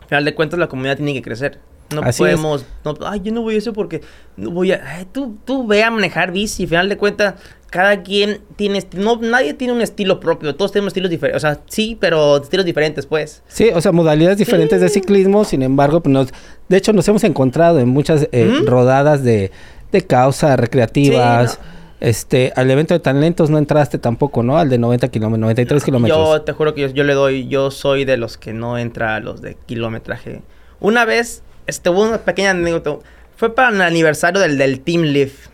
Al 0.02 0.08
final 0.08 0.26
de 0.26 0.36
cuentas, 0.36 0.60
la 0.60 0.68
comunidad 0.68 0.98
tiene 0.98 1.14
que 1.14 1.22
crecer. 1.22 1.60
No 1.94 2.02
podemos, 2.02 2.66
ay, 3.06 3.22
yo 3.24 3.32
no 3.32 3.42
voy 3.42 3.56
a 3.56 3.58
eso 3.58 3.74
porque 3.74 4.02
no 4.38 4.52
voy 4.52 4.72
a, 4.72 5.06
tú, 5.12 5.38
tú 5.46 5.66
ve 5.66 5.84
a 5.84 5.90
manejar 5.90 6.32
bici, 6.32 6.64
al 6.64 6.70
final 6.70 6.90
de 6.90 6.98
cuentas, 6.98 7.36
cada 7.70 8.02
quien 8.04 8.42
tiene, 8.56 8.84
no, 8.96 9.18
nadie 9.18 9.54
tiene 9.54 9.74
un 9.74 9.82
estilo 9.82 10.20
propio, 10.20 10.56
todos 10.56 10.72
tenemos 10.72 10.92
estilos 10.92 11.10
diferentes, 11.10 11.44
o 11.44 11.48
sea, 11.48 11.60
sí, 11.68 11.98
pero 12.00 12.38
estilos 12.38 12.66
diferentes, 12.66 13.06
pues. 13.06 13.44
Sí, 13.48 13.70
o 13.74 13.82
sea, 13.82 13.92
modalidades 13.92 14.38
diferentes 14.38 14.82
de 14.82 14.90
ciclismo, 14.90 15.46
sin 15.46 15.64
embargo, 15.64 16.02
pues 16.02 16.14
nos, 16.14 16.30
de 16.68 16.78
hecho, 16.78 16.94
nos 16.94 17.08
hemos 17.08 17.24
encontrado 17.24 17.80
en 17.80 17.90
muchas 17.90 18.28
eh, 18.32 18.62
rodadas 18.66 19.24
de, 19.24 19.52
de 19.92 20.02
causa 20.02 20.56
recreativas. 20.56 21.60
Este, 22.00 22.54
al 22.56 22.72
evento 22.72 22.94
de 22.94 23.02
tan 23.02 23.20
lentos 23.20 23.50
no 23.50 23.58
entraste 23.58 23.98
tampoco, 23.98 24.42
¿no? 24.42 24.58
Al 24.58 24.70
de 24.70 24.78
90 24.78 25.10
kilómetros, 25.10 25.42
93 25.42 25.84
kilómetros. 25.84 26.18
Yo 26.18 26.42
te 26.44 26.54
juro 26.54 26.74
que 26.74 26.94
yo, 26.94 27.04
le 27.04 27.14
doy, 27.14 27.48
yo 27.50 27.72
soy 27.72 28.06
de 28.06 28.16
los 28.16 28.38
que 28.38 28.54
no 28.54 28.78
entra 28.78 29.16
a 29.16 29.20
los 29.20 29.42
de 29.42 29.58
kilometraje. 29.66 30.42
Una 30.80 31.04
vez, 31.04 31.44
este, 31.70 31.90
hubo 31.90 32.04
una 32.04 32.18
pequeña 32.20 32.52
anécdota. 32.52 32.98
Fue 33.36 33.56
para 33.56 33.70
el 33.70 33.82
aniversario 33.82 34.42
del, 34.42 34.58
del 34.58 34.82
Team 34.82 35.04
Lift. 35.04 35.50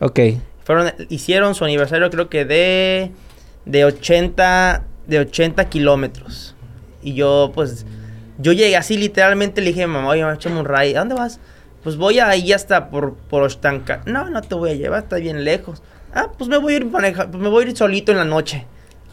Ok. 0.00 0.20
Fueron, 0.64 0.92
hicieron 1.08 1.54
su 1.54 1.64
aniversario 1.64 2.10
creo 2.10 2.28
que 2.28 2.44
de, 2.44 3.12
de 3.66 3.84
80, 3.84 4.84
de 5.06 5.18
80 5.20 5.68
kilómetros. 5.68 6.56
Y 7.02 7.14
yo, 7.14 7.52
pues, 7.54 7.86
yo 8.38 8.52
llegué 8.52 8.76
así 8.76 8.96
literalmente, 8.96 9.60
le 9.60 9.68
dije 9.68 9.84
a 9.84 9.86
mamá, 9.86 10.08
oye, 10.08 10.24
échame 10.32 10.58
un 10.58 10.64
ray. 10.64 10.94
¿A 10.94 11.00
dónde 11.00 11.14
vas? 11.14 11.38
Pues 11.82 11.96
voy 11.96 12.18
ahí 12.18 12.52
hasta 12.52 12.90
por, 12.90 13.14
por 13.14 13.42
Ostanca. 13.42 14.02
No, 14.06 14.28
no 14.28 14.42
te 14.42 14.54
voy 14.54 14.70
a 14.70 14.74
llevar, 14.74 15.04
está 15.04 15.16
bien 15.16 15.44
lejos. 15.44 15.82
Ah, 16.12 16.30
pues 16.36 16.50
me 16.50 16.58
voy 16.58 16.74
a 16.74 16.76
ir 16.78 16.86
manejar, 16.86 17.30
pues 17.30 17.42
me 17.42 17.48
voy 17.48 17.64
a 17.64 17.68
ir 17.68 17.76
solito 17.76 18.12
en 18.12 18.18
la 18.18 18.24
noche. 18.24 18.66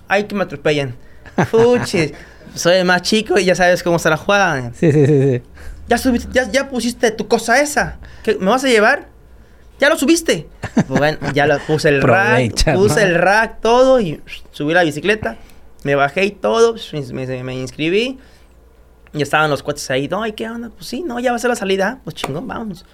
Ay, 0.08 0.24
que 0.24 0.36
me 0.36 0.44
atropellen. 0.44 0.96
Fuchi, 1.50 2.12
soy 2.56 2.84
más 2.84 3.04
chico 3.04 3.38
y 3.38 3.46
ya 3.46 3.56
sabes 3.56 3.84
cómo 3.84 4.00
se 4.00 4.10
la 4.10 4.18
juega. 4.18 4.72
Sí, 4.74 4.92
sí, 4.92 5.06
sí, 5.06 5.22
sí. 5.22 5.42
Ya 5.88 5.98
subiste, 5.98 6.30
ya, 6.32 6.50
ya 6.52 6.70
pusiste 6.70 7.12
tu 7.12 7.28
cosa 7.28 7.62
esa. 7.62 7.98
¿Qué, 8.24 8.36
¿Me 8.36 8.48
vas 8.48 8.64
a 8.64 8.68
llevar? 8.68 9.08
Ya 9.80 9.90
lo 9.90 9.98
subiste. 9.98 10.48
Bueno, 10.88 11.18
ya 11.34 11.48
lo 11.48 11.58
puse 11.60 11.90
el 11.90 12.02
rack, 12.04 12.76
puse 12.76 13.02
el 13.02 13.16
rack, 13.16 13.62
todo 13.62 14.00
y 14.00 14.22
subí 14.52 14.74
la 14.74 14.84
bicicleta. 14.84 15.38
Me 15.84 15.96
bajé 15.96 16.26
y 16.26 16.32
todo, 16.32 16.76
me, 17.14 17.44
me 17.44 17.56
inscribí. 17.56 18.20
Y 19.14 19.22
estaban 19.22 19.50
los 19.50 19.64
cuates 19.64 19.90
ahí, 19.90 20.08
no, 20.08 20.26
¿y 20.28 20.34
qué 20.34 20.48
onda? 20.48 20.70
Pues 20.70 20.86
sí, 20.86 21.02
no, 21.02 21.20
ya 21.20 21.32
va 21.32 21.38
a 21.38 21.40
ser 21.40 21.50
la 21.50 21.56
salida. 21.56 22.00
Pues 22.04 22.16
chingón, 22.16 22.48
vamos. 22.48 22.86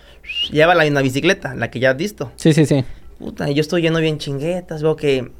Lleva 0.51 0.75
la 0.75 0.83
misma 0.83 1.01
bicicleta, 1.01 1.55
la 1.55 1.69
que 1.69 1.79
ya 1.79 1.91
has 1.91 1.97
visto. 1.97 2.31
Sí, 2.37 2.53
sí, 2.53 2.65
sí. 2.65 2.85
Puta, 3.19 3.49
yo 3.49 3.61
estoy 3.61 3.81
yendo 3.81 3.99
bien 3.99 4.17
chinguetas, 4.17 4.81
veo 4.81 4.95
que 4.95 5.31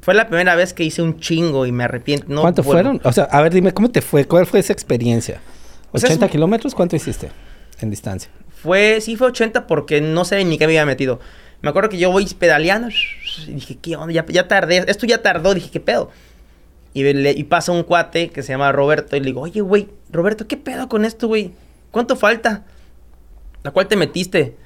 fue 0.00 0.14
la 0.14 0.26
primera 0.26 0.56
vez 0.56 0.72
que 0.72 0.82
hice 0.82 1.02
un 1.02 1.20
chingo 1.20 1.64
y 1.66 1.72
me 1.72 1.84
arrepiento. 1.84 2.26
No, 2.28 2.40
¿Cuánto 2.40 2.64
fueron? 2.64 3.00
O 3.04 3.12
sea, 3.12 3.24
a 3.24 3.40
ver, 3.42 3.52
dime, 3.52 3.72
¿cómo 3.72 3.90
te 3.90 4.02
fue? 4.02 4.24
¿Cuál 4.24 4.46
fue 4.46 4.58
esa 4.60 4.72
experiencia? 4.72 5.40
¿80 5.92 6.28
kilómetros? 6.30 6.74
¿Cuánto 6.74 6.96
hiciste? 6.96 7.30
en 7.80 7.90
distancia? 7.90 8.30
Fue, 8.62 9.00
sí 9.00 9.16
fue 9.16 9.28
80 9.28 9.66
porque 9.66 10.00
no 10.00 10.24
sé 10.24 10.44
ni 10.44 10.58
qué 10.58 10.66
me 10.66 10.72
había 10.72 10.86
metido. 10.86 11.20
Me 11.60 11.70
acuerdo 11.70 11.88
que 11.88 11.98
yo 11.98 12.10
voy 12.10 12.26
pedaleando 12.26 12.88
y 13.46 13.52
dije, 13.52 13.78
¿qué 13.80 13.96
onda? 13.96 14.12
Ya, 14.12 14.24
ya 14.26 14.48
tardé, 14.48 14.84
esto 14.86 15.06
ya 15.06 15.22
tardó, 15.22 15.54
dije, 15.54 15.70
¿qué 15.70 15.80
pedo? 15.80 16.10
Y, 16.94 17.06
y 17.06 17.44
pasa 17.44 17.72
un 17.72 17.84
cuate 17.84 18.30
que 18.30 18.42
se 18.42 18.52
llama 18.52 18.70
Roberto 18.72 19.16
y 19.16 19.20
le 19.20 19.26
digo, 19.26 19.40
oye, 19.40 19.60
güey, 19.60 19.88
Roberto, 20.10 20.46
¿qué 20.46 20.56
pedo 20.56 20.88
con 20.88 21.04
esto, 21.04 21.28
güey? 21.28 21.52
¿Cuánto 21.90 22.16
falta? 22.16 22.64
¿La 23.62 23.70
cual 23.70 23.86
te 23.86 23.96
metiste? 23.96 24.56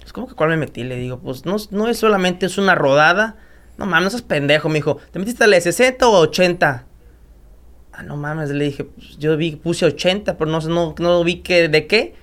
Pues, 0.00 0.12
¿cómo 0.12 0.26
que 0.26 0.34
cuál 0.34 0.50
me 0.50 0.56
metí? 0.56 0.82
Le 0.82 0.96
digo, 0.96 1.18
pues 1.18 1.44
no, 1.44 1.56
no 1.70 1.88
es 1.88 1.98
solamente, 1.98 2.46
es 2.46 2.58
una 2.58 2.74
rodada. 2.74 3.36
No 3.76 3.86
mames, 3.86 4.04
no 4.04 4.10
seas 4.10 4.22
pendejo, 4.22 4.68
me 4.68 4.76
dijo. 4.76 4.98
¿Te 5.10 5.18
metiste 5.18 5.44
a 5.44 5.46
la 5.46 5.56
de 5.56 5.62
60 5.62 6.08
o 6.08 6.18
80? 6.20 6.86
Ah, 7.96 8.02
no 8.02 8.16
mames, 8.16 8.50
le 8.50 8.64
dije, 8.64 8.84
pues, 8.84 9.18
yo 9.18 9.36
vi, 9.36 9.52
puse 9.54 9.86
80, 9.86 10.36
pero 10.36 10.50
no, 10.50 10.60
no, 10.60 10.94
no 10.98 11.24
vi 11.24 11.36
que, 11.36 11.68
de 11.68 11.86
qué. 11.86 12.14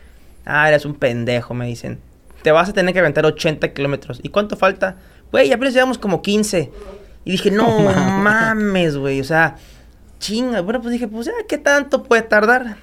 Ah, 0.45 0.67
eres 0.67 0.86
un 0.86 0.95
pendejo, 0.95 1.53
me 1.53 1.65
dicen. 1.65 1.99
Te 2.43 2.51
vas 2.51 2.69
a 2.69 2.74
tener 2.74 2.93
que 2.93 2.99
aventar 2.99 3.26
80 3.26 3.72
kilómetros. 3.74 4.19
¿Y 4.22 4.30
cuánto 4.30 4.57
falta? 4.57 4.97
Güey, 5.32 5.53
apenas 5.53 5.74
llevamos 5.74 5.97
como 5.97 6.22
15. 6.22 6.72
Y 7.24 7.32
dije, 7.32 7.51
no 7.51 7.80
mames, 7.80 8.97
güey. 8.97 9.22
O 9.22 9.24
sea, 9.24 9.55
chinga. 10.19 10.61
Bueno, 10.61 10.82
pues 10.82 10.91
dije, 10.91 11.07
pues 11.07 11.28
ya, 11.28 11.34
¿qué 11.47 11.57
tanto 11.57 12.03
puede 12.03 12.24
tardar? 12.24 12.78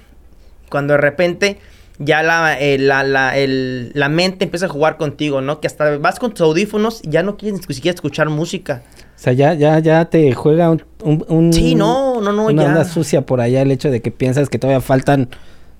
Cuando 0.69 0.93
de 0.93 1.01
repente 1.01 1.59
ya 1.99 2.23
la, 2.23 2.59
eh, 2.59 2.77
la, 2.79 3.03
la, 3.03 3.37
el, 3.37 3.91
la, 3.93 4.07
mente 4.07 4.45
empieza 4.45 4.65
a 4.67 4.69
jugar 4.69 4.97
contigo, 4.97 5.41
¿no? 5.41 5.59
Que 5.59 5.67
hasta 5.67 5.97
vas 5.97 6.17
con 6.17 6.31
tus 6.31 6.41
audífonos 6.41 7.01
y 7.03 7.09
ya 7.09 7.23
no 7.23 7.37
quieres 7.37 7.67
ni 7.67 7.75
siquiera 7.75 7.93
escuchar 7.93 8.29
música. 8.29 8.83
O 9.15 9.21
sea, 9.21 9.33
ya, 9.33 9.53
ya, 9.53 9.79
ya 9.79 10.05
te 10.05 10.33
juega 10.33 10.69
un, 10.69 10.81
un, 11.03 11.51
sí, 11.51 11.75
no, 11.75 12.21
no, 12.21 12.31
no, 12.31 12.45
una 12.45 12.63
onda 12.63 12.85
sucia 12.85 13.25
por 13.25 13.41
allá 13.41 13.61
el 13.61 13.71
hecho 13.71 13.91
de 13.91 14.01
que 14.01 14.11
piensas 14.11 14.47
que 14.47 14.57
todavía 14.57 14.79
faltan 14.79 15.29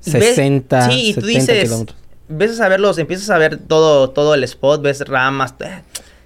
60, 0.01 0.89
sí, 0.89 1.09
y 1.09 1.13
tú 1.13 1.25
dices, 1.25 1.63
kilómetros. 1.63 1.97
Ves 2.27 2.59
a 2.59 2.67
verlos, 2.67 2.97
empiezas 2.97 3.29
a 3.29 3.37
ver 3.37 3.57
todo, 3.57 4.09
todo 4.09 4.35
el 4.35 4.43
spot, 4.43 4.81
ves 4.81 5.07
ramas. 5.07 5.55
Eh, 5.61 5.81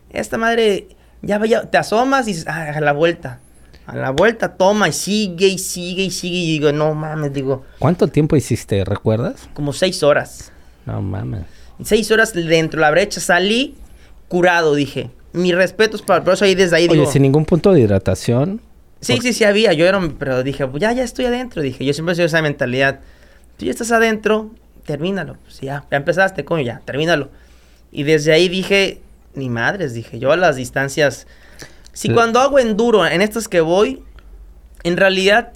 esta 0.10 0.40
madre, 0.40 0.88
ya, 1.22 1.44
ya 1.46 1.70
te 1.70 1.78
asomas 1.78 2.28
y 2.28 2.32
dices, 2.32 2.46
ah, 2.48 2.74
a 2.76 2.82
la 2.82 2.94
vuelta. 2.94 3.40
A 3.86 3.96
la 3.96 4.12
vuelta 4.12 4.56
toma 4.56 4.88
y 4.88 4.94
sigue 4.94 5.48
y 5.48 5.58
sigue 5.58 6.04
y 6.04 6.12
sigue. 6.12 6.38
Y 6.38 6.52
digo, 6.54 6.72
no 6.72 6.94
mames, 6.94 7.34
digo. 7.34 7.66
¿Cuánto 7.80 8.08
tiempo 8.08 8.36
hiciste, 8.36 8.84
recuerdas? 8.86 9.50
Como 9.54 9.74
seis 9.74 10.04
horas. 10.04 10.52
No 10.86 11.02
mames. 11.02 11.44
Seis 11.84 12.10
horas 12.12 12.34
dentro 12.34 12.80
de 12.80 12.82
la 12.82 12.92
brecha 12.92 13.20
salí 13.20 13.76
curado, 14.28 14.74
dije. 14.74 15.10
Mis 15.34 15.54
respetos 15.54 16.02
para 16.02 16.24
por 16.24 16.34
eso 16.34 16.46
ahí 16.46 16.56
desde 16.56 16.76
ahí 16.76 16.88
Oye, 16.88 17.06
sin 17.08 17.24
ningún 17.24 17.46
punto 17.46 17.74
de 17.74 17.82
hidratación. 17.82 18.62
Sí, 19.02 19.18
sí, 19.22 19.34
sí 19.34 19.44
había. 19.44 19.74
Yo 19.74 19.86
era, 19.86 20.00
pero 20.18 20.44
dije, 20.44 20.66
pues 20.66 20.80
ya, 20.80 20.94
ya 20.94 21.04
estoy 21.04 21.26
adentro. 21.26 21.62
Dije, 21.62 21.84
yo 21.84 21.94
siempre 21.94 22.14
he 22.14 22.16
sido 22.16 22.28
esa 22.28 22.42
mentalidad. 22.42 23.02
Si 23.58 23.66
ya 23.66 23.72
estás 23.72 23.92
adentro, 23.92 24.52
termínalo. 24.86 25.38
Pues 25.44 25.60
ya, 25.60 25.86
ya 25.92 25.98
empezaste, 25.98 26.46
coño, 26.46 26.64
ya, 26.64 26.82
termínalo. 26.86 27.30
Y 27.92 28.04
desde 28.04 28.32
ahí 28.32 28.48
dije, 28.48 29.02
ni 29.36 29.50
madres, 29.50 29.94
dije, 29.94 30.20
yo 30.20 30.32
a 30.32 30.38
las 30.38 30.56
distancias 30.56 31.28
si 31.94 32.10
cuando 32.10 32.40
hago 32.40 32.60
enduro, 32.60 33.06
en 33.06 33.22
estas 33.22 33.48
que 33.48 33.62
voy, 33.62 34.04
en 34.84 34.98
realidad 34.98 35.54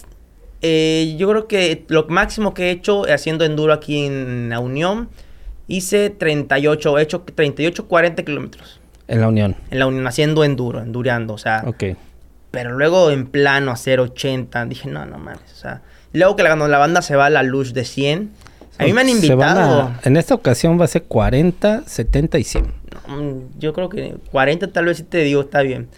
eh, 0.62 1.16
yo 1.18 1.30
creo 1.30 1.48
que 1.48 1.86
lo 1.88 2.08
máximo 2.08 2.54
que 2.54 2.68
he 2.68 2.72
hecho 2.72 3.04
haciendo 3.12 3.46
enduro 3.46 3.74
aquí 3.74 4.06
en 4.06 4.50
la 4.50 4.60
Unión, 4.60 5.10
hice 5.68 6.10
38, 6.10 6.98
he 6.98 7.02
hecho 7.02 7.22
38, 7.22 7.88
40 7.88 8.24
kilómetros. 8.24 8.80
En 9.08 9.22
la 9.22 9.28
Unión. 9.28 9.56
En 9.70 9.80
la 9.80 9.88
Unión, 9.88 10.08
haciendo 10.08 10.44
enduro, 10.44 10.82
endureando, 10.82 11.34
o 11.34 11.38
sea. 11.38 11.64
Ok. 11.66 11.84
Pero 12.52 12.78
luego 12.78 13.12
en 13.12 13.28
plano 13.28 13.72
hacer 13.72 14.00
80, 14.00 14.66
dije, 14.66 14.90
no, 14.90 15.06
no 15.06 15.18
mames, 15.18 15.52
o 15.54 15.58
sea. 15.58 15.82
Luego 16.14 16.36
que 16.36 16.44
la, 16.44 16.50
cuando 16.50 16.68
la 16.68 16.78
banda 16.78 17.02
se 17.02 17.16
va 17.16 17.28
a 17.28 17.30
la 17.30 17.44
luz 17.44 17.74
de 17.74 17.84
100, 17.86 18.32
a 18.80 18.84
mí 18.84 18.94
me 18.94 19.02
han 19.02 19.10
invitado. 19.10 19.92
en 20.04 20.18
esta 20.18 20.34
ocasión 20.34 20.80
va 20.80 20.86
a 20.86 20.88
ser 20.88 21.04
40, 21.04 21.84
70 21.86 22.40
y 22.40 22.44
100. 22.44 22.66
Mm, 23.08 23.60
yo 23.60 23.74
creo 23.74 23.90
que 23.90 24.16
40 24.32 24.72
tal 24.72 24.86
vez 24.86 24.98
sí 24.98 25.04
te 25.04 25.20
digo, 25.20 25.42
está 25.42 25.62
bien. 25.62 25.90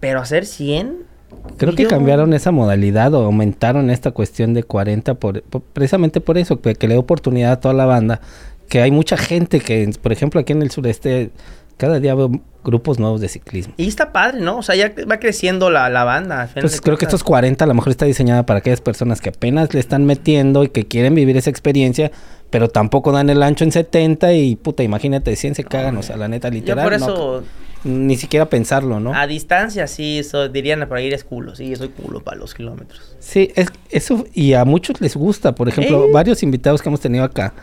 Pero 0.00 0.20
hacer 0.20 0.46
100... 0.46 1.10
Creo 1.58 1.74
que 1.74 1.86
cambiaron 1.86 2.32
esa 2.34 2.50
modalidad 2.50 3.14
o 3.14 3.24
aumentaron 3.24 3.88
esta 3.90 4.10
cuestión 4.10 4.52
de 4.52 4.64
40 4.64 5.14
por, 5.14 5.42
precisamente 5.72 6.20
por 6.20 6.38
eso, 6.38 6.60
que, 6.60 6.74
le 6.80 6.94
dé 6.94 6.96
oportunidad 6.96 7.52
a 7.52 7.60
toda 7.60 7.72
la 7.72 7.84
banda. 7.84 8.20
Que 8.68 8.80
hay 8.80 8.90
mucha 8.90 9.16
gente 9.16 9.60
que, 9.60 9.92
por 10.02 10.10
ejemplo, 10.10 10.40
aquí 10.40 10.52
en 10.52 10.62
el 10.62 10.72
sureste, 10.72 11.30
cada 11.76 12.00
día 12.00 12.14
veo 12.16 12.32
grupos 12.64 12.98
nuevos 12.98 13.20
de 13.20 13.28
ciclismo. 13.28 13.74
Y 13.76 13.88
está 13.88 14.12
padre, 14.12 14.40
¿no? 14.40 14.58
O 14.58 14.62
sea, 14.62 14.74
ya 14.74 14.92
va 15.10 15.18
creciendo 15.18 15.70
la, 15.70 15.88
la 15.88 16.04
banda. 16.04 16.48
Pues 16.60 16.80
creo 16.80 16.98
que 16.98 17.04
estos 17.04 17.22
40 17.22 17.64
a 17.64 17.68
lo 17.68 17.74
mejor 17.74 17.90
está 17.90 18.06
diseñada 18.06 18.44
para 18.44 18.58
aquellas 18.58 18.80
personas 18.80 19.20
que 19.20 19.30
apenas 19.30 19.72
le 19.72 19.80
están 19.80 20.04
metiendo 20.04 20.64
y 20.64 20.68
que 20.68 20.86
quieren 20.86 21.14
vivir 21.14 21.36
esa 21.36 21.50
experiencia, 21.50 22.10
pero 22.50 22.68
tampoco 22.68 23.12
dan 23.12 23.30
el 23.30 23.42
ancho 23.42 23.64
en 23.64 23.72
70 23.72 24.32
y 24.32 24.56
puta, 24.56 24.82
imagínate, 24.82 25.34
100 25.36 25.54
se 25.54 25.64
cagan, 25.64 25.96
o 25.96 26.02
sea, 26.02 26.16
la 26.16 26.28
neta 26.28 26.50
literal. 26.50 26.84
Yo 26.84 26.84
por 26.84 26.94
eso 26.94 27.44
ni 27.84 28.16
siquiera 28.16 28.48
pensarlo, 28.48 29.00
¿no? 29.00 29.14
A 29.14 29.26
distancia, 29.26 29.86
sí, 29.86 30.18
eso 30.18 30.48
dirían 30.48 30.86
por 30.88 30.98
ahí 30.98 31.06
eres 31.06 31.24
culo, 31.24 31.54
sí, 31.54 31.74
soy 31.76 31.88
culo 31.88 32.20
para 32.20 32.36
los 32.36 32.54
kilómetros. 32.54 33.16
Sí, 33.18 33.50
es, 33.54 33.68
eso, 33.90 34.26
y 34.34 34.52
a 34.54 34.64
muchos 34.64 35.00
les 35.00 35.16
gusta, 35.16 35.54
por 35.54 35.68
ejemplo, 35.68 36.06
¿Eh? 36.06 36.10
varios 36.12 36.42
invitados 36.42 36.82
que 36.82 36.88
hemos 36.88 37.00
tenido 37.00 37.24
acá 37.24 37.54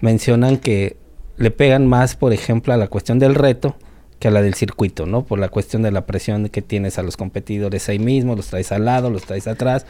mencionan 0.00 0.58
que 0.58 0.96
le 1.36 1.50
pegan 1.50 1.86
más, 1.86 2.16
por 2.16 2.32
ejemplo, 2.32 2.72
a 2.74 2.76
la 2.76 2.88
cuestión 2.88 3.18
del 3.18 3.34
reto 3.34 3.76
que 4.18 4.28
a 4.28 4.30
la 4.30 4.42
del 4.42 4.54
circuito, 4.54 5.06
¿no? 5.06 5.24
Por 5.24 5.40
la 5.40 5.48
cuestión 5.48 5.82
de 5.82 5.90
la 5.90 6.06
presión 6.06 6.48
que 6.48 6.62
tienes 6.62 6.98
a 6.98 7.02
los 7.02 7.16
competidores 7.16 7.88
ahí 7.88 7.98
mismo, 7.98 8.36
los 8.36 8.46
traes 8.46 8.70
al 8.70 8.84
lado, 8.84 9.10
los 9.10 9.22
traes 9.22 9.48
atrás. 9.48 9.84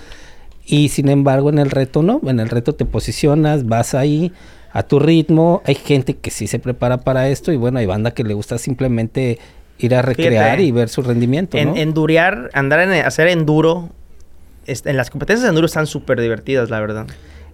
Y 0.64 0.88
sin 0.88 1.08
embargo, 1.08 1.50
en 1.50 1.58
el 1.58 1.70
reto 1.70 2.02
no, 2.02 2.20
en 2.26 2.40
el 2.40 2.48
reto 2.48 2.74
te 2.74 2.86
posicionas, 2.86 3.66
vas 3.66 3.94
ahí, 3.94 4.32
a 4.72 4.82
tu 4.82 4.98
ritmo. 4.98 5.62
Hay 5.64 5.74
gente 5.74 6.16
que 6.16 6.30
sí 6.30 6.46
se 6.46 6.58
prepara 6.58 6.98
para 6.98 7.28
esto 7.28 7.52
y 7.52 7.56
bueno, 7.56 7.78
hay 7.78 7.86
banda 7.86 8.12
que 8.12 8.24
le 8.24 8.34
gusta 8.34 8.58
simplemente 8.58 9.38
ir 9.78 9.94
a 9.94 10.02
recrear 10.02 10.60
y 10.60 10.70
ver 10.70 10.88
su 10.88 11.02
rendimiento. 11.02 11.56
En, 11.58 11.76
Endurear, 11.76 12.50
andar 12.54 12.80
en 12.80 13.04
hacer 13.04 13.28
enduro, 13.28 13.90
en 14.66 14.96
las 14.96 15.10
competencias 15.10 15.42
de 15.42 15.48
enduro 15.48 15.66
están 15.66 15.86
súper 15.86 16.20
divertidas, 16.20 16.70
la 16.70 16.80
verdad. 16.80 17.06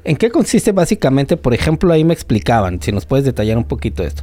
¿En 0.04 0.16
qué 0.16 0.30
consiste 0.30 0.72
básicamente? 0.72 1.36
Por 1.36 1.54
ejemplo, 1.54 1.92
ahí 1.92 2.04
me 2.04 2.14
explicaban, 2.14 2.80
si 2.80 2.92
nos 2.92 3.04
puedes 3.04 3.24
detallar 3.24 3.58
un 3.58 3.64
poquito 3.64 4.04
esto. 4.04 4.22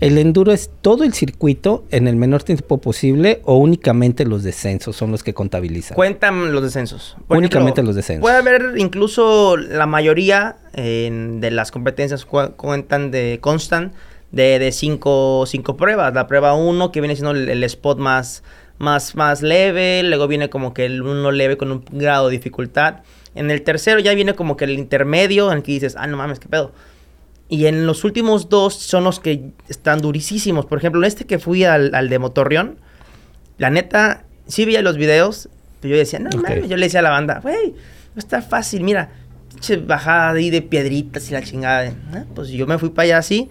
¿El 0.00 0.18
enduro 0.18 0.52
es 0.52 0.70
todo 0.82 1.04
el 1.04 1.14
circuito 1.14 1.84
en 1.90 2.06
el 2.06 2.16
menor 2.16 2.42
tiempo 2.42 2.78
posible 2.78 3.40
o 3.44 3.56
únicamente 3.56 4.26
los 4.26 4.42
descensos 4.42 4.94
son 4.94 5.10
los 5.10 5.22
que 5.22 5.32
contabilizan? 5.32 5.94
Cuentan 5.94 6.52
los 6.52 6.62
descensos. 6.62 7.16
únicamente 7.28 7.82
los 7.82 7.94
descensos. 7.94 8.20
Puede 8.20 8.36
haber 8.36 8.74
incluso 8.76 9.56
la 9.56 9.86
mayoría 9.86 10.56
de 10.74 11.50
las 11.50 11.70
competencias 11.70 12.26
cuentan 12.26 13.10
de 13.10 13.38
constan 13.40 13.92
de, 14.32 14.70
cinco, 14.72 15.44
cinco, 15.46 15.76
pruebas. 15.76 16.12
La 16.14 16.26
prueba 16.26 16.54
uno 16.54 16.92
que 16.92 17.00
viene 17.00 17.16
siendo 17.16 17.32
el, 17.32 17.64
spot 17.64 17.98
más, 17.98 18.42
más, 18.78 19.14
más 19.14 19.42
leve, 19.42 20.02
luego 20.02 20.28
viene 20.28 20.50
como 20.50 20.74
que 20.74 20.84
el 20.84 21.02
uno 21.02 21.30
leve 21.30 21.56
con 21.56 21.72
un 21.72 21.84
grado 21.90 22.28
de 22.28 22.32
dificultad. 22.32 22.96
En 23.34 23.50
el 23.50 23.62
tercero 23.62 23.98
ya 24.00 24.14
viene 24.14 24.34
como 24.34 24.56
que 24.56 24.64
el 24.64 24.72
intermedio 24.72 25.50
en 25.50 25.58
el 25.58 25.62
que 25.62 25.72
dices, 25.72 25.94
ah, 25.98 26.06
no 26.06 26.16
mames, 26.16 26.38
qué 26.38 26.48
pedo. 26.48 26.72
Y 27.48 27.66
en 27.66 27.86
los 27.86 28.04
últimos 28.04 28.48
dos 28.48 28.74
son 28.74 29.04
los 29.04 29.20
que 29.20 29.50
están 29.68 30.00
durísimos. 30.00 30.66
Por 30.66 30.78
ejemplo, 30.78 31.00
en 31.00 31.06
este 31.06 31.26
que 31.26 31.38
fui 31.38 31.64
al, 31.64 32.08
de 32.08 32.18
Motorrión, 32.18 32.78
la 33.58 33.70
neta, 33.70 34.24
sí 34.46 34.64
veía 34.64 34.82
los 34.82 34.96
videos, 34.96 35.48
pero 35.80 35.94
yo 35.94 35.98
decía, 35.98 36.18
no 36.18 36.30
mames, 36.30 36.68
yo 36.68 36.76
le 36.76 36.86
decía 36.86 37.00
a 37.00 37.02
la 37.04 37.10
banda, 37.10 37.40
güey, 37.40 37.74
no 38.14 38.18
está 38.18 38.42
fácil, 38.42 38.82
mira, 38.82 39.10
pinche 39.48 39.76
bajada 39.76 40.32
ahí 40.32 40.50
de 40.50 40.62
piedritas 40.62 41.30
y 41.30 41.32
la 41.32 41.42
chingada. 41.42 41.92
Ah, 42.12 42.24
pues 42.34 42.48
yo 42.48 42.66
me 42.66 42.78
fui 42.78 42.90
para 42.90 43.04
allá 43.04 43.18
así. 43.18 43.48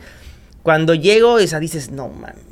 Cuando 0.62 0.94
llego, 0.94 1.40
esa 1.40 1.60
dices, 1.60 1.92
no 1.92 2.10
mames. 2.10 2.45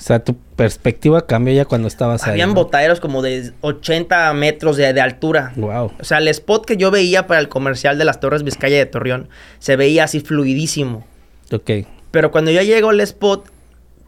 O 0.00 0.02
sea, 0.02 0.24
tu 0.24 0.34
perspectiva 0.56 1.26
cambió 1.26 1.52
ya 1.52 1.66
cuando 1.66 1.86
estabas 1.86 2.24
ahí. 2.24 2.30
Habían 2.30 2.54
botaderos 2.54 3.00
como 3.00 3.20
de 3.20 3.52
80 3.60 4.32
metros 4.32 4.78
de, 4.78 4.98
altura. 4.98 5.52
Wow. 5.56 5.92
O 6.00 6.04
sea, 6.04 6.18
el 6.18 6.28
spot 6.28 6.64
que 6.64 6.78
yo 6.78 6.90
veía 6.90 7.26
para 7.26 7.38
el 7.38 7.50
comercial 7.50 7.98
de 7.98 8.06
las 8.06 8.18
Torres 8.18 8.42
Vizcaya 8.42 8.78
de 8.78 8.86
Torreón 8.86 9.28
se 9.58 9.76
veía 9.76 10.04
así 10.04 10.20
fluidísimo. 10.20 11.04
Ok. 11.52 11.70
Pero 12.10 12.30
cuando 12.30 12.50
yo 12.50 12.62
llego 12.62 12.88
al 12.88 13.00
spot, 13.00 13.50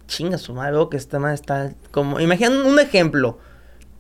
chinga 0.09 0.39
su 0.39 0.55
madre, 0.55 0.73
veo 0.73 0.89
que 0.89 0.97
esta 0.97 1.19
madre 1.19 1.35
está 1.35 1.75
como. 1.91 2.21
Imaginen 2.21 2.65
un 2.65 2.81
ejemplo. 2.81 3.39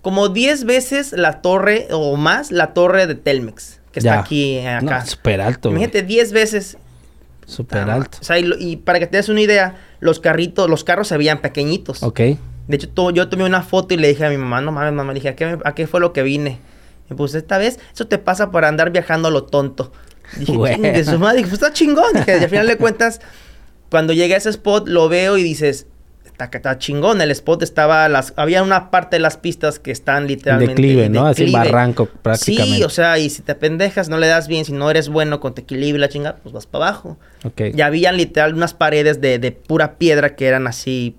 Como 0.01 0.30
10 0.30 0.64
veces 0.64 1.12
la 1.12 1.43
torre 1.43 1.88
o 1.93 2.16
más 2.16 2.51
la 2.51 2.72
torre 2.72 3.07
de 3.07 3.16
Telmex, 3.16 3.80
que 3.93 4.01
está 4.01 4.18
aquí, 4.18 4.59
acá. 4.66 5.01
No, 5.01 5.07
súper 5.07 5.43
alto. 5.43 5.68
Imagínate 5.68 6.03
10 6.03 6.32
veces 6.32 6.78
Súper 7.47 7.90
alto. 7.90 8.18
O 8.20 8.24
sea, 8.24 8.38
y, 8.38 8.76
para 8.76 8.99
que 8.99 9.07
te 9.07 9.16
des 9.16 9.28
una 9.28 9.40
idea, 9.40 9.74
los 10.03 10.18
carritos, 10.18 10.68
los 10.68 10.82
carros 10.82 11.07
se 11.07 11.16
veían 11.16 11.40
pequeñitos. 11.40 12.03
Ok. 12.03 12.18
De 12.18 12.76
hecho, 12.76 13.11
yo 13.12 13.28
tomé 13.28 13.44
una 13.44 13.62
foto 13.62 13.94
y 13.94 13.96
le 13.96 14.09
dije 14.09 14.26
a 14.26 14.30
mi 14.30 14.36
mamá, 14.36 14.61
no 14.61 14.72
mames, 14.72 14.92
mamá, 14.92 15.12
le 15.12 15.20
dije, 15.20 15.28
¿a 15.28 15.36
qué, 15.36 15.59
¿a 15.64 15.74
qué 15.76 15.86
fue 15.86 16.00
lo 16.00 16.12
que 16.12 16.24
vine? 16.24 16.59
Y 17.09 17.14
pues 17.14 17.34
esta 17.36 17.57
vez, 17.57 17.78
eso 17.94 18.09
te 18.09 18.18
pasa 18.18 18.50
por 18.50 18.64
andar 18.64 18.90
viajando 18.90 19.28
a 19.28 19.30
lo 19.30 19.44
tonto. 19.44 19.92
Dije, 20.36 20.78
de 20.78 21.05
su 21.05 21.20
madre, 21.20 21.38
dije, 21.38 21.50
pues 21.50 21.62
está 21.62 21.72
chingón. 21.72 22.12
Dije, 22.14 22.36
y 22.40 22.42
al 22.42 22.50
final 22.50 22.66
de 22.66 22.78
cuentas, 22.78 23.20
cuando 23.90 24.12
llegué 24.12 24.34
a 24.34 24.38
ese 24.38 24.50
spot, 24.50 24.88
lo 24.88 25.09
veo 25.09 25.38
y 25.38 25.44
dices, 25.44 25.86
está, 26.51 26.78
chingón. 26.78 27.20
El 27.20 27.30
spot 27.30 27.62
estaba, 27.62 28.09
las, 28.09 28.32
había 28.36 28.62
una 28.62 28.90
parte 28.90 29.16
de 29.16 29.20
las 29.20 29.36
pistas 29.36 29.78
que 29.78 29.90
están 29.90 30.26
literalmente. 30.26 30.74
Declive, 30.74 31.09
¿no? 31.09 31.26
Así 31.26 31.51
barranco 31.51 32.07
prácticamente. 32.07 32.76
Sí, 32.78 32.84
o 32.84 32.88
sea, 32.88 33.18
y 33.18 33.30
si 33.30 33.43
te 33.43 33.55
pendejas, 33.55 34.09
no 34.09 34.18
le 34.18 34.26
das 34.26 34.49
bien, 34.49 34.64
si 34.64 34.72
no 34.72 34.90
eres 34.90 35.09
bueno 35.09 35.40
con 35.40 35.55
te 35.55 35.62
equilibrio 35.62 36.01
la 36.01 36.09
chingada, 36.09 36.36
pues 36.43 36.53
vas 36.53 36.66
para 36.66 36.88
abajo. 36.88 37.18
Ok. 37.45 37.61
Y 37.74 37.80
había 37.80 38.12
literal 38.12 38.55
unas 38.55 38.74
paredes 38.74 39.20
de, 39.20 39.38
de 39.38 39.53
pura 39.53 39.99
piedra 39.99 40.34
que 40.34 40.47
eran 40.47 40.66
así. 40.66 41.16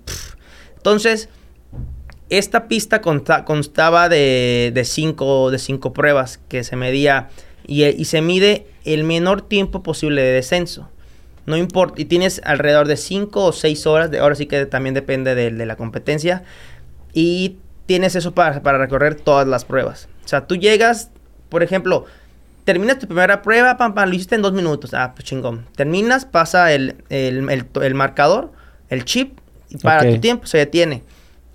Entonces, 0.76 1.28
esta 2.30 2.68
pista 2.68 3.00
constaba 3.00 4.08
de, 4.08 4.72
de, 4.74 4.84
cinco, 4.84 5.50
de 5.50 5.58
cinco 5.58 5.92
pruebas 5.92 6.40
que 6.48 6.64
se 6.64 6.76
medía 6.76 7.28
y, 7.66 7.84
y 7.84 8.04
se 8.06 8.22
mide 8.22 8.66
el 8.84 9.04
menor 9.04 9.42
tiempo 9.42 9.82
posible 9.82 10.22
de 10.22 10.32
descenso. 10.32 10.88
No 11.46 11.56
importa, 11.56 12.00
y 12.00 12.06
tienes 12.06 12.40
alrededor 12.44 12.88
de 12.88 12.96
5 12.96 13.44
o 13.44 13.52
6 13.52 13.86
horas, 13.86 14.10
de, 14.10 14.18
ahora 14.18 14.34
sí 14.34 14.46
que 14.46 14.64
también 14.66 14.94
depende 14.94 15.34
de, 15.34 15.50
la 15.50 15.76
competencia, 15.76 16.42
y 17.12 17.58
tienes 17.86 18.16
eso 18.16 18.32
para, 18.32 18.60
recorrer 18.78 19.14
todas 19.14 19.46
las 19.46 19.64
pruebas. 19.64 20.08
O 20.24 20.28
sea, 20.28 20.46
tú 20.46 20.56
llegas, 20.56 21.10
por 21.50 21.62
ejemplo, 21.62 22.06
terminas 22.64 22.98
tu 22.98 23.06
primera 23.06 23.42
prueba, 23.42 23.76
pam, 23.76 23.94
pam, 23.94 24.08
lo 24.08 24.14
hiciste 24.14 24.36
en 24.36 24.42
dos 24.42 24.54
minutos, 24.54 24.94
ah, 24.94 25.12
pues 25.14 25.24
chingón. 25.24 25.66
Terminas, 25.76 26.24
pasa 26.24 26.72
el, 26.72 26.94
marcador, 27.94 28.52
el 28.88 29.04
chip, 29.04 29.38
y 29.68 29.76
para 29.76 30.08
tu 30.10 30.18
tiempo 30.20 30.46
se 30.46 30.58
detiene. 30.58 31.02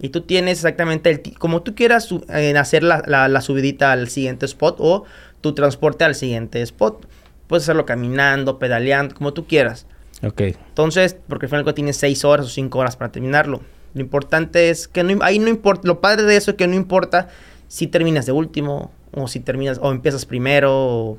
Y 0.01 0.09
tú 0.09 0.21
tienes 0.21 0.59
exactamente 0.59 1.09
el 1.09 1.37
como 1.37 1.61
tú 1.61 1.75
quieras 1.75 2.07
en 2.29 2.55
hacer 2.55 2.83
la, 2.83 3.01
la 3.05 3.41
subidita 3.41 3.91
al 3.91 4.07
siguiente 4.07 4.45
spot 4.45 4.77
o 4.79 5.03
tu 5.41 5.53
transporte 5.53 6.05
al 6.05 6.15
siguiente 6.15 6.61
spot. 6.61 7.05
Puedes 7.49 7.63
hacerlo 7.63 7.87
caminando, 7.87 8.59
pedaleando, 8.59 9.15
como 9.15 9.33
tú 9.33 9.47
quieras. 9.47 9.87
Ok. 10.21 10.41
Entonces, 10.41 11.17
porque 11.27 11.47
al 11.47 11.49
final 11.49 11.73
tienes 11.73 11.97
seis 11.97 12.23
horas 12.23 12.45
o 12.45 12.49
cinco 12.49 12.77
horas 12.77 12.95
para 12.95 13.11
terminarlo. 13.11 13.61
Lo 13.95 14.01
importante 14.01 14.69
es 14.69 14.87
que 14.87 15.03
no, 15.03 15.23
ahí 15.23 15.39
no 15.39 15.47
importa, 15.47 15.87
lo 15.87 15.99
padre 15.99 16.25
de 16.25 16.37
eso 16.37 16.51
es 16.51 16.57
que 16.57 16.67
no 16.67 16.75
importa 16.75 17.29
si 17.67 17.87
terminas 17.87 18.27
de 18.27 18.33
último 18.33 18.91
o 19.13 19.27
si 19.27 19.39
terminas 19.39 19.79
o 19.81 19.91
empiezas 19.91 20.27
primero 20.27 20.71
o 20.71 21.17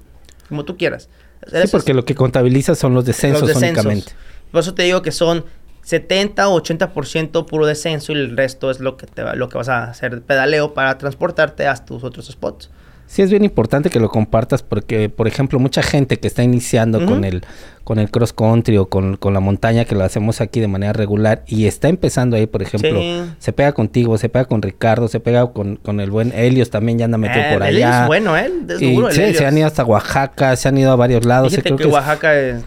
como 0.49 0.65
tú 0.65 0.77
quieras. 0.77 1.09
Sí, 1.51 1.69
porque 1.73 1.95
lo 1.95 2.05
que 2.05 2.15
contabiliza 2.15 2.77
son 2.77 2.95
los 2.95 3.05
descensos, 3.05 3.41
los 3.41 3.49
descensos, 3.49 3.85
únicamente. 3.85 4.13
Por 4.53 4.61
eso 4.61 4.73
te 4.73 4.85
digo 4.85 5.03
que 5.03 5.11
son 5.11 5.45
70 5.83 6.49
o 6.49 6.63
80% 6.63 7.45
puro 7.45 7.67
descenso 7.67 8.13
y 8.13 8.15
el 8.15 8.37
resto 8.37 8.71
es 8.71 8.79
lo 8.79 8.97
que 8.97 9.07
te 9.09 9.25
va, 9.25 9.35
lo 9.35 9.49
que 9.49 9.59
vas 9.59 9.69
a 9.69 9.91
hacer 9.91 10.23
pedaleo 10.23 10.75
para 10.75 10.97
transportarte 10.97 11.67
a 11.67 11.75
tus 11.75 12.05
otros 12.05 12.27
spots 12.27 12.71
sí 13.11 13.23
es 13.23 13.31
bien 13.31 13.45
importante 13.45 13.91
que 13.91 13.99
lo 13.99 14.09
compartas 14.09 14.63
porque, 14.63 15.09
por 15.09 15.27
ejemplo, 15.27 15.59
mucha 15.59 15.83
gente 15.83 16.19
que 16.19 16.29
está 16.29 16.45
iniciando 16.45 17.05
con 17.05 17.25
el 17.25 17.43
con 17.91 17.99
el 17.99 18.09
cross 18.09 18.33
country 18.33 18.77
o 18.77 18.89
con, 18.89 19.19
la 19.21 19.41
montaña 19.41 19.85
que 19.85 19.97
lo 19.97 20.05
hacemos 20.05 20.41
aquí 20.41 20.61
de 20.61 20.69
manera 20.69 20.93
regular 20.93 21.43
y 21.49 21.67
está 21.67 21.89
empezando 21.89 22.37
ahí, 22.37 22.47
por 22.47 22.63
ejemplo, 22.63 23.01
se 23.39 23.53
pega 23.53 23.73
contigo, 23.73 24.17
se 24.17 24.29
pega 24.29 24.45
con 24.45 24.63
Ricardo, 24.63 25.09
se 25.09 25.19
pega 25.19 25.51
con, 25.53 25.75
con 25.75 25.99
el 25.99 26.09
buen 26.09 26.33
Helios 26.33 26.71
también 26.71 26.99
ya 26.99 27.07
anda 27.07 27.19
metido 27.19 27.45
eh, 27.47 27.53
por 27.53 27.65
allá. 27.65 28.03
Es 28.03 28.07
bueno, 28.07 28.37
¿eh? 28.37 28.49
Es 28.69 28.81
duro, 28.81 29.11
sí, 29.11 29.35
se 29.35 29.45
han 29.45 29.59
ido 29.59 29.67
hasta 29.67 29.85
Oaxaca, 29.85 30.55
se 30.55 30.69
han 30.69 30.79
ido 30.79 30.93
a 30.93 30.97
varios 30.97 31.25
lados. 31.25 31.51
Fíjate 31.51 31.75
que, 31.75 31.87
Oaxaca 31.87 32.39
es... 32.39 32.63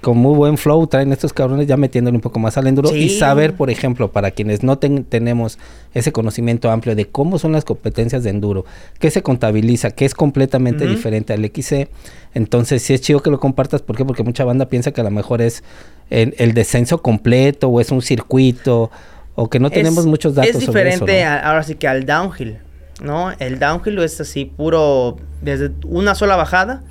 Con 0.00 0.18
muy 0.18 0.34
buen 0.36 0.58
flow 0.58 0.86
traen 0.86 1.12
estos 1.12 1.32
cabrones 1.32 1.66
ya 1.66 1.76
metiéndole 1.76 2.16
un 2.16 2.20
poco 2.20 2.38
más 2.38 2.58
al 2.58 2.66
enduro 2.66 2.94
y 2.94 3.10
saber, 3.10 3.54
por 3.54 3.70
ejemplo, 3.70 4.10
para 4.10 4.32
quienes 4.32 4.62
no 4.62 4.76
tenemos 4.76 5.58
ese 5.94 6.12
conocimiento 6.12 6.70
amplio 6.70 6.94
de 6.94 7.06
cómo 7.06 7.38
son 7.38 7.52
las 7.52 7.64
competencias 7.64 8.24
de 8.24 8.30
enduro, 8.30 8.66
qué 8.98 9.10
se 9.10 9.22
contabiliza, 9.22 9.83
qué 9.90 10.04
es 10.04 10.14
completamente 10.14 10.86
diferente 10.86 11.32
al 11.32 11.44
XC. 11.44 11.88
Entonces, 12.34 12.82
sí 12.82 12.94
es 12.94 13.00
chido 13.00 13.20
que 13.20 13.30
lo 13.30 13.40
compartas. 13.40 13.82
¿Por 13.82 13.96
qué? 13.96 14.04
Porque 14.04 14.22
mucha 14.22 14.44
banda 14.44 14.68
piensa 14.68 14.92
que 14.92 15.00
a 15.00 15.04
lo 15.04 15.10
mejor 15.10 15.40
es 15.40 15.62
el, 16.10 16.54
descenso 16.54 17.02
completo 17.02 17.68
o 17.68 17.80
es 17.80 17.90
un 17.90 18.02
circuito 18.02 18.90
o 19.34 19.48
que 19.48 19.58
no 19.58 19.70
tenemos 19.70 20.06
muchos 20.06 20.34
datos. 20.34 20.54
Es 20.54 20.60
diferente 20.60 21.24
ahora 21.24 21.62
sí 21.62 21.74
que 21.74 21.88
al 21.88 22.06
downhill, 22.06 22.58
¿no? 23.02 23.32
El 23.38 23.58
downhill 23.58 23.98
es 24.00 24.20
así 24.20 24.44
puro 24.44 25.16
desde 25.42 25.70
una 25.84 26.14
sola 26.14 26.36
bajada. 26.36 26.82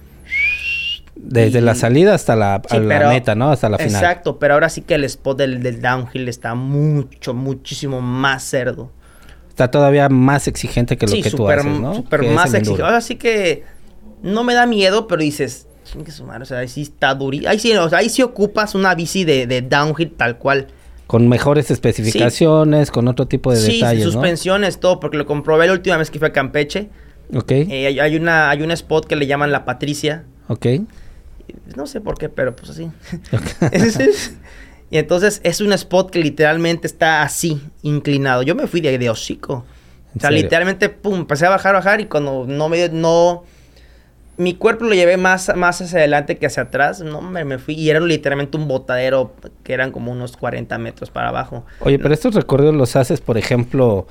Desde 1.16 1.62
la 1.62 1.76
salida 1.76 2.16
hasta 2.16 2.36
la, 2.36 2.62
meta, 3.08 3.36
¿no? 3.36 3.52
Hasta 3.52 3.70
la 3.70 3.78
final. 3.78 3.96
Exacto, 3.96 4.40
pero 4.40 4.56
ahora 4.56 4.70
sí 4.70 4.82
que 4.82 4.96
el 4.96 5.04
spot 5.04 5.38
del, 5.38 5.82
downhill 5.82 6.28
está 6.28 6.56
mucho, 6.56 7.34
muchísimo 7.34 8.02
más 8.02 8.44
cerdo. 8.44 8.92
Está 9.54 9.70
todavía 9.70 10.10
más 10.10 10.48
exigente 10.48 10.98
que 10.98 11.06
lo 11.06 11.14
que 11.14 11.30
tú 11.30 11.48
haces, 11.48 11.66
¿no? 11.66 11.94
Súper 11.94 12.24
más 12.24 12.52
exigente. 12.56 12.82
Ahora 12.82 13.02
sí 13.02 13.18
que 13.18 13.64
no 14.24 14.44
me 14.44 14.56
da 14.56 14.66
miedo, 14.66 15.06
pero 15.06 15.22
dices, 15.22 15.68
que 16.04 16.10
sumar, 16.12 16.42
o 16.42 16.46
sea, 16.46 16.58
ahí 16.58 16.68
sí 16.68 16.82
está 16.82 17.14
durísimo. 17.14 17.52
Ahí 17.52 17.60
sí, 17.60 17.72
o 17.76 17.88
sea, 17.88 18.00
ahí 18.00 18.10
sí 18.10 18.24
ocupas 18.24 18.74
una 18.74 18.96
bici 18.96 19.26
de, 19.26 19.62
downhill 19.62 20.12
tal 20.12 20.40
cual. 20.40 20.70
Con 21.06 21.28
mejores 21.30 21.70
especificaciones, 21.70 22.90
con 22.90 23.08
otro 23.08 23.28
tipo 23.28 23.54
de 23.54 23.62
detalles, 23.62 24.06
Sí, 24.06 24.12
suspensiones, 24.12 24.80
todo, 24.80 25.00
porque 25.00 25.18
lo 25.18 25.28
comprobé 25.28 25.68
la 25.68 25.74
última 25.74 25.98
vez 25.98 26.10
que 26.10 26.18
fui 26.18 26.30
a 26.30 26.34
Campeche. 26.34 26.90
Ok. 27.32 27.52
Eh, 27.52 28.00
hay, 28.02 28.16
una, 28.16 28.50
hay 28.50 28.64
un 28.64 28.72
spot 28.72 29.06
que 29.06 29.16
le 29.16 29.28
llaman 29.28 29.52
La 29.52 29.66
Patricia. 29.66 30.24
Ok. 30.48 30.66
No 31.76 31.86
sé 31.86 32.02
por 32.02 32.18
qué, 32.18 32.28
pero 32.30 32.56
pues 32.56 32.72
así. 32.72 32.90
y 34.94 35.00
entonces 35.00 35.42
es 35.44 35.60
un 35.60 35.74
spot 35.74 36.12
que 36.12 36.20
literalmente 36.20 36.86
está 36.86 37.24
así, 37.24 37.60
inclinado. 37.82 38.44
Yo 38.44 38.54
me 38.54 38.68
fui 38.68 38.80
de, 38.80 38.96
de 39.00 39.10
hocico. 39.10 39.66
O 40.16 40.20
sea, 40.20 40.30
literalmente, 40.30 40.88
pum, 40.88 41.22
empecé 41.22 41.48
a 41.48 41.50
bajar, 41.50 41.74
bajar 41.74 42.00
y 42.00 42.06
cuando 42.06 42.46
no 42.48 42.70
me... 42.70 42.90
No, 42.90 43.44
mi 44.38 44.54
cuerpo 44.54 44.86
lo 44.86 44.94
llevé 44.94 45.18
más, 45.18 45.52
más 45.56 45.82
hacia 45.82 45.98
adelante 45.98 46.38
que 46.38 46.46
hacia 46.46 46.62
atrás. 46.62 47.02
No, 47.02 47.22
me, 47.22 47.44
me 47.44 47.58
fui 47.58 47.74
y 47.74 47.90
era 47.90 48.02
literalmente 48.02 48.56
un 48.56 48.68
botadero 48.68 49.34
que 49.64 49.74
eran 49.74 49.92
como 49.92 50.12
unos 50.12 50.38
40 50.38 50.78
metros 50.78 51.10
para 51.10 51.30
abajo. 51.30 51.66
Oye, 51.80 51.98
pero 51.98 52.14
estos 52.14 52.36
recorridos 52.36 52.76
los 52.76 52.96
haces, 52.96 53.20
por 53.20 53.40
ejemplo, 53.40 54.06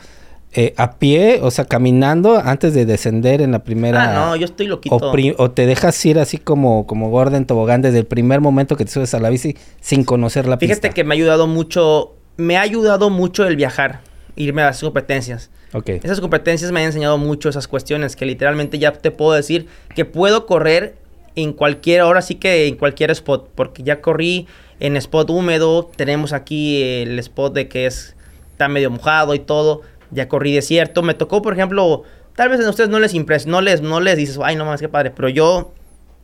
eh, 0.55 0.75
a 0.77 0.99
pie, 0.99 1.41
o 1.43 1.51
sea, 1.51 1.65
caminando 1.65 2.39
antes 2.39 2.75
de 2.75 2.85
descender 2.85 3.41
en 3.41 3.53
la 3.53 3.65
primera. 3.65 4.03
Ah, 4.03 4.15
no, 4.15 4.37
yo 4.37 4.45
estoy 4.45 4.67
loquito. 4.67 4.97
O, 5.39 5.51
te 5.51 5.67
dejas 5.67 6.05
ir 6.05 6.19
así 6.19 6.37
como, 6.37 6.87
como 6.87 7.11
Gordon 7.11 7.47
Tobogán 7.47 7.81
desde 7.81 7.99
el 7.99 8.07
primer 8.07 8.41
momento 8.41 8.77
que 8.77 8.85
te 8.85 8.91
subes 8.91 9.15
a 9.15 9.21
la 9.21 9.31
bici 9.31 9.57
sin 9.81 10.05
conocer 10.05 10.47
la 10.47 10.59
Fíjate 10.59 10.91
que 10.91 11.05
me 11.05 11.15
ha 11.15 11.17
ayudado 11.17 11.47
mucho, 11.47 12.13
me 12.37 12.59
ha 12.59 12.61
ayudado 12.61 13.09
mucho 13.09 13.47
el 13.47 13.57
viajar, 13.57 14.01
irme 14.37 14.63
a 14.63 14.67
las 14.67 14.81
competencias. 14.81 15.51
Esas 15.87 16.21
competencias 16.21 16.71
me 16.71 16.81
han 16.81 16.87
enseñado 16.87 17.17
mucho 17.17 17.49
esas 17.49 17.67
cuestiones, 17.67 18.15
que 18.15 18.27
literalmente 18.27 18.79
ya 18.79 18.93
te 18.93 19.11
puedo 19.11 19.33
decir 19.33 19.69
que 19.95 20.05
puedo 20.05 20.45
correr 20.45 20.97
en 21.35 21.55
cualquier, 21.55 22.03
ahora 22.03 22.21
sí 22.21 22.35
que 22.35 22.67
en 22.67 22.77
cualquier 22.77 23.11
spot, 23.11 23.49
porque 23.55 23.83
ya 23.83 24.03
corrí 24.03 24.47
en 24.81 24.99
spot 24.99 25.31
húmedo, 25.31 25.91
tenemos 25.97 26.35
aquí 26.35 26.83
el 26.83 27.19
spot 27.21 27.55
de 27.55 27.69
que 27.69 27.87
es, 27.87 28.17
está 28.51 28.69
medio 28.69 28.91
mojado 28.91 29.35
y 29.35 29.39
todo, 29.39 29.81
ya 30.13 30.29
corrí 30.29 30.55
desierto, 30.55 31.03
me 31.03 31.15
tocó, 31.15 31.43
por 31.43 31.53
ejemplo, 31.53 32.05
tal 32.37 32.49
vez 32.49 32.65
a 32.65 32.71
ustedes 32.71 32.91
no 32.91 33.01
les 33.01 33.15
impresa, 33.15 33.49
no 33.49 33.61
les, 33.61 33.83
no 33.83 34.01
les 34.01 34.17
dices, 34.17 34.39
ay, 34.43 34.57
no 34.57 34.65
más, 34.65 34.81
qué 34.81 34.89
padre, 34.89 35.11
pero 35.11 35.29
yo, 35.29 35.73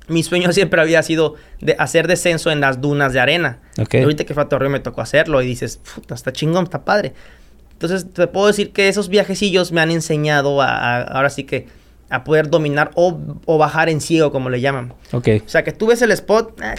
mi 0.08 0.22
sueño 0.22 0.52
siempre 0.52 0.80
había 0.80 1.02
sido 1.02 1.34
de 1.60 1.74
hacer 1.78 2.06
descenso 2.06 2.50
en 2.50 2.60
las 2.60 2.80
dunas 2.80 3.12
de 3.12 3.20
arena. 3.20 3.60
ahorita 3.76 4.24
que 4.24 4.34
fue 4.34 4.42
a 4.42 4.48
Torreón 4.48 4.72
me 4.72 4.80
tocó 4.80 5.00
hacerlo 5.00 5.42
y 5.42 5.46
dices, 5.46 5.80
puta, 5.94 6.14
está 6.14 6.32
chingón, 6.32 6.64
está 6.64 6.84
padre. 6.84 7.14
Entonces 7.72 8.12
te 8.12 8.26
puedo 8.26 8.48
decir 8.48 8.72
que 8.72 8.88
esos 8.88 9.08
viajecillos 9.08 9.70
me 9.70 9.80
han 9.80 9.92
enseñado 9.92 10.60
a, 10.60 11.00
ahora 11.02 11.30
sí 11.30 11.44
que 11.44 11.68
a 12.10 12.24
poder 12.24 12.48
dominar 12.50 12.90
o, 12.94 13.16
bajar 13.58 13.88
en 13.88 14.00
ciego, 14.00 14.32
como 14.32 14.50
le 14.50 14.60
llaman. 14.60 14.94
Ok. 15.12 15.28
O 15.44 15.48
sea, 15.48 15.62
que 15.62 15.72
tú 15.72 15.86
ves 15.86 16.02
el 16.02 16.10
spot, 16.10 16.60
ah, 16.62 16.74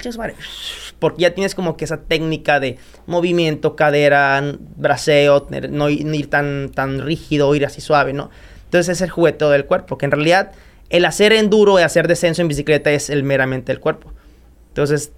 porque 1.00 1.22
ya 1.24 1.34
tienes 1.34 1.56
como 1.56 1.78
que 1.78 1.86
esa 1.86 2.02
técnica 2.02 2.60
de 2.60 2.78
movimiento, 3.08 3.76
cadera, 3.76 4.56
braceo, 4.76 5.48
no, 5.70 5.90
ir 5.90 6.30
tan, 6.30 6.72
tan 6.74 7.02
rígido, 7.02 7.54
ir 7.56 7.66
así 7.66 7.82
suave, 7.82 8.14
¿no? 8.14 8.30
Entonces 8.66 8.98
es 8.98 9.02
el 9.02 9.10
juguete 9.10 9.46
del 9.46 9.66
cuerpo, 9.66 9.98
que 9.98 10.06
en 10.06 10.12
realidad 10.12 10.52
el 10.90 11.06
hacer 11.06 11.34
enduro 11.34 11.80
y 11.80 11.84
hacer 11.84 12.08
descenso 12.08 12.42
en 12.42 12.48
bicicleta 12.48 12.92
es 12.92 13.10
el 13.10 13.24
meramente 13.24 13.72
el 13.72 13.80
cuerpo. 13.80 14.12
Entonces 14.70 15.12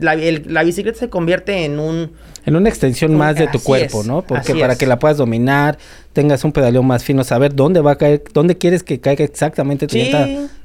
la, 0.00 0.64
bicicleta 0.64 0.98
se 0.98 1.08
convierte 1.08 1.64
en 1.64 1.78
un... 1.78 2.12
En 2.46 2.56
una 2.56 2.68
extensión 2.68 3.14
más 3.14 3.36
de 3.36 3.46
tu 3.48 3.60
cuerpo, 3.60 4.02
¿no? 4.02 4.22
Porque 4.22 4.54
para 4.54 4.76
que 4.76 4.86
la 4.86 4.98
puedas 4.98 5.18
dominar, 5.18 5.78
tengas 6.12 6.42
un 6.44 6.52
pedaleo 6.52 6.82
más 6.82 7.04
fino, 7.04 7.22
saber 7.22 7.54
dónde 7.54 7.80
va 7.80 7.92
a 7.92 7.96
caer, 7.96 8.22
dónde 8.32 8.58
quieres 8.58 8.82
que 8.82 9.00
caiga 9.00 9.24
exactamente 9.24 9.86
tu 9.86 9.96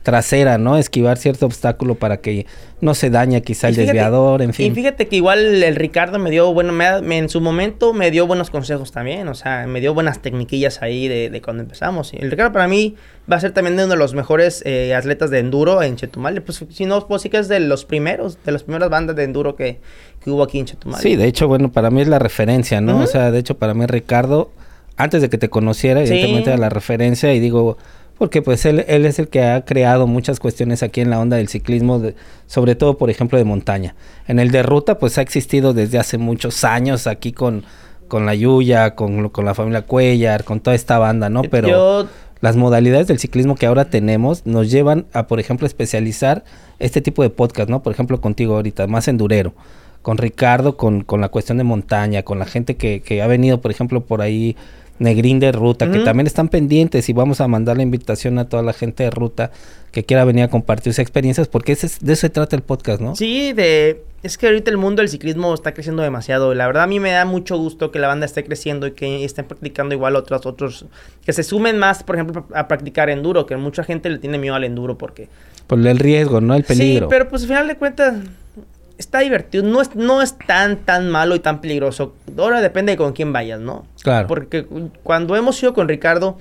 trasera, 0.01 0.57
¿no? 0.57 0.77
Esquivar 0.77 1.17
cierto 1.17 1.45
obstáculo 1.47 1.95
para 1.95 2.17
que 2.17 2.45
no 2.79 2.93
se 2.93 3.09
dañe 3.09 3.41
quizá 3.41 3.69
el 3.69 3.75
desviador, 3.75 4.41
en 4.43 4.53
fin. 4.53 4.71
Y 4.71 4.75
fíjate 4.75 5.07
que 5.07 5.15
igual 5.15 5.63
el 5.63 5.75
Ricardo 5.75 6.19
me 6.19 6.29
dio, 6.29 6.53
bueno, 6.53 6.71
me, 6.71 7.17
en 7.17 7.29
su 7.29 7.41
momento 7.41 7.93
me 7.93 8.11
dio 8.11 8.27
buenos 8.27 8.49
consejos 8.49 8.91
también, 8.91 9.27
o 9.27 9.33
sea, 9.33 9.65
me 9.67 9.81
dio 9.81 9.93
buenas 9.93 10.21
tecniquillas 10.21 10.81
ahí 10.81 11.07
de, 11.07 11.41
cuando 11.43 11.63
empezamos. 11.63 12.13
El 12.13 12.29
Ricardo 12.29 12.51
para 12.51 12.67
mí 12.67 12.95
va 13.31 13.37
a 13.37 13.39
ser 13.39 13.51
también 13.51 13.73
uno 13.75 13.87
de 13.87 13.97
los 13.97 14.13
mejores 14.13 14.61
eh, 14.65 14.93
atletas 14.93 15.31
de 15.31 15.39
enduro 15.39 15.81
en 15.81 15.95
Chetumal. 15.95 16.41
Pues 16.41 16.63
si 16.69 16.85
no, 16.85 17.07
pues 17.07 17.23
sí 17.23 17.29
que 17.29 17.37
es 17.37 17.47
de 17.47 17.59
los 17.59 17.85
primeros, 17.85 18.37
de 18.43 18.51
las 18.51 18.63
primeras 18.63 18.89
bandas 18.89 19.15
de 19.15 19.23
enduro 19.23 19.55
que, 19.55 19.79
que 20.23 20.29
hubo 20.29 20.43
aquí 20.43 20.59
en 20.59 20.65
Chetumal. 20.65 21.01
Sí, 21.01 21.15
de 21.15 21.25
hecho, 21.25 21.47
bueno, 21.47 21.71
para 21.71 21.89
mí 21.89 22.01
es 22.01 22.07
la 22.07 22.19
referencia, 22.19 22.79
¿no? 22.81 22.99
O 22.99 23.07
sea, 23.07 23.31
de 23.31 23.39
hecho, 23.39 23.57
para 23.57 23.73
mí 23.73 23.85
Ricardo 23.87 24.51
antes 24.97 25.21
de 25.21 25.29
que 25.29 25.37
te 25.37 25.49
conociera, 25.49 26.01
evidentemente 26.01 26.49
era 26.49 26.59
la 26.59 26.69
referencia 26.69 27.33
y 27.33 27.39
digo, 27.39 27.77
porque 28.17 28.41
pues 28.41 28.65
él, 28.65 28.85
él 28.87 29.05
es 29.05 29.19
el 29.19 29.27
que 29.27 29.43
ha 29.43 29.65
creado 29.65 30.07
muchas 30.07 30.39
cuestiones 30.39 30.83
aquí 30.83 31.01
en 31.01 31.09
la 31.09 31.19
onda 31.19 31.37
del 31.37 31.49
ciclismo, 31.49 32.01
sobre 32.47 32.75
todo 32.75 32.97
por 32.97 33.09
ejemplo 33.09 33.37
de 33.37 33.43
montaña. 33.43 33.95
En 34.27 34.39
el 34.39 34.51
de 34.51 34.63
ruta 34.63 34.97
pues 34.97 35.17
ha 35.17 35.21
existido 35.21 35.73
desde 35.73 35.99
hace 35.99 36.17
muchos 36.17 36.63
años 36.63 37.07
aquí 37.07 37.33
con, 37.33 37.63
con 38.07 38.25
la 38.25 38.35
Yuya, 38.35 38.95
con, 38.95 39.29
con 39.29 39.45
la 39.45 39.53
familia 39.53 39.81
Cuellar, 39.81 40.43
con 40.43 40.61
toda 40.61 40.75
esta 40.75 40.97
banda, 40.97 41.29
¿no? 41.29 41.41
Pero 41.43 42.07
las 42.39 42.55
modalidades 42.55 43.07
del 43.07 43.19
ciclismo 43.19 43.55
que 43.55 43.65
ahora 43.65 43.89
tenemos 43.89 44.45
nos 44.45 44.71
llevan 44.71 45.07
a, 45.13 45.27
por 45.27 45.39
ejemplo, 45.39 45.67
especializar 45.67 46.43
este 46.79 47.01
tipo 47.01 47.21
de 47.23 47.29
podcast, 47.29 47.69
¿no? 47.69 47.83
Por 47.83 47.91
ejemplo, 47.91 48.21
contigo 48.21 48.55
ahorita, 48.55 48.87
más 48.87 49.07
endurero 49.07 49.53
con 50.05 50.19
Ricardo, 50.19 50.77
con, 50.77 51.03
con 51.03 51.19
la 51.19 51.29
cuestión 51.29 51.57
de 51.57 51.63
montaña, 51.63 52.21
con 52.21 52.37
la 52.37 52.45
gente 52.45 52.75
que, 52.75 53.01
que 53.01 53.23
ha 53.23 53.27
venido, 53.27 53.59
por 53.59 53.71
ejemplo, 53.71 54.01
por 54.01 54.21
ahí 54.21 54.55
Negrín 54.99 55.39
de 55.39 55.51
Ruta, 55.51 55.91
que 55.91 55.99
también 55.99 56.27
están 56.27 56.47
pendientes 56.47 57.09
y 57.09 57.13
vamos 57.13 57.41
a 57.41 57.47
mandar 57.47 57.77
la 57.77 57.83
invitación 57.83 58.39
a 58.39 58.47
toda 58.47 58.63
la 58.63 58.73
gente 58.73 59.03
de 59.03 59.11
Ruta 59.11 59.51
que 59.91 60.03
quiera 60.03 60.25
venir 60.25 60.43
a 60.43 60.49
compartir 60.49 60.93
sus 60.93 60.99
experiencias, 60.99 61.47
porque 61.47 61.73
ese, 61.73 61.89
de 62.01 62.13
eso 62.13 62.21
se 62.21 62.29
trata 62.29 62.55
el 62.55 62.61
podcast, 62.61 63.01
¿no? 63.01 63.15
Sí, 63.15 63.53
de 63.53 64.03
es 64.25 64.39
que 64.39 64.47
ahorita 64.47 64.71
el 64.71 64.77
mundo 64.77 65.01
del 65.01 65.09
ciclismo 65.09 65.53
está 65.53 65.73
creciendo 65.75 66.01
demasiado. 66.01 66.55
La 66.55 66.65
verdad 66.65 66.83
a 66.83 66.87
mí 66.87 66.99
me 66.99 67.11
da 67.11 67.25
mucho 67.25 67.57
gusto 67.57 67.91
que 67.91 67.99
la 67.99 68.07
banda 68.07 68.25
esté 68.25 68.43
creciendo 68.43 68.87
y 68.87 68.91
que 68.91 69.23
estén 69.23 69.45
practicando 69.45 69.93
igual 69.93 70.15
otros, 70.15 70.47
otros, 70.47 70.85
que 71.23 71.31
se 71.31 71.43
sumen 71.43 71.77
más, 71.77 72.03
por 72.03 72.15
ejemplo, 72.15 72.47
a 72.55 72.67
practicar 72.67 73.11
enduro, 73.11 73.45
que 73.45 73.55
mucha 73.55 73.83
gente 73.83 74.09
le 74.09 74.17
tiene 74.17 74.39
miedo 74.39 74.55
al 74.55 74.63
enduro 74.63 74.97
porque... 74.97 75.29
Por 75.67 75.85
el 75.85 75.99
riesgo, 75.99 76.41
¿no? 76.41 76.55
El 76.55 76.63
peligro. 76.63 77.05
Sí, 77.05 77.09
pero 77.09 77.29
pues 77.29 77.43
al 77.43 77.49
final 77.49 77.67
de 77.67 77.75
cuentas 77.75 78.15
está 78.97 79.19
divertido. 79.19 79.63
No 79.63 79.81
es, 79.81 79.95
no 79.95 80.21
es 80.21 80.37
tan, 80.37 80.77
tan 80.77 81.09
malo 81.09 81.35
y 81.35 81.39
tan 81.39 81.61
peligroso. 81.61 82.13
Ahora 82.37 82.61
depende 82.61 82.93
de 82.93 82.97
con 82.97 83.13
quién 83.13 83.33
vayas, 83.33 83.59
¿no? 83.59 83.85
Claro. 84.03 84.27
Porque 84.27 84.65
cuando 85.03 85.35
hemos 85.35 85.61
ido 85.61 85.73
con 85.73 85.87
Ricardo, 85.87 86.37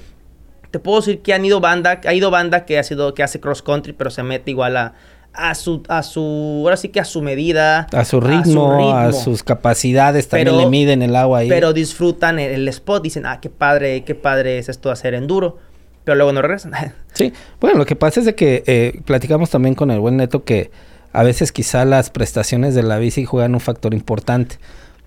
te 0.71 0.79
puedo 0.79 1.01
decir 1.01 1.21
que 1.21 1.33
han 1.33 1.45
ido 1.45 1.61
banda, 1.61 2.01
ha 2.05 2.15
ido 2.15 2.31
banda 2.31 2.65
que 2.65 2.79
ha 2.79 2.83
sido, 2.83 3.15
que 3.15 3.23
hace 3.23 3.41
cross 3.41 3.63
country, 3.63 3.93
pero 3.93 4.11
se 4.11 4.23
mete 4.23 4.51
igual 4.51 4.77
a, 4.77 4.95
a 5.33 5.55
su, 5.55 5.83
a 5.89 6.03
su, 6.03 6.63
ahora 6.65 6.77
sí 6.77 6.89
que 6.89 7.01
a 7.01 7.05
su 7.05 7.23
medida. 7.23 7.87
A 7.93 8.05
su 8.05 8.21
ritmo, 8.21 8.95
a, 8.95 9.13
sus 9.13 9.43
capacidades, 9.43 10.29
también 10.29 10.57
le 10.57 10.67
miden 10.67 11.03
el 11.03 11.15
agua 11.17 11.41
ahí. 11.41 11.49
Pero 11.49 11.73
disfrutan 11.73 12.39
el, 12.39 12.67
spot, 12.69 13.03
dicen, 13.03 13.27
ah, 13.27 13.41
qué 13.41 13.51
padre, 13.51 14.05
qué 14.05 14.15
padre 14.15 14.59
es 14.59 14.69
esto 14.69 14.89
de 14.89 14.95
hacer 14.95 15.15
enduro. 15.15 15.59
Pero 16.05 16.17
luego 16.17 16.33
no 16.33 16.43
regresan. 16.43 16.73
sí, 17.15 17.33
bueno, 17.61 17.79
lo 17.79 17.87
que 17.87 17.97
pasa 17.97 18.21
es 18.21 18.27
de 18.27 18.35
que 18.35 18.63
eh, 18.67 19.01
platicamos 19.05 19.51
también 19.51 19.75
con 19.75 19.91
el 19.91 20.01
buen 20.01 20.17
Neto 20.17 20.45
que 20.45 20.71
a 21.15 21.23
veces 21.23 21.53
quizá 21.53 21.85
las 21.85 22.11
prestaciones 22.11 22.75
de 22.75 22.83
la 22.83 22.99
bici 22.99 23.25
juegan 23.25 23.55
un 23.55 23.61
factor 23.61 23.95
importante. 23.95 24.57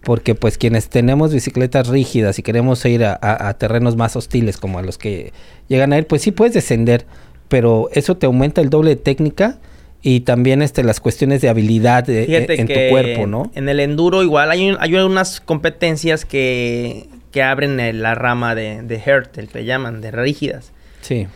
Porque 0.01 0.36
pues 0.36 0.58
quienes 0.58 0.88
tenemos 0.88 1.34
bicicletas 1.34 1.89
rígidas 1.89 2.39
y 2.39 2.43
queremos 2.43 2.84
ir 2.86 3.03
a, 3.03 3.53
terrenos 3.60 3.97
más 3.97 4.16
hostiles 4.16 4.55
como 4.55 4.80
a 4.80 4.82
los 4.82 4.97
que 4.97 5.34
llegan 5.68 5.91
a 5.91 5.97
ir, 5.97 6.08
pues 6.08 6.22
sí 6.22 6.32
puedes 6.32 6.53
descender, 6.53 7.05
pero 7.49 7.89
eso 7.91 8.16
te 8.16 8.26
aumenta 8.26 8.62
el 8.62 8.70
doble 8.70 8.91
de 8.91 8.95
técnica 8.95 9.58
y 10.01 10.22
también 10.22 10.62
este 10.62 10.84
las 10.84 11.01
cuestiones 11.01 11.41
de 11.41 11.49
habilidad 11.49 12.10
eh, 12.10 12.45
en 12.47 12.68
tu 12.68 12.89
cuerpo, 12.89 13.28
¿no? 13.28 13.51
En 13.53 13.68
el 13.68 13.82
enduro 13.82 14.24
igual 14.24 14.49
hay, 14.51 14.78
hay 14.80 14.95
unas 14.95 15.41
competencias 15.41 16.24
que, 16.24 17.10
que 17.34 17.43
abren 17.43 18.01
la 18.01 18.16
rama 18.16 18.55
de, 18.55 18.84
de 18.84 19.01
Hert, 19.05 19.38
el 19.38 19.49
que 19.49 19.66
llaman, 19.66 19.99
de 19.99 20.12
rígidas. 20.12 20.72
Sí. 21.01 21.28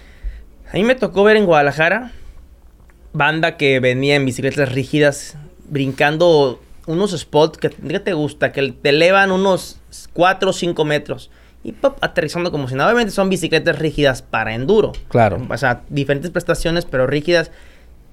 A 0.72 0.78
mí 0.78 0.84
me 0.84 0.96
tocó 0.96 1.26
ver 1.26 1.36
en 1.36 1.46
Guadalajara 1.46 2.14
banda 3.14 3.58
que 3.58 3.80
venía 3.80 4.16
en 4.16 4.26
bicicletas 4.26 4.72
rígidas, 4.72 5.38
brincando 5.70 6.60
unos 6.88 7.12
spots 7.18 7.58
que, 7.58 7.70
te 7.70 8.14
gusta, 8.14 8.52
que 8.52 8.72
te 8.72 8.90
elevan 8.90 9.32
unos 9.32 9.80
4 10.14 10.50
o 10.50 10.54
5 10.54 10.86
metros. 10.86 11.30
Y 11.64 11.74
pop, 11.74 11.98
aterrizando 12.02 12.52
como 12.52 12.68
si 12.68 12.74
nada. 12.74 12.90
Obviamente 12.90 13.12
son 13.12 13.30
bicicletas 13.30 13.78
rígidas 13.78 14.24
para 14.24 14.56
enduro. 14.56 14.94
Claro. 15.10 15.46
O 15.48 15.58
sea, 15.58 15.84
diferentes 15.90 16.32
prestaciones, 16.32 16.86
pero 16.86 17.06
rígidas. 17.06 17.52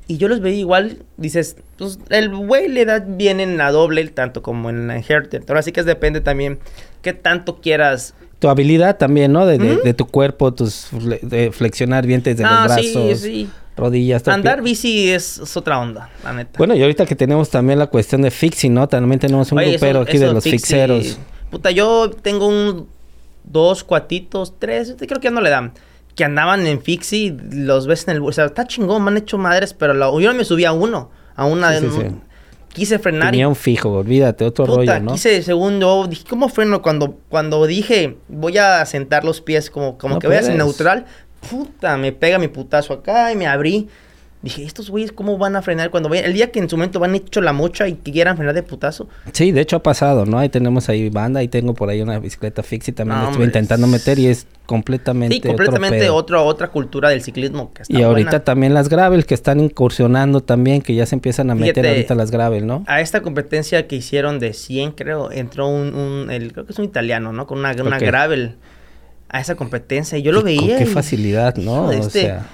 Y 0.06 0.18
yo 0.18 0.28
los 0.28 0.40
veía 0.40 0.58
igual, 0.58 1.02
dices, 1.16 1.56
pues 1.76 1.98
el 2.10 2.34
güey 2.34 2.68
le 2.68 2.84
da 2.84 3.00
bien 3.00 3.40
en 3.40 3.56
la 3.56 3.70
doble, 3.70 4.06
tanto 4.08 4.42
como 4.42 4.70
en 4.70 4.86
la 4.86 4.98
inherted. 4.98 5.42
Ahora 5.48 5.62
sí 5.62 5.72
que 5.72 5.82
depende 5.82 6.20
también 6.20 6.58
qué 7.02 7.12
tanto 7.12 7.60
quieras. 7.60 8.14
Tu 8.38 8.48
habilidad 8.48 8.96
también, 8.96 9.32
¿no? 9.32 9.46
De, 9.46 9.94
tu 9.94 10.06
cuerpo, 10.06 10.52
tus 10.52 10.88
de 11.22 11.50
flexionar 11.52 12.06
bien 12.06 12.22
desde 12.22 12.42
los 12.42 12.64
brazos. 12.64 12.84
Sí, 12.84 13.14
sí 13.16 13.50
rodillas. 13.78 14.26
Andar 14.28 14.62
bici 14.62 15.10
es, 15.10 15.56
otra 15.56 15.78
onda, 15.78 16.10
la 16.22 16.32
neta. 16.34 16.58
Bueno, 16.58 16.74
y 16.74 16.82
ahorita 16.82 17.06
que 17.06 17.16
tenemos 17.16 17.48
también 17.48 17.78
la 17.78 17.86
cuestión 17.86 18.20
de 18.22 18.30
fixing, 18.30 18.74
¿no? 18.74 18.88
También 18.88 19.18
tenemos 19.18 19.50
un 19.52 19.58
grupero 19.58 20.00
aquí 20.00 20.18
de 20.18 20.32
los 20.32 20.44
fixeros. 20.44 21.18
Puta, 21.50 21.70
yo 21.70 22.10
tengo 22.10 22.46
un 22.46 22.88
dos 23.44 23.84
cuatitos, 23.84 24.58
tres, 24.58 24.94
creo 24.98 25.20
que 25.20 25.28
ya 25.28 25.30
no 25.30 25.40
le 25.40 25.50
dan. 25.50 25.72
Que 26.14 26.24
andaban 26.24 26.66
en 26.66 26.82
fixie, 26.82 27.36
los 27.52 27.86
ves 27.86 28.08
en 28.08 28.16
el... 28.16 28.22
O 28.22 28.32
sea, 28.32 28.46
está 28.46 28.66
chingón, 28.66 29.04
me 29.04 29.10
han 29.10 29.16
hecho 29.16 29.38
madres, 29.38 29.72
pero 29.72 29.94
yo 30.20 30.32
no 30.32 30.36
me 30.36 30.44
subí 30.44 30.64
a 30.64 30.72
uno. 30.72 31.10
A 31.36 31.46
una 31.46 31.70
de... 31.70 32.12
Quise 32.72 32.98
frenar. 32.98 33.30
Tenía 33.30 33.48
un 33.48 33.56
fijo, 33.56 33.90
olvídate, 33.90 34.44
otro 34.44 34.66
rollo, 34.66 35.00
¿no? 35.00 35.12
Quise, 35.12 35.42
según 35.42 35.80
yo, 35.80 36.06
dije, 36.06 36.24
¿cómo 36.28 36.48
freno? 36.48 36.82
Cuando, 36.82 37.18
cuando 37.28 37.66
dije, 37.66 38.18
voy 38.28 38.58
a 38.58 38.84
sentar 38.84 39.24
los 39.24 39.40
pies 39.40 39.70
como, 39.70 39.96
como 39.96 40.18
que 40.18 40.26
voy 40.26 40.36
a 40.36 40.42
ser 40.42 40.56
neutral, 40.56 41.06
puta, 41.50 41.96
me 41.96 42.12
pega 42.12 42.38
mi 42.38 42.48
putazo 42.48 42.92
acá 42.92 43.32
y 43.32 43.36
me 43.36 43.46
abrí. 43.46 43.88
Dije, 44.40 44.62
estos 44.62 44.88
güeyes, 44.88 45.10
¿cómo 45.10 45.36
van 45.36 45.56
a 45.56 45.62
frenar 45.62 45.90
cuando 45.90 46.08
vayan? 46.08 46.26
El 46.26 46.32
día 46.32 46.52
que 46.52 46.60
en 46.60 46.68
su 46.68 46.76
momento 46.76 47.00
van 47.00 47.12
hecho 47.16 47.40
la 47.40 47.52
mocha 47.52 47.88
y 47.88 47.94
quieran 47.94 48.36
frenar 48.36 48.54
de 48.54 48.62
putazo. 48.62 49.08
Sí, 49.32 49.50
de 49.50 49.60
hecho 49.60 49.74
ha 49.74 49.82
pasado, 49.82 50.26
¿no? 50.26 50.38
Ahí 50.38 50.48
tenemos 50.48 50.88
ahí 50.88 51.10
banda, 51.10 51.42
y 51.42 51.48
tengo 51.48 51.74
por 51.74 51.88
ahí 51.88 52.02
una 52.02 52.20
bicicleta 52.20 52.62
fix 52.62 52.86
y 52.86 52.92
también 52.92 53.20
estoy 53.22 53.46
intentando 53.46 53.88
meter 53.88 54.16
y 54.20 54.28
es 54.28 54.46
completamente. 54.64 55.34
Sí, 55.34 55.40
completamente 55.40 56.08
otro 56.08 56.44
otra 56.44 56.68
cultura 56.68 57.08
del 57.08 57.22
ciclismo. 57.22 57.72
Que 57.72 57.82
está 57.82 57.98
y 57.98 58.02
ahorita 58.02 58.44
también 58.44 58.74
las 58.74 58.88
gravel 58.88 59.26
que 59.26 59.34
están 59.34 59.58
incursionando 59.58 60.40
también, 60.40 60.82
que 60.82 60.94
ya 60.94 61.04
se 61.04 61.16
empiezan 61.16 61.50
a 61.50 61.56
meter 61.56 61.84
ahorita 61.84 62.14
las 62.14 62.30
gravel, 62.30 62.64
¿no? 62.64 62.84
A 62.86 63.00
esta 63.00 63.22
competencia 63.22 63.88
que 63.88 63.96
hicieron 63.96 64.38
de 64.38 64.52
100, 64.52 64.92
creo, 64.92 65.32
entró 65.32 65.66
un, 65.66 66.28
el, 66.30 66.52
creo 66.52 66.64
que 66.64 66.70
es 66.70 66.78
un 66.78 66.84
italiano, 66.84 67.32
¿no? 67.32 67.48
Con 67.48 67.58
una, 67.58 67.72
una 67.82 67.98
gravel 67.98 68.54
a 69.28 69.40
esa 69.40 69.54
competencia. 69.54 70.18
Y 70.18 70.22
yo 70.22 70.32
lo 70.32 70.42
veía. 70.42 70.78
qué 70.78 70.86
facilidad, 70.86 71.56
¿no? 71.56 71.86
o 71.86 71.92
este, 71.92 72.22
sea. 72.22 72.46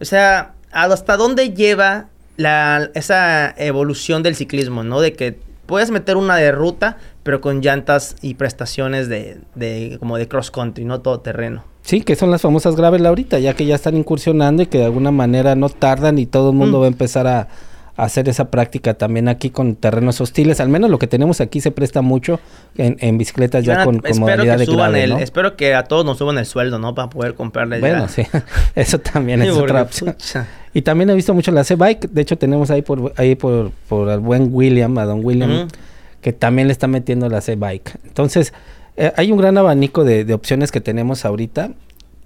O 0.00 0.04
sea, 0.04 0.54
hasta 0.72 1.16
dónde 1.16 1.50
lleva 1.50 2.08
la, 2.36 2.90
esa 2.94 3.54
evolución 3.56 4.22
del 4.22 4.34
ciclismo, 4.34 4.82
¿no? 4.82 5.00
De 5.00 5.12
que 5.12 5.38
puedes 5.66 5.90
meter 5.90 6.16
una 6.16 6.36
de 6.36 6.50
ruta, 6.52 6.98
pero 7.22 7.40
con 7.40 7.60
llantas 7.60 8.16
y 8.20 8.34
prestaciones 8.34 9.08
de, 9.08 9.38
de 9.54 9.96
como 10.00 10.18
de 10.18 10.28
cross 10.28 10.50
country, 10.50 10.84
no 10.84 11.00
todo 11.00 11.20
terreno. 11.20 11.64
Sí, 11.82 12.02
que 12.02 12.16
son 12.16 12.30
las 12.30 12.42
famosas 12.42 12.76
gravel 12.76 13.04
ahorita, 13.06 13.38
ya 13.38 13.54
que 13.54 13.66
ya 13.66 13.74
están 13.74 13.96
incursionando 13.96 14.62
y 14.62 14.66
que 14.66 14.78
de 14.78 14.84
alguna 14.84 15.10
manera 15.10 15.54
no 15.54 15.68
tardan 15.68 16.18
y 16.18 16.26
todo 16.26 16.50
el 16.50 16.56
mundo 16.56 16.78
mm. 16.78 16.80
va 16.80 16.84
a 16.84 16.88
empezar 16.88 17.26
a, 17.26 17.48
hacer 17.96 18.28
esa 18.28 18.50
práctica 18.50 18.94
también 18.94 19.28
aquí 19.28 19.50
con 19.50 19.76
terrenos 19.76 20.20
hostiles. 20.20 20.60
Al 20.60 20.68
menos 20.68 20.90
lo 20.90 20.98
que 20.98 21.06
tenemos 21.06 21.40
aquí 21.40 21.60
se 21.60 21.70
presta 21.70 22.02
mucho 22.02 22.40
en, 22.76 23.18
bicicletas 23.18 23.64
ya 23.64 23.84
con, 23.84 23.98
con 23.98 24.18
modalidad 24.18 24.58
de 24.58 24.66
gravel, 24.66 25.12
Espero 25.12 25.56
que 25.56 25.74
a 25.74 25.84
todos 25.84 26.04
nos 26.04 26.18
suban 26.18 26.38
el 26.38 26.46
sueldo, 26.46 26.78
¿no? 26.78 26.94
Para 26.94 27.10
poder 27.10 27.34
comprarle 27.34 27.80
Bueno, 27.80 28.08
sí. 28.08 28.22
Eso 28.74 28.98
también 28.98 29.42
es 29.42 29.50
otra 29.56 29.82
opción. 29.82 30.16
Y 30.74 30.82
también 30.82 31.10
he 31.10 31.14
visto 31.14 31.34
mucho 31.34 31.52
la 31.52 31.64
C-Bike. 31.64 32.10
De 32.10 32.22
hecho, 32.22 32.38
tenemos 32.38 32.70
ahí 32.70 32.82
por 32.82 33.12
ahí 33.16 33.34
por, 33.34 33.72
por 33.88 34.08
el 34.08 34.20
buen 34.20 34.48
William, 34.50 34.96
a 34.98 35.04
don 35.04 35.24
William, 35.24 35.68
que 36.22 36.32
también 36.32 36.68
le 36.68 36.72
está 36.72 36.86
metiendo 36.86 37.28
la 37.28 37.42
C-Bike. 37.42 37.98
Entonces, 38.04 38.54
eh, 38.96 39.12
hay 39.16 39.32
un 39.32 39.38
gran 39.38 39.58
abanico 39.58 40.04
de, 40.04 40.24
de 40.24 40.34
opciones 40.34 40.72
que 40.72 40.80
tenemos 40.80 41.24
ahorita 41.24 41.70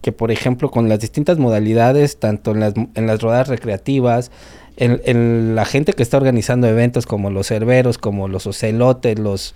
que 0.06 0.12
por 0.12 0.30
ejemplo 0.30 0.70
con 0.70 0.88
las 0.88 1.00
distintas 1.00 1.36
modalidades, 1.38 2.20
tanto 2.20 2.52
en 2.52 2.60
las, 2.60 2.74
en 2.76 3.06
las 3.08 3.20
rodadas 3.20 3.48
recreativas, 3.48 4.30
en, 4.76 5.54
la 5.54 5.64
gente 5.64 5.92
que 5.92 6.02
está 6.02 6.16
organizando 6.16 6.66
eventos 6.66 7.06
como 7.06 7.30
los 7.30 7.48
cerberos, 7.48 7.98
como 7.98 8.28
los 8.28 8.46
ocelotes, 8.46 9.18
los 9.18 9.54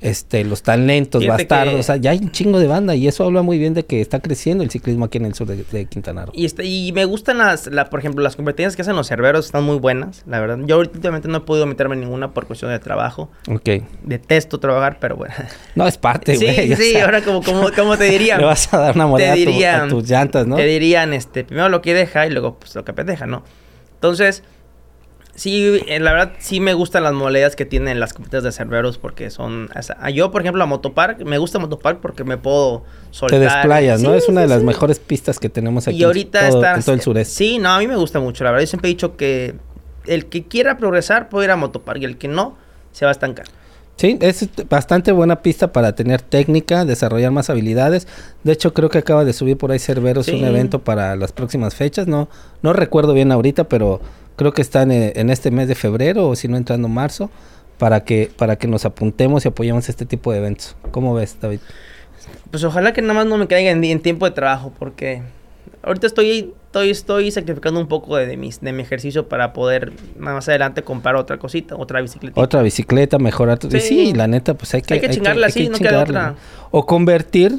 este, 0.00 0.44
los 0.44 0.62
talentos, 0.62 1.26
bastardos, 1.26 1.74
o 1.74 1.82
sea, 1.82 1.96
ya 1.96 2.12
hay 2.12 2.18
un 2.18 2.30
chingo 2.30 2.60
de 2.60 2.68
banda 2.68 2.94
y 2.94 3.08
eso 3.08 3.24
habla 3.24 3.42
muy 3.42 3.58
bien 3.58 3.74
de 3.74 3.84
que 3.84 4.00
está 4.00 4.20
creciendo 4.20 4.62
el 4.62 4.70
ciclismo 4.70 5.06
aquí 5.06 5.18
en 5.18 5.24
el 5.24 5.34
sur 5.34 5.48
de, 5.48 5.86
Quintana 5.86 6.26
Roo. 6.26 6.32
Y, 6.36 6.44
este, 6.44 6.64
y 6.64 6.92
me 6.92 7.04
gustan 7.04 7.38
las, 7.38 7.66
la, 7.66 7.90
por 7.90 7.98
ejemplo, 7.98 8.22
las 8.22 8.36
competencias 8.36 8.76
que 8.76 8.82
hacen 8.82 8.94
los 8.94 9.08
cerberos 9.08 9.46
están 9.46 9.64
muy 9.64 9.78
buenas, 9.78 10.22
la 10.26 10.38
verdad. 10.38 10.58
Yo 10.66 10.78
últimamente 10.78 11.26
no 11.26 11.38
he 11.38 11.40
podido 11.40 11.66
meterme 11.66 11.96
en 11.96 12.02
ninguna 12.02 12.32
por 12.32 12.46
cuestión 12.46 12.70
de 12.70 12.78
trabajo. 12.78 13.28
Ok. 13.48 13.82
Detesto 14.04 14.60
trabajar, 14.60 14.98
pero 15.00 15.16
bueno. 15.16 15.34
No, 15.74 15.88
es 15.88 15.98
parte, 15.98 16.36
güey. 16.36 16.76
Sí, 16.76 16.76
sí, 16.76 16.96
ahora 16.98 17.20
como, 17.22 17.42
como, 17.42 17.72
como 17.72 17.96
te 17.96 18.04
dirían. 18.04 18.38
Le 18.40 18.46
vas 18.46 18.72
a 18.72 18.78
dar 18.78 18.94
una 18.94 19.08
moneda 19.08 19.32
a, 19.32 19.88
tus 19.88 20.08
llantas, 20.08 20.46
¿no? 20.46 20.54
Te 20.54 20.64
dirían, 20.64 21.12
este, 21.12 21.42
primero 21.42 21.68
lo 21.68 21.82
que 21.82 21.92
deja 21.92 22.24
y 22.26 22.30
luego 22.30 22.58
pues 22.60 22.74
lo 22.76 22.84
que 22.84 22.92
pendeja, 22.92 23.26
¿no? 23.26 23.42
Entonces 23.94 24.44
Sí, 25.38 25.80
eh, 25.86 26.00
la 26.00 26.10
verdad 26.10 26.32
sí 26.40 26.58
me 26.58 26.74
gustan 26.74 27.04
las 27.04 27.12
moledas 27.12 27.54
que 27.54 27.64
tienen 27.64 28.00
las 28.00 28.12
competencias 28.12 28.42
de 28.42 28.50
cerberos 28.50 28.98
porque 28.98 29.30
son... 29.30 29.68
yo, 30.12 30.32
por 30.32 30.40
ejemplo, 30.40 30.64
a 30.64 30.66
Motopark, 30.66 31.24
me 31.24 31.38
gusta 31.38 31.60
Motopark 31.60 32.00
porque 32.00 32.24
me 32.24 32.38
puedo 32.38 32.82
soltar. 33.12 33.38
Te 33.38 33.44
desplayas, 33.44 34.02
¿no? 34.02 34.14
es 34.14 34.28
una 34.28 34.40
de 34.40 34.48
las 34.48 34.64
mejores 34.64 34.98
pistas 34.98 35.38
que 35.38 35.48
tenemos 35.48 35.86
aquí 35.86 35.98
y 35.98 36.02
ahorita 36.02 36.44
en, 36.44 36.50
todo, 36.50 36.64
en 36.64 36.82
todo 36.82 36.94
el 36.96 37.00
sureste. 37.02 37.32
Sí, 37.32 37.58
no, 37.60 37.68
a 37.68 37.78
mí 37.78 37.86
me 37.86 37.94
gusta 37.94 38.18
mucho, 38.18 38.42
la 38.42 38.50
verdad. 38.50 38.64
Yo 38.64 38.66
siempre 38.66 38.90
he 38.90 38.92
dicho 38.92 39.16
que 39.16 39.54
el 40.06 40.26
que 40.26 40.42
quiera 40.42 40.76
progresar 40.76 41.28
puede 41.28 41.44
ir 41.44 41.52
a 41.52 41.56
Motopark 41.56 42.02
y 42.02 42.04
el 42.04 42.18
que 42.18 42.26
no, 42.26 42.56
se 42.90 43.04
va 43.04 43.10
a 43.10 43.12
estancar. 43.12 43.46
Sí, 43.94 44.18
es 44.20 44.48
bastante 44.68 45.12
buena 45.12 45.40
pista 45.42 45.72
para 45.72 45.94
tener 45.94 46.20
técnica, 46.20 46.84
desarrollar 46.84 47.30
más 47.30 47.48
habilidades. 47.48 48.08
De 48.42 48.50
hecho, 48.50 48.74
creo 48.74 48.88
que 48.90 48.98
acaba 48.98 49.24
de 49.24 49.32
subir 49.32 49.56
por 49.56 49.70
ahí 49.70 49.78
Cerveros 49.78 50.26
un 50.26 50.44
evento 50.44 50.80
para 50.80 51.14
las 51.14 51.30
próximas 51.30 51.76
fechas. 51.76 52.08
No, 52.08 52.28
no 52.62 52.72
recuerdo 52.72 53.12
bien 53.12 53.30
ahorita, 53.30 53.68
pero 53.68 54.00
creo 54.38 54.52
que 54.52 54.62
están 54.62 54.92
en, 54.92 55.30
este 55.30 55.50
mes 55.50 55.68
de 55.68 55.74
febrero 55.74 56.28
o 56.28 56.36
si 56.36 56.46
no 56.46 56.56
entrando 56.56 56.88
marzo, 56.88 57.28
para 57.76 58.04
que, 58.04 58.30
para 58.36 58.56
que 58.56 58.68
nos 58.68 58.84
apuntemos 58.84 59.44
y 59.44 59.48
apoyemos 59.48 59.88
este 59.88 60.06
tipo 60.06 60.32
de 60.32 60.38
eventos. 60.38 60.76
¿Cómo 60.92 61.12
ves, 61.12 61.36
David? 61.40 61.58
Pues 62.50 62.62
ojalá 62.64 62.92
que 62.92 63.02
nada 63.02 63.14
más 63.14 63.26
no 63.26 63.36
me 63.36 63.48
caiga 63.48 63.70
en, 63.70 64.00
tiempo 64.00 64.26
de 64.26 64.30
trabajo, 64.30 64.72
porque 64.78 65.22
ahorita 65.82 66.06
estoy, 66.06 66.54
estoy, 66.66 66.90
estoy 66.90 67.30
sacrificando 67.32 67.80
un 67.80 67.88
poco 67.88 68.16
de, 68.16 68.26
de, 68.26 68.36
mi, 68.36 68.50
de 68.60 68.72
mi 68.72 68.82
ejercicio 68.82 69.28
para 69.28 69.52
poder 69.52 69.92
más 70.16 70.48
adelante 70.48 70.82
comprar 70.82 71.16
otra 71.16 71.38
cosita, 71.38 71.74
otra 71.74 72.00
bicicleta. 72.00 72.40
Otra 72.40 72.62
bicicleta, 72.62 73.18
mejorar. 73.18 73.58
Sí. 73.68 73.80
sí, 73.80 74.12
la 74.14 74.28
neta, 74.28 74.54
pues 74.54 74.72
hay 74.72 74.82
que... 74.82 74.94
Hay 74.94 75.00
que 75.00 75.10
chingarla 75.10 75.48
así, 75.48 75.68
no 75.68 75.78
queda 75.78 76.02
otra. 76.02 76.36
O 76.70 76.86
convertir 76.86 77.58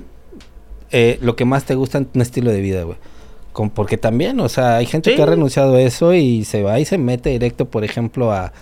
eh, 0.92 1.20
lo 1.22 1.36
que 1.36 1.44
más 1.44 1.66
te 1.66 1.76
gusta 1.76 1.98
en 1.98 2.08
un 2.14 2.22
estilo 2.22 2.52
de 2.52 2.62
vida, 2.62 2.84
güey. 2.84 2.98
Con, 3.60 3.70
porque 3.70 3.98
también, 3.98 4.40
o 4.40 4.48
sea, 4.48 4.78
hay 4.78 4.86
gente 4.86 5.14
que 5.14 5.22
ha 5.22 5.26
renunciado 5.26 5.76
a 5.76 5.82
eso 5.82 6.14
y 6.14 6.46
se 6.46 6.64
va 6.64 6.80
y 6.80 6.86
se 6.86 6.98
mete 6.98 7.32
directo, 7.32 7.66
por 7.66 7.84
ejemplo, 7.84 8.32
a 8.32 8.54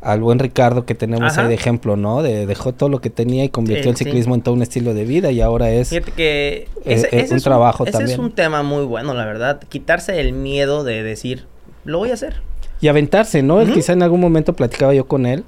al 0.00 0.20
buen 0.20 0.38
Ricardo 0.38 0.86
que 0.86 0.94
tenemos 0.94 1.36
ahí 1.36 1.48
de 1.48 1.54
ejemplo, 1.54 1.96
¿no? 1.96 2.22
De, 2.22 2.46
dejó 2.46 2.72
todo 2.72 2.88
lo 2.88 3.00
que 3.00 3.10
tenía 3.10 3.42
y 3.42 3.48
convirtió 3.48 3.90
el 3.90 3.96
ciclismo 3.96 4.36
en 4.36 4.42
todo 4.42 4.54
un 4.54 4.62
estilo 4.62 4.94
de 4.94 5.04
vida 5.04 5.32
y 5.32 5.40
ahora 5.40 5.70
es, 5.70 5.90
que 6.14 6.68
ese, 6.84 7.08
es 7.10 7.32
un 7.32 7.40
trabajo 7.40 7.84
también. 7.84 8.04
Ese 8.04 8.12
es 8.12 8.18
un 8.20 8.30
tema 8.30 8.62
muy 8.62 8.84
bueno, 8.84 9.12
la 9.14 9.24
verdad. 9.24 9.60
Quitarse 9.68 10.20
el 10.20 10.32
miedo 10.32 10.84
de 10.84 11.02
decir, 11.02 11.46
lo 11.84 11.98
voy 11.98 12.12
a 12.12 12.14
hacer. 12.14 12.42
Y 12.80 12.86
aventarse, 12.86 13.42
¿no? 13.42 13.64
Quizá 13.64 13.92
en 13.94 14.04
algún 14.04 14.20
momento 14.20 14.52
platicaba 14.52 14.94
yo 14.94 15.08
con 15.08 15.26
él 15.26 15.42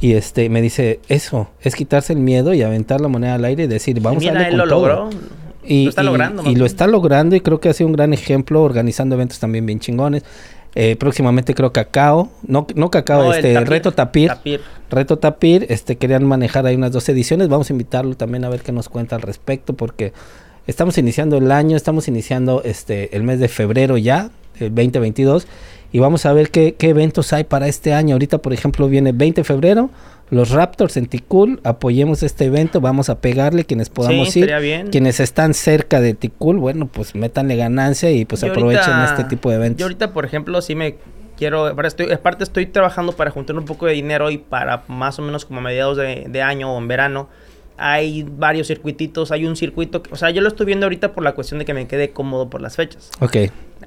y 0.00 0.12
este 0.12 0.48
me 0.48 0.62
dice, 0.62 1.00
eso, 1.08 1.48
es 1.60 1.74
quitarse 1.74 2.12
el 2.12 2.20
miedo 2.20 2.54
y 2.54 2.62
aventar 2.62 3.00
la 3.00 3.08
moneda 3.08 3.34
al 3.34 3.44
aire 3.44 3.64
y 3.64 3.66
decir, 3.66 4.00
vamos 4.00 4.24
a 4.24 4.32
darle 4.32 4.48
él 4.50 4.56
lo 4.56 4.66
logró. 4.66 5.10
Y, 5.68 5.84
lo 5.84 5.90
está 5.90 6.02
logrando. 6.02 6.50
Y, 6.50 6.56
lo 6.56 6.66
está 6.66 6.86
logrando 6.86 7.36
y 7.36 7.40
creo 7.40 7.60
que 7.60 7.68
ha 7.68 7.72
sido 7.74 7.86
un 7.88 7.92
gran 7.92 8.12
ejemplo 8.12 8.62
organizando 8.62 9.14
eventos 9.14 9.38
también 9.38 9.66
bien 9.66 9.80
chingones. 9.80 10.24
Eh, 10.74 10.96
próximamente 10.96 11.54
creo 11.54 11.72
Cacao, 11.72 12.30
no, 12.46 12.66
no 12.74 12.90
Cacao, 12.90 13.32
este, 13.32 13.58
Reto 13.64 13.92
Tapir, 13.92 14.30
Reto 14.90 15.18
Tapir, 15.18 15.66
este, 15.70 15.96
querían 15.96 16.24
manejar 16.26 16.66
ahí 16.66 16.76
unas 16.76 16.92
dos 16.92 17.08
ediciones, 17.08 17.48
vamos 17.48 17.70
a 17.70 17.72
invitarlo 17.72 18.14
también 18.16 18.44
a 18.44 18.48
ver 18.48 18.60
qué 18.60 18.70
nos 18.70 18.88
cuenta 18.88 19.16
al 19.16 19.22
respecto, 19.22 19.72
porque 19.72 20.12
estamos 20.66 20.98
iniciando 20.98 21.38
el 21.38 21.50
año, 21.50 21.76
estamos 21.76 22.06
iniciando 22.06 22.62
este, 22.64 23.16
el 23.16 23.22
mes 23.24 23.40
de 23.40 23.48
febrero 23.48 23.96
ya, 23.96 24.30
el 24.60 24.74
2022, 24.74 25.46
y 25.90 26.00
vamos 26.00 26.26
a 26.26 26.32
ver 26.34 26.50
qué, 26.50 26.74
qué 26.74 26.90
eventos 26.90 27.32
hay 27.32 27.44
para 27.44 27.66
este 27.66 27.94
año. 27.94 28.14
Ahorita, 28.14 28.38
por 28.38 28.52
ejemplo, 28.52 28.88
viene 28.88 29.12
20 29.12 29.40
de 29.40 29.44
febrero, 29.44 29.90
los 30.30 30.50
Raptors 30.50 30.96
en 30.96 31.06
Ticul, 31.06 31.60
apoyemos 31.64 32.22
este 32.22 32.44
evento, 32.46 32.80
vamos 32.80 33.08
a 33.08 33.20
pegarle 33.20 33.64
quienes 33.64 33.88
podamos 33.88 34.36
ir. 34.36 34.52
Quienes 34.90 35.20
están 35.20 35.54
cerca 35.54 36.00
de 36.00 36.14
Ticul, 36.14 36.58
bueno, 36.58 36.86
pues 36.86 37.14
métanle 37.14 37.56
ganancia 37.56 38.10
y 38.10 38.24
pues 38.24 38.44
aprovechen 38.44 39.00
este 39.04 39.24
tipo 39.24 39.50
de 39.50 39.56
eventos. 39.56 39.78
Yo 39.78 39.86
ahorita, 39.86 40.12
por 40.12 40.24
ejemplo, 40.24 40.60
sí 40.60 40.74
me 40.74 40.96
quiero, 41.36 41.80
estoy, 41.82 42.12
aparte 42.12 42.44
estoy 42.44 42.66
trabajando 42.66 43.12
para 43.12 43.30
juntar 43.30 43.56
un 43.56 43.64
poco 43.64 43.86
de 43.86 43.92
dinero 43.92 44.30
y 44.30 44.38
para 44.38 44.82
más 44.88 45.18
o 45.18 45.22
menos 45.22 45.44
como 45.44 45.60
a 45.60 45.62
mediados 45.62 45.96
de, 45.96 46.42
año 46.42 46.74
o 46.74 46.78
en 46.78 46.88
verano, 46.88 47.28
hay 47.78 48.26
varios 48.28 48.66
circuititos, 48.66 49.30
hay 49.30 49.46
un 49.46 49.56
circuito, 49.56 50.02
o 50.10 50.16
sea, 50.16 50.30
yo 50.30 50.42
lo 50.42 50.48
estoy 50.48 50.66
viendo 50.66 50.86
ahorita 50.86 51.12
por 51.12 51.22
la 51.22 51.32
cuestión 51.32 51.60
de 51.60 51.64
que 51.64 51.74
me 51.74 51.86
quede 51.86 52.10
cómodo 52.10 52.50
por 52.50 52.60
las 52.60 52.76
fechas. 52.76 53.10
Ok. 53.20 53.36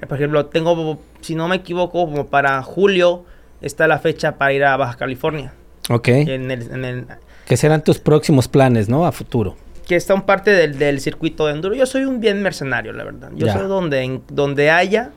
Por 0.08 0.16
ejemplo, 0.16 0.46
tengo, 0.46 0.98
si 1.20 1.34
no 1.34 1.46
me 1.46 1.56
equivoco, 1.56 2.06
como 2.06 2.26
para 2.26 2.60
julio 2.62 3.24
está 3.60 3.86
la 3.86 3.98
fecha 3.98 4.38
para 4.38 4.52
ir 4.54 4.64
a 4.64 4.76
Baja 4.76 4.96
California. 4.96 5.52
Ok. 5.90 6.08
En 6.08 6.50
el, 6.50 6.62
en 6.70 6.84
el, 6.84 7.06
que 7.46 7.56
serán 7.56 7.82
tus 7.82 7.98
próximos 7.98 8.48
planes, 8.48 8.88
¿no? 8.88 9.06
A 9.06 9.12
futuro. 9.12 9.56
Que 9.86 9.96
está 9.96 10.14
un 10.14 10.22
parte 10.22 10.52
del, 10.52 10.78
del 10.78 11.00
circuito 11.00 11.46
de 11.46 11.54
enduro. 11.54 11.74
Yo 11.74 11.86
soy 11.86 12.04
un 12.04 12.20
bien 12.20 12.42
mercenario, 12.42 12.92
la 12.92 13.04
verdad. 13.04 13.30
Yo 13.34 13.52
soy 13.52 13.66
donde, 13.66 14.20
donde 14.28 14.70
haya 14.70 15.10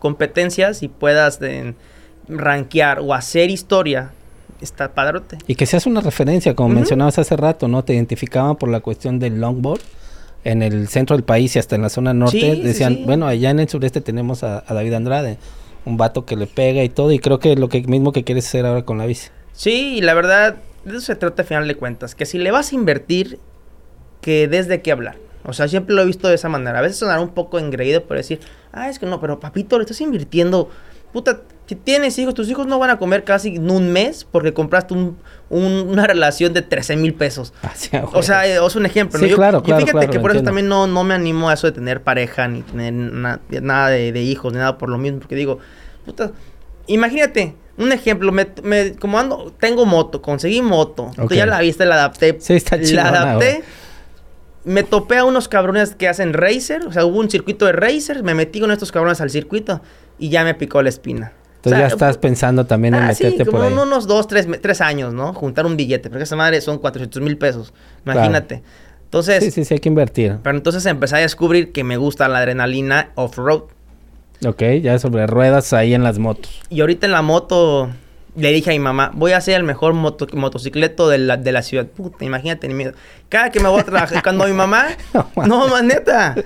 competencias 0.00 0.82
y 0.82 0.88
puedas 0.88 1.38
de, 1.38 1.74
rankear 2.28 3.00
o 3.00 3.14
hacer 3.14 3.50
historia, 3.50 4.12
está 4.60 4.92
padrote. 4.92 5.38
Y 5.46 5.54
que 5.54 5.66
seas 5.66 5.86
una 5.86 6.00
referencia, 6.00 6.54
como 6.54 6.70
mencionabas 6.70 7.18
hace 7.18 7.36
rato, 7.36 7.68
¿no? 7.68 7.84
Te 7.84 7.94
identificaban 7.94 8.56
por 8.56 8.68
la 8.68 8.80
cuestión 8.80 9.18
del 9.18 9.40
longboard 9.40 9.80
en 10.44 10.62
el 10.62 10.88
centro 10.88 11.16
del 11.16 11.24
país 11.24 11.56
y 11.56 11.58
hasta 11.58 11.76
en 11.76 11.82
la 11.82 11.88
zona 11.88 12.14
norte. 12.14 12.56
decían, 12.56 13.00
bueno, 13.06 13.26
allá 13.26 13.50
en 13.50 13.60
el 13.60 13.68
sureste 13.68 14.00
tenemos 14.00 14.44
a, 14.44 14.62
a, 14.66 14.74
David 14.74 14.94
Andrade, 14.94 15.38
un 15.84 15.96
vato 15.96 16.24
que 16.24 16.36
le 16.36 16.46
pega 16.46 16.84
y 16.84 16.88
todo. 16.88 17.12
Y 17.12 17.18
creo 17.18 17.38
que 17.38 17.56
lo 17.56 17.68
que 17.68 17.82
mismo 17.82 18.12
que 18.12 18.24
quieres 18.24 18.46
hacer 18.46 18.66
ahora 18.66 18.84
con 18.84 18.98
la 18.98 19.06
bici. 19.06 19.28
Sí, 19.58 20.00
la 20.00 20.14
verdad, 20.14 20.58
de 20.84 20.92
eso 20.92 21.00
se 21.00 21.16
trata 21.16 21.42
a 21.42 21.44
final 21.44 21.66
de 21.66 21.74
cuentas. 21.74 22.14
Que 22.14 22.26
si 22.26 22.38
le 22.38 22.52
vas 22.52 22.70
a 22.70 22.76
invertir, 22.76 23.40
que 24.20 24.46
desde 24.46 24.82
qué 24.82 24.92
hablar. 24.92 25.16
O 25.44 25.52
sea, 25.52 25.66
siempre 25.66 25.96
lo 25.96 26.02
he 26.02 26.06
visto 26.06 26.28
de 26.28 26.36
esa 26.36 26.48
manera. 26.48 26.78
A 26.78 26.82
veces 26.82 26.98
sonará 26.98 27.20
un 27.20 27.30
poco 27.30 27.58
engreído 27.58 28.04
por 28.04 28.16
decir, 28.16 28.38
ah, 28.70 28.88
es 28.88 29.00
que 29.00 29.06
no, 29.06 29.20
pero 29.20 29.40
papito, 29.40 29.76
le 29.76 29.82
estás 29.82 30.00
invirtiendo. 30.00 30.70
Puta, 31.12 31.40
si 31.66 31.74
tienes 31.74 32.16
hijos, 32.20 32.34
tus 32.34 32.48
hijos 32.48 32.68
no 32.68 32.78
van 32.78 32.90
a 32.90 32.98
comer 32.98 33.24
casi 33.24 33.56
en 33.56 33.68
un 33.68 33.92
mes 33.92 34.24
porque 34.30 34.54
compraste 34.54 34.94
una 35.50 36.06
relación 36.06 36.54
de 36.54 36.62
13 36.62 36.94
mil 36.96 37.14
pesos. 37.14 37.52
o 38.12 38.22
sea, 38.22 38.46
es 38.46 38.76
un 38.76 38.86
ejemplo. 38.86 39.18
Sí, 39.18 39.32
claro, 39.34 39.64
claro, 39.64 39.84
fíjate 39.84 40.08
que 40.08 40.20
por 40.20 40.30
eso 40.30 40.44
también 40.44 40.68
no, 40.68 40.86
no 40.86 41.02
me 41.02 41.14
animo 41.14 41.48
a 41.48 41.54
eso 41.54 41.66
de 41.66 41.72
tener 41.72 42.04
pareja, 42.04 42.46
ni 42.46 42.62
tener 42.62 42.92
nada 42.92 43.88
de, 43.88 44.12
de, 44.12 44.22
hijos, 44.22 44.52
ni 44.52 44.60
nada 44.60 44.78
por 44.78 44.88
lo 44.88 44.98
mismo. 44.98 45.18
Porque 45.18 45.34
digo, 45.34 45.58
puta, 46.04 46.30
imagínate, 46.86 47.56
un 47.78 47.92
ejemplo, 47.92 48.32
me, 48.32 48.48
me, 48.62 48.94
como 48.94 49.18
ando, 49.18 49.54
tengo 49.58 49.86
moto, 49.86 50.20
conseguí 50.20 50.62
moto. 50.62 51.10
Tú 51.16 51.34
ya 51.34 51.46
la 51.46 51.60
viste, 51.60 51.86
la 51.86 51.94
adapté. 51.94 52.36
Sí, 52.40 52.54
está 52.54 52.80
chido. 52.80 52.96
La 52.96 53.08
adapté. 53.08 53.62
Me 54.64 54.82
topé 54.82 55.18
a 55.18 55.24
unos 55.24 55.48
cabrones 55.48 55.94
que 55.94 56.08
hacen 56.08 56.32
racer. 56.32 56.86
O 56.86 56.92
sea, 56.92 57.04
hubo 57.04 57.18
un 57.18 57.30
circuito 57.30 57.66
de 57.66 57.72
racer. 57.72 58.22
Me 58.22 58.34
metí 58.34 58.60
con 58.60 58.70
estos 58.70 58.90
cabrones 58.90 59.20
al 59.20 59.30
circuito 59.30 59.80
y 60.18 60.28
ya 60.28 60.44
me 60.44 60.54
picó 60.54 60.82
la 60.82 60.88
espina. 60.88 61.32
Entonces 61.56 61.78
ya 61.80 61.86
estás 61.86 62.18
pensando 62.18 62.66
también 62.66 62.94
en 62.94 63.02
ah, 63.02 63.08
meterte 63.08 63.44
sí, 63.44 63.50
por 63.50 63.62
ahí. 63.62 63.72
unos 63.72 64.06
dos, 64.06 64.26
tres, 64.26 64.46
tres 64.60 64.80
años, 64.80 65.14
¿no? 65.14 65.32
Juntar 65.32 65.64
un 65.64 65.76
billete. 65.76 66.10
Porque 66.10 66.24
esa 66.24 66.36
madre 66.36 66.60
son 66.60 66.78
400 66.78 67.22
mil 67.22 67.38
pesos. 67.38 67.72
Imagínate. 68.04 68.62
Entonces... 69.04 69.42
Sí, 69.42 69.50
sí, 69.50 69.64
sí, 69.64 69.74
hay 69.74 69.80
que 69.80 69.88
invertir. 69.88 70.38
Pero 70.42 70.56
entonces 70.56 70.84
empecé 70.86 71.16
a 71.16 71.18
descubrir 71.20 71.72
que 71.72 71.84
me 71.84 71.96
gusta 71.96 72.28
la 72.28 72.38
adrenalina 72.38 73.10
off-road. 73.14 73.62
Ok, 74.46 74.62
ya 74.82 74.98
sobre 74.98 75.26
ruedas 75.26 75.72
ahí 75.72 75.94
en 75.94 76.04
las 76.04 76.18
motos. 76.18 76.60
Y 76.70 76.80
ahorita 76.80 77.06
en 77.06 77.12
la 77.12 77.22
moto 77.22 77.90
le 78.36 78.52
dije 78.52 78.70
a 78.70 78.72
mi 78.72 78.78
mamá, 78.78 79.10
voy 79.14 79.32
a 79.32 79.40
ser 79.40 79.56
el 79.56 79.64
mejor 79.64 79.94
motocicleto 79.94 81.08
de 81.08 81.18
la, 81.18 81.36
de 81.36 81.52
la 81.52 81.62
ciudad. 81.62 81.86
Puta, 81.86 82.24
imagínate, 82.24 82.68
ni 82.68 82.74
miedo. 82.74 82.92
Cada 83.28 83.50
que 83.50 83.58
me 83.58 83.68
voy 83.68 83.80
a 83.80 83.84
trabajar, 83.84 84.22
cuando 84.22 84.46
mi 84.46 84.52
mamá... 84.52 84.86
no, 85.36 85.66
más 85.66 85.82
neta. 85.82 86.36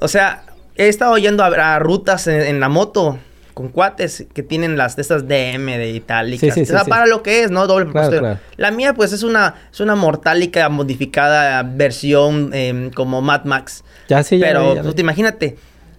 O 0.00 0.08
sea, 0.08 0.44
he 0.76 0.88
estado 0.88 1.18
yendo 1.18 1.44
a, 1.44 1.78
rutas 1.78 2.26
en, 2.26 2.58
la 2.58 2.70
moto 2.70 3.18
con 3.52 3.68
cuates 3.68 4.26
que 4.34 4.42
tienen 4.42 4.78
las 4.78 4.96
de 4.96 5.02
estas 5.02 5.28
DM 5.28 5.66
de 5.76 5.90
itálicas. 5.90 6.54
Sí, 6.54 6.64
sí, 6.64 6.72
o 6.72 6.74
sea, 6.74 6.84
para 6.84 7.06
lo 7.06 7.22
que 7.22 7.42
es, 7.42 7.50
¿no? 7.50 7.66
Doble 7.66 7.90
claro, 7.90 8.38
La 8.56 8.70
mía, 8.70 8.94
pues, 8.94 9.12
es 9.12 9.22
una, 9.22 9.54
es 9.70 9.80
una 9.80 9.94
mortálica 9.94 10.68
modificada 10.70 11.62
versión 11.62 12.50
em, 12.54 12.90
como 12.90 13.20
Mad 13.20 13.44
Max. 13.44 13.84
Ya 14.08 14.22
sí, 14.22 14.38
ya 14.38 14.46
Pero, 14.46 14.82
pues, 14.82 14.98
imagínate 14.98 15.56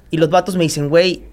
y 0.10 0.18
los 0.18 0.30
vatos 0.30 0.56
me 0.56 0.64
dicen, 0.64 0.90
güey, 0.90 1.24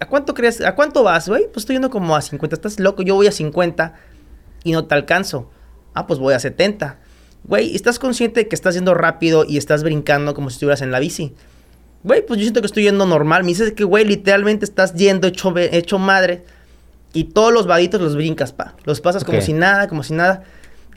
¿a 0.00 0.06
cuánto 0.06 0.34
crees? 0.34 0.60
¿A 0.60 0.74
cuánto 0.74 1.02
vas, 1.02 1.28
güey? 1.28 1.44
Pues 1.44 1.58
estoy 1.58 1.76
yendo 1.76 1.90
como 1.90 2.16
a 2.16 2.20
50. 2.20 2.54
Estás 2.54 2.80
loco, 2.80 3.02
yo 3.02 3.14
voy 3.14 3.26
a 3.26 3.32
50 3.32 3.94
y 4.64 4.72
no 4.72 4.84
te 4.84 4.94
alcanzo. 4.94 5.50
Ah, 5.94 6.06
pues 6.06 6.18
voy 6.18 6.34
a 6.34 6.38
70. 6.40 6.98
Güey, 7.44 7.74
¿estás 7.74 7.98
consciente 7.98 8.40
de 8.40 8.48
que 8.48 8.54
estás 8.54 8.74
yendo 8.74 8.94
rápido 8.94 9.44
y 9.48 9.56
estás 9.56 9.82
brincando 9.82 10.34
como 10.34 10.50
si 10.50 10.54
estuvieras 10.54 10.82
en 10.82 10.90
la 10.90 10.98
bici? 10.98 11.34
Güey, 12.02 12.24
pues 12.24 12.38
yo 12.38 12.44
siento 12.44 12.60
que 12.60 12.66
estoy 12.66 12.84
yendo 12.84 13.06
normal. 13.06 13.42
Me 13.42 13.48
dices 13.48 13.72
que, 13.72 13.84
güey, 13.84 14.04
literalmente 14.04 14.64
estás 14.64 14.94
yendo 14.94 15.26
hecho, 15.26 15.52
hecho 15.56 15.98
madre. 15.98 16.44
Y 17.12 17.24
todos 17.24 17.52
los 17.52 17.66
vaditos 17.66 18.00
los 18.00 18.16
brincas, 18.16 18.52
pa. 18.52 18.74
Los 18.84 19.00
pasas 19.00 19.24
como 19.24 19.40
si 19.40 19.52
nada, 19.52 19.88
como 19.88 20.02
si 20.02 20.14
nada. 20.14 20.44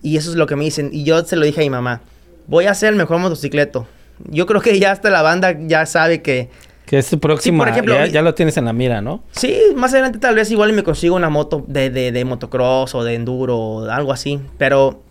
Y 0.01 0.18
eso 0.18 0.30
es 0.30 0.36
lo 0.36 0.45
que 0.45 0.55
me 0.55 0.64
dicen. 0.64 0.89
Y 0.93 1.03
yo 1.03 1.24
se 1.26 1.36
lo 1.36 1.45
dije 1.45 1.61
a 1.61 1.64
mi 1.64 1.70
mamá. 1.70 2.01
Voy 2.47 2.66
a 2.66 2.74
ser 2.74 2.89
el 2.89 2.95
mejor 2.95 3.18
motocicleto. 3.20 3.88
Yo 4.30 4.45
creo 4.45 4.61
que 4.61 4.80
ya 4.80 4.91
hasta 4.91 5.09
la 5.09 5.22
banda 5.22 5.57
ya 5.59 5.86
sabe 5.86 6.22
que 6.22 6.49
que 6.86 6.98
es 6.98 7.10
tu 7.10 7.20
próximo, 7.20 7.66
ya, 7.66 8.22
lo 8.22 8.34
tienes 8.34 8.58
en 8.58 8.66
la 8.66 8.74
mira, 8.74 9.02
¿no? 9.02 9.24
Sí, 9.32 9.58
más 9.76 9.94
adelante 9.94 10.20
tal 10.20 10.36
vez 10.36 10.52
igual 10.52 10.74
me 10.74 10.84
consigo 10.84 11.16
una 11.16 11.30
moto 11.30 11.64
de, 11.68 11.90
de, 11.90 12.12
de 12.12 12.26
motocross 12.26 12.94
o 12.96 13.04
de 13.04 13.16
enduro 13.16 13.58
o 13.58 13.90
algo 13.90 14.12
así. 14.12 14.40
Pero 14.58 15.02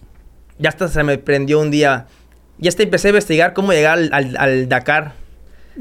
ya 0.59 0.69
hasta 0.69 0.89
se 0.89 1.03
me 1.03 1.19
prendió 1.19 1.61
un 1.61 1.71
día. 1.71 2.07
Ya 2.59 2.69
hasta 2.69 2.83
empecé 2.83 3.09
a 3.09 3.11
investigar 3.11 3.55
cómo 3.55 3.73
llegar 3.73 3.99
al, 3.99 4.37
al 4.39 4.69
Dakar 4.69 5.22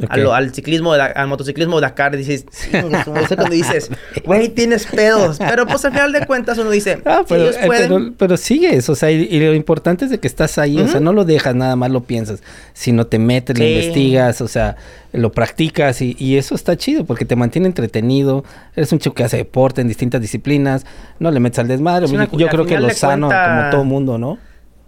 al, 0.10 0.54
ciclismo, 0.54 0.94
al 0.94 1.28
motociclismo 1.28 1.82
Dakar, 1.82 2.16
dices, 2.16 2.46
cuando 2.72 3.50
dices, 3.52 3.92
güey, 4.26 4.50
tienes 4.50 4.86
pedos. 4.86 5.38
Pero 5.38 5.66
pues 5.66 5.84
al 5.86 5.92
final 5.92 6.12
de 6.12 6.26
cuentas 6.26 6.58
uno 6.58 6.70
dice, 6.70 7.02
ah, 7.06 7.24
pero, 7.28 7.50
eh, 7.50 8.14
pero, 8.18 8.38
sigues, 8.38 8.90
o 8.90 8.96
sea, 8.96 9.12
y, 9.12 9.40
lo 9.40 9.54
importante 9.54 10.06
es 10.06 10.12
de 10.12 10.20
que 10.20 10.28
estás 10.28 10.58
ahí, 10.58 10.80
o 10.80 10.88
sea, 10.88 11.00
no 11.00 11.14
lo 11.14 11.26
dejas, 11.26 11.56
nada 11.56 11.76
más 11.76 11.92
lo 11.92 12.02
piensas, 12.02 12.42
sino 12.74 13.08
te 13.08 13.20
metes, 13.20 13.58
lo 13.58 13.66
investigas, 13.66 14.42
o 14.42 14.48
sea, 14.48 14.78
lo 15.12 15.32
practicas 15.32 16.02
y, 16.02 16.38
eso 16.38 16.56
está 16.56 16.78
chido 16.78 17.06
porque 17.06 17.26
te 17.26 17.36
mantiene 17.36 17.68
entretenido, 17.68 18.44
eres 18.76 18.92
un 18.92 19.00
chico 19.00 19.14
que 19.16 19.24
hace 19.24 19.38
deporte 19.38 19.82
en 19.82 19.88
distintas 19.88 20.22
disciplinas, 20.22 20.86
no 21.20 21.30
le 21.32 21.40
metes 21.40 21.60
al 21.60 21.68
desmadre, 21.68 22.08
yo 22.08 22.48
creo 22.48 22.66
que 22.66 22.80
lo 22.80 22.90
sano 22.92 23.30
como 23.30 23.70
todo 23.70 23.84
mundo, 23.84 24.18
¿no? 24.18 24.38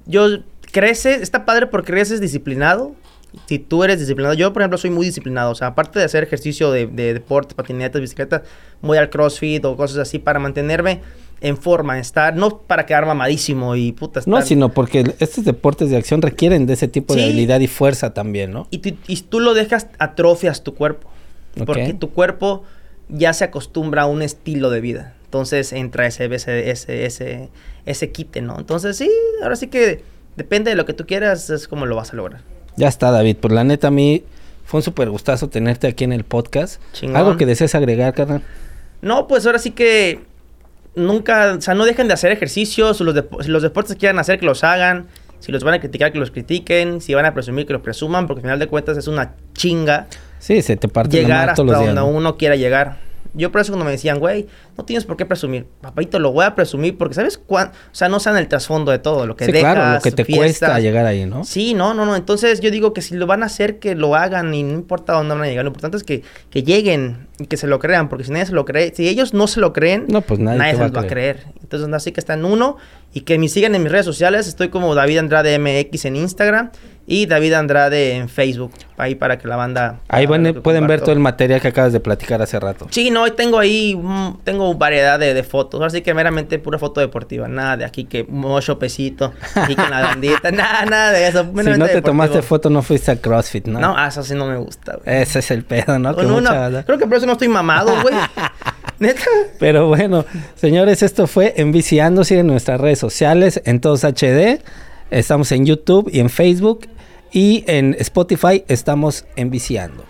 Yo 0.06 0.28
crece, 0.72 1.16
está 1.16 1.46
padre 1.46 1.68
porque 1.68 1.94
creces 1.94 2.20
disciplinado, 2.20 2.96
si 3.48 3.60
tú 3.60 3.84
eres 3.84 4.00
disciplinado, 4.00 4.36
yo 4.36 4.54
por 4.54 4.62
ejemplo 4.62 4.78
soy 4.78 4.90
muy 4.90 5.06
disciplinado, 5.06 5.52
o 5.52 5.56
sea, 5.56 5.68
aparte 5.68 6.00
de 6.00 6.06
hacer 6.06 6.24
ejercicio 6.24 6.72
de, 6.72 6.88
de 6.88 7.14
deporte, 7.14 7.56
patinetas, 7.56 8.02
bicicletas, 8.02 8.42
voy 8.82 8.98
al 8.98 9.10
CrossFit 9.10 9.64
o 9.66 9.76
cosas 9.76 9.98
así 9.98 10.20
para 10.20 10.40
mantenerme 10.40 11.02
en 11.44 11.58
forma, 11.58 12.00
estar, 12.00 12.36
no 12.36 12.60
para 12.60 12.86
quedar 12.86 13.06
mamadísimo 13.06 13.76
y 13.76 13.92
puta. 13.92 14.22
No, 14.26 14.42
sino 14.42 14.70
porque 14.70 15.14
estos 15.20 15.44
deportes 15.44 15.90
de 15.90 15.98
acción 15.98 16.22
requieren 16.22 16.66
de 16.66 16.74
ese 16.74 16.88
tipo 16.88 17.14
de 17.16 17.26
habilidad 17.26 17.60
y 17.60 17.68
fuerza 17.68 18.14
también, 18.14 18.54
¿no? 18.54 18.68
Y, 18.72 18.80
tú 18.80 19.42
lo 19.42 19.54
dejas, 19.54 19.88
atrofias 20.00 20.64
tu 20.64 20.74
cuerpo. 20.74 21.10
Porque 21.66 21.94
tu 21.94 22.12
cuerpo 22.12 22.64
ya 23.10 23.34
se 23.34 23.44
acostumbra 23.44 24.04
a 24.04 24.06
un 24.06 24.22
estilo 24.22 24.70
de 24.70 24.80
vida. 24.80 25.16
Entonces 25.26 25.74
entra 25.74 26.08
ese, 26.08 26.34
ese, 26.34 26.70
ese, 26.70 27.06
ese, 27.06 27.50
ese 27.86 28.12
quite, 28.12 28.42
¿no? 28.42 28.58
Entonces 28.58 28.96
sí, 28.96 29.12
ahora 29.42 29.58
sí 29.58 29.68
que 29.68 30.02
depende 30.38 30.72
de 30.72 30.78
lo 30.78 30.86
que 30.86 30.94
tú 30.94 31.06
quieras, 31.06 31.50
es 31.50 31.68
como 31.68 31.86
lo 31.86 31.98
vas 31.98 32.14
a 32.14 32.16
lograr. 32.16 32.42
Ya 32.76 32.88
está, 32.88 33.12
David. 33.12 33.38
Pues 33.40 33.54
la 33.54 33.64
neta, 33.64 33.88
a 33.88 33.92
mí 33.92 34.24
fue 34.66 34.80
un 34.80 34.84
súper 34.84 35.10
gustazo 35.10 35.50
tenerte 35.50 35.88
aquí 35.88 36.04
en 36.04 36.14
el 36.14 36.24
podcast. 36.24 36.82
¿Algo 37.14 37.38
que 37.38 37.46
desees 37.46 37.76
agregar, 37.76 38.14
carnal? 38.14 38.42
No, 39.02 39.28
pues 39.28 39.46
ahora 39.46 39.60
sí 39.60 39.72
que 39.72 40.22
nunca, 40.96 41.56
o 41.58 41.62
sea, 41.62 41.74
no 41.74 41.86
dejen 41.86 42.08
de 42.08 42.14
hacer 42.14 42.32
ejercicios. 42.32 43.00
Los, 43.02 43.26
si 43.42 43.50
los 43.50 43.62
deportes 43.62 43.96
quieren 43.98 44.20
hacer, 44.20 44.40
que 44.40 44.46
los 44.46 44.64
hagan. 44.64 45.08
Si 45.40 45.52
los 45.52 45.64
van 45.64 45.74
a 45.74 45.80
criticar, 45.80 46.12
que 46.14 46.20
los 46.20 46.32
critiquen. 46.32 47.02
Si 47.02 47.14
van 47.14 47.26
a 47.26 47.34
presumir, 47.34 47.66
que 47.66 47.74
los 47.74 47.82
presuman. 47.82 48.28
Porque 48.28 48.40
al 48.40 48.44
final 48.44 48.60
de 48.60 48.68
cuentas 48.68 48.98
es 48.98 49.08
una 49.08 49.36
chinga. 49.54 50.08
Sí, 50.40 50.62
se 50.62 50.78
te 50.78 50.88
parte 50.88 51.18
Llegar 51.18 51.50
hasta 51.50 51.64
donde 51.64 52.02
uno 52.02 52.38
quiera 52.38 52.56
llegar. 52.56 52.98
Yo 53.34 53.52
por 53.52 53.62
eso 53.62 53.72
cuando 53.72 53.86
me 53.86 53.92
decían, 53.92 54.20
güey, 54.20 54.48
no 54.78 54.86
tienes 54.86 55.06
por 55.06 55.18
qué 55.18 55.26
presumir. 55.26 55.66
Papito, 55.82 56.20
lo 56.20 56.32
voy 56.32 56.46
a 56.46 56.56
presumir 56.56 56.98
porque 56.98 57.16
¿sabes 57.16 57.38
cuánto? 57.38 57.76
O 57.92 57.96
sea, 57.96 58.10
no 58.10 58.20
saben 58.20 58.42
el 58.42 58.48
trasfondo 58.48 58.92
de 58.92 59.00
todo, 59.00 59.26
lo 59.26 59.36
que 59.36 59.46
sí, 59.46 59.52
claro, 59.52 59.96
lo 59.96 60.02
que 60.02 60.12
te 60.12 60.26
cuesta 60.26 60.80
llegar 60.80 61.06
ahí, 61.06 61.26
¿no? 61.26 61.44
Sí, 61.44 61.74
no, 61.74 61.94
no, 61.94 62.06
no. 62.06 62.16
Entonces 62.16 62.60
yo 62.60 62.70
digo 62.70 62.94
que 62.94 63.02
si 63.02 63.16
lo 63.16 63.26
van 63.26 63.44
a 63.44 63.48
hacer, 63.48 63.80
que 63.80 63.96
lo 63.96 64.16
hagan 64.16 64.54
y 64.54 64.64
no 64.64 64.74
importa 64.74 65.14
dónde 65.14 65.34
van 65.34 65.44
a 65.44 65.48
llegar. 65.48 65.66
Lo 65.66 65.70
importante 65.70 65.98
es 65.98 66.04
que, 66.04 66.24
que 66.50 66.64
lleguen 66.64 67.28
y 67.40 67.48
que 67.48 67.58
se 67.58 67.68
lo 67.68 67.80
crean, 67.80 68.10
porque 68.10 68.24
si 68.24 68.32
nadie 68.32 68.46
se 68.46 68.54
lo 68.54 68.66
cree, 68.66 68.94
si 68.96 69.08
ellos 69.08 69.34
no 69.34 69.48
se 69.48 69.60
lo 69.60 69.74
creen, 69.74 70.06
no, 70.08 70.22
pues 70.22 70.40
nadie, 70.40 70.74
se 70.74 70.88
lo 70.88 70.92
va 70.92 71.02
a 71.02 71.08
creer. 71.08 71.46
Entonces, 71.62 71.92
así 71.94 72.12
que 72.12 72.20
está 72.20 72.36
en 72.36 72.46
uno 72.46 72.78
y 73.14 73.22
que 73.22 73.38
me 73.40 73.48
sigan 73.48 73.74
en 73.76 73.84
mis 73.84 73.92
redes 73.92 74.06
sociales. 74.06 74.48
Estoy 74.48 74.70
como 74.70 74.94
David 74.96 75.18
Andrade 75.18 75.58
MX 75.58 76.06
en 76.06 76.16
Instagram 76.18 76.72
y 77.06 77.26
David 77.26 77.54
Andrade 77.54 78.16
en 78.16 78.30
Facebook, 78.30 78.72
ahí 78.98 79.16
para 79.16 79.38
que 79.38 79.48
la 79.48 79.58
banda... 79.58 80.00
Ahí 80.08 80.26
pueden 80.28 80.88
ver 80.88 81.02
todo 81.02 81.12
el 81.12 81.20
material 81.20 81.60
que 81.60 81.68
acabas 81.68 81.92
de 81.92 82.00
platicar 82.00 82.42
hace 82.42 82.60
rato. 82.60 82.88
Sí, 82.92 83.12
no, 83.12 83.30
tengo 83.34 83.60
ahí, 83.60 84.00
tengo 84.44 84.74
variedad 84.76 85.20
de, 85.20 85.44
fotos, 85.44 85.82
así 85.82 86.02
que 86.02 86.14
meramente 86.14 86.60
pura 86.60 86.80
foto 86.80 87.02
deportiva, 87.02 87.48
nada 87.48 87.78
de 87.78 87.86
aquí 87.86 88.06
que 88.06 88.24
mocho 88.24 88.80
pesito, 88.80 89.34
aquí 89.56 89.76
con 89.76 89.90
la 89.90 90.02
bandita, 90.02 90.52
nada, 90.52 90.86
nada 90.86 91.12
de 91.12 91.28
eso. 91.28 91.44
Si 91.44 91.78
no 91.78 91.86
te 91.88 92.02
tomaste 92.02 92.42
foto, 92.42 92.70
no 92.70 92.82
fuiste 92.82 93.12
a 93.12 93.16
CrossFit, 93.18 93.68
¿no? 93.68 93.80
No, 93.80 94.08
eso 94.08 94.24
sí 94.24 94.34
no 94.34 94.46
me 94.46 94.58
gusta, 94.58 94.98
güey. 95.04 95.22
Ese 95.22 95.40
es 95.40 95.52
el 95.52 95.64
pedo, 95.66 96.00
¿no? 96.00 96.16
creo 96.16 96.98
que 96.98 97.08
por 97.08 97.18
eso 97.18 97.26
no 97.26 97.34
estoy 97.34 97.50
mamado, 97.50 97.94
güey. 98.02 98.16
¿Neta? 99.00 99.26
Pero 99.60 99.88
bueno, 99.88 100.24
señores, 100.56 101.04
esto 101.04 101.28
fue 101.28 101.54
Enviciándose 101.58 102.40
en 102.40 102.48
nuestras 102.48 102.80
redes 102.80 103.00
sociales, 103.00 103.62
en 103.66 103.82
todos 103.82 104.04
HD. 104.04 104.62
Estamos 105.14 105.52
en 105.52 105.64
YouTube 105.64 106.10
y 106.12 106.22
en 106.22 106.30
Facebook 106.30 106.88
y 107.32 107.64
en 107.68 107.96
Spotify 108.00 108.64
estamos 108.68 109.26
enviciando. 109.36 110.06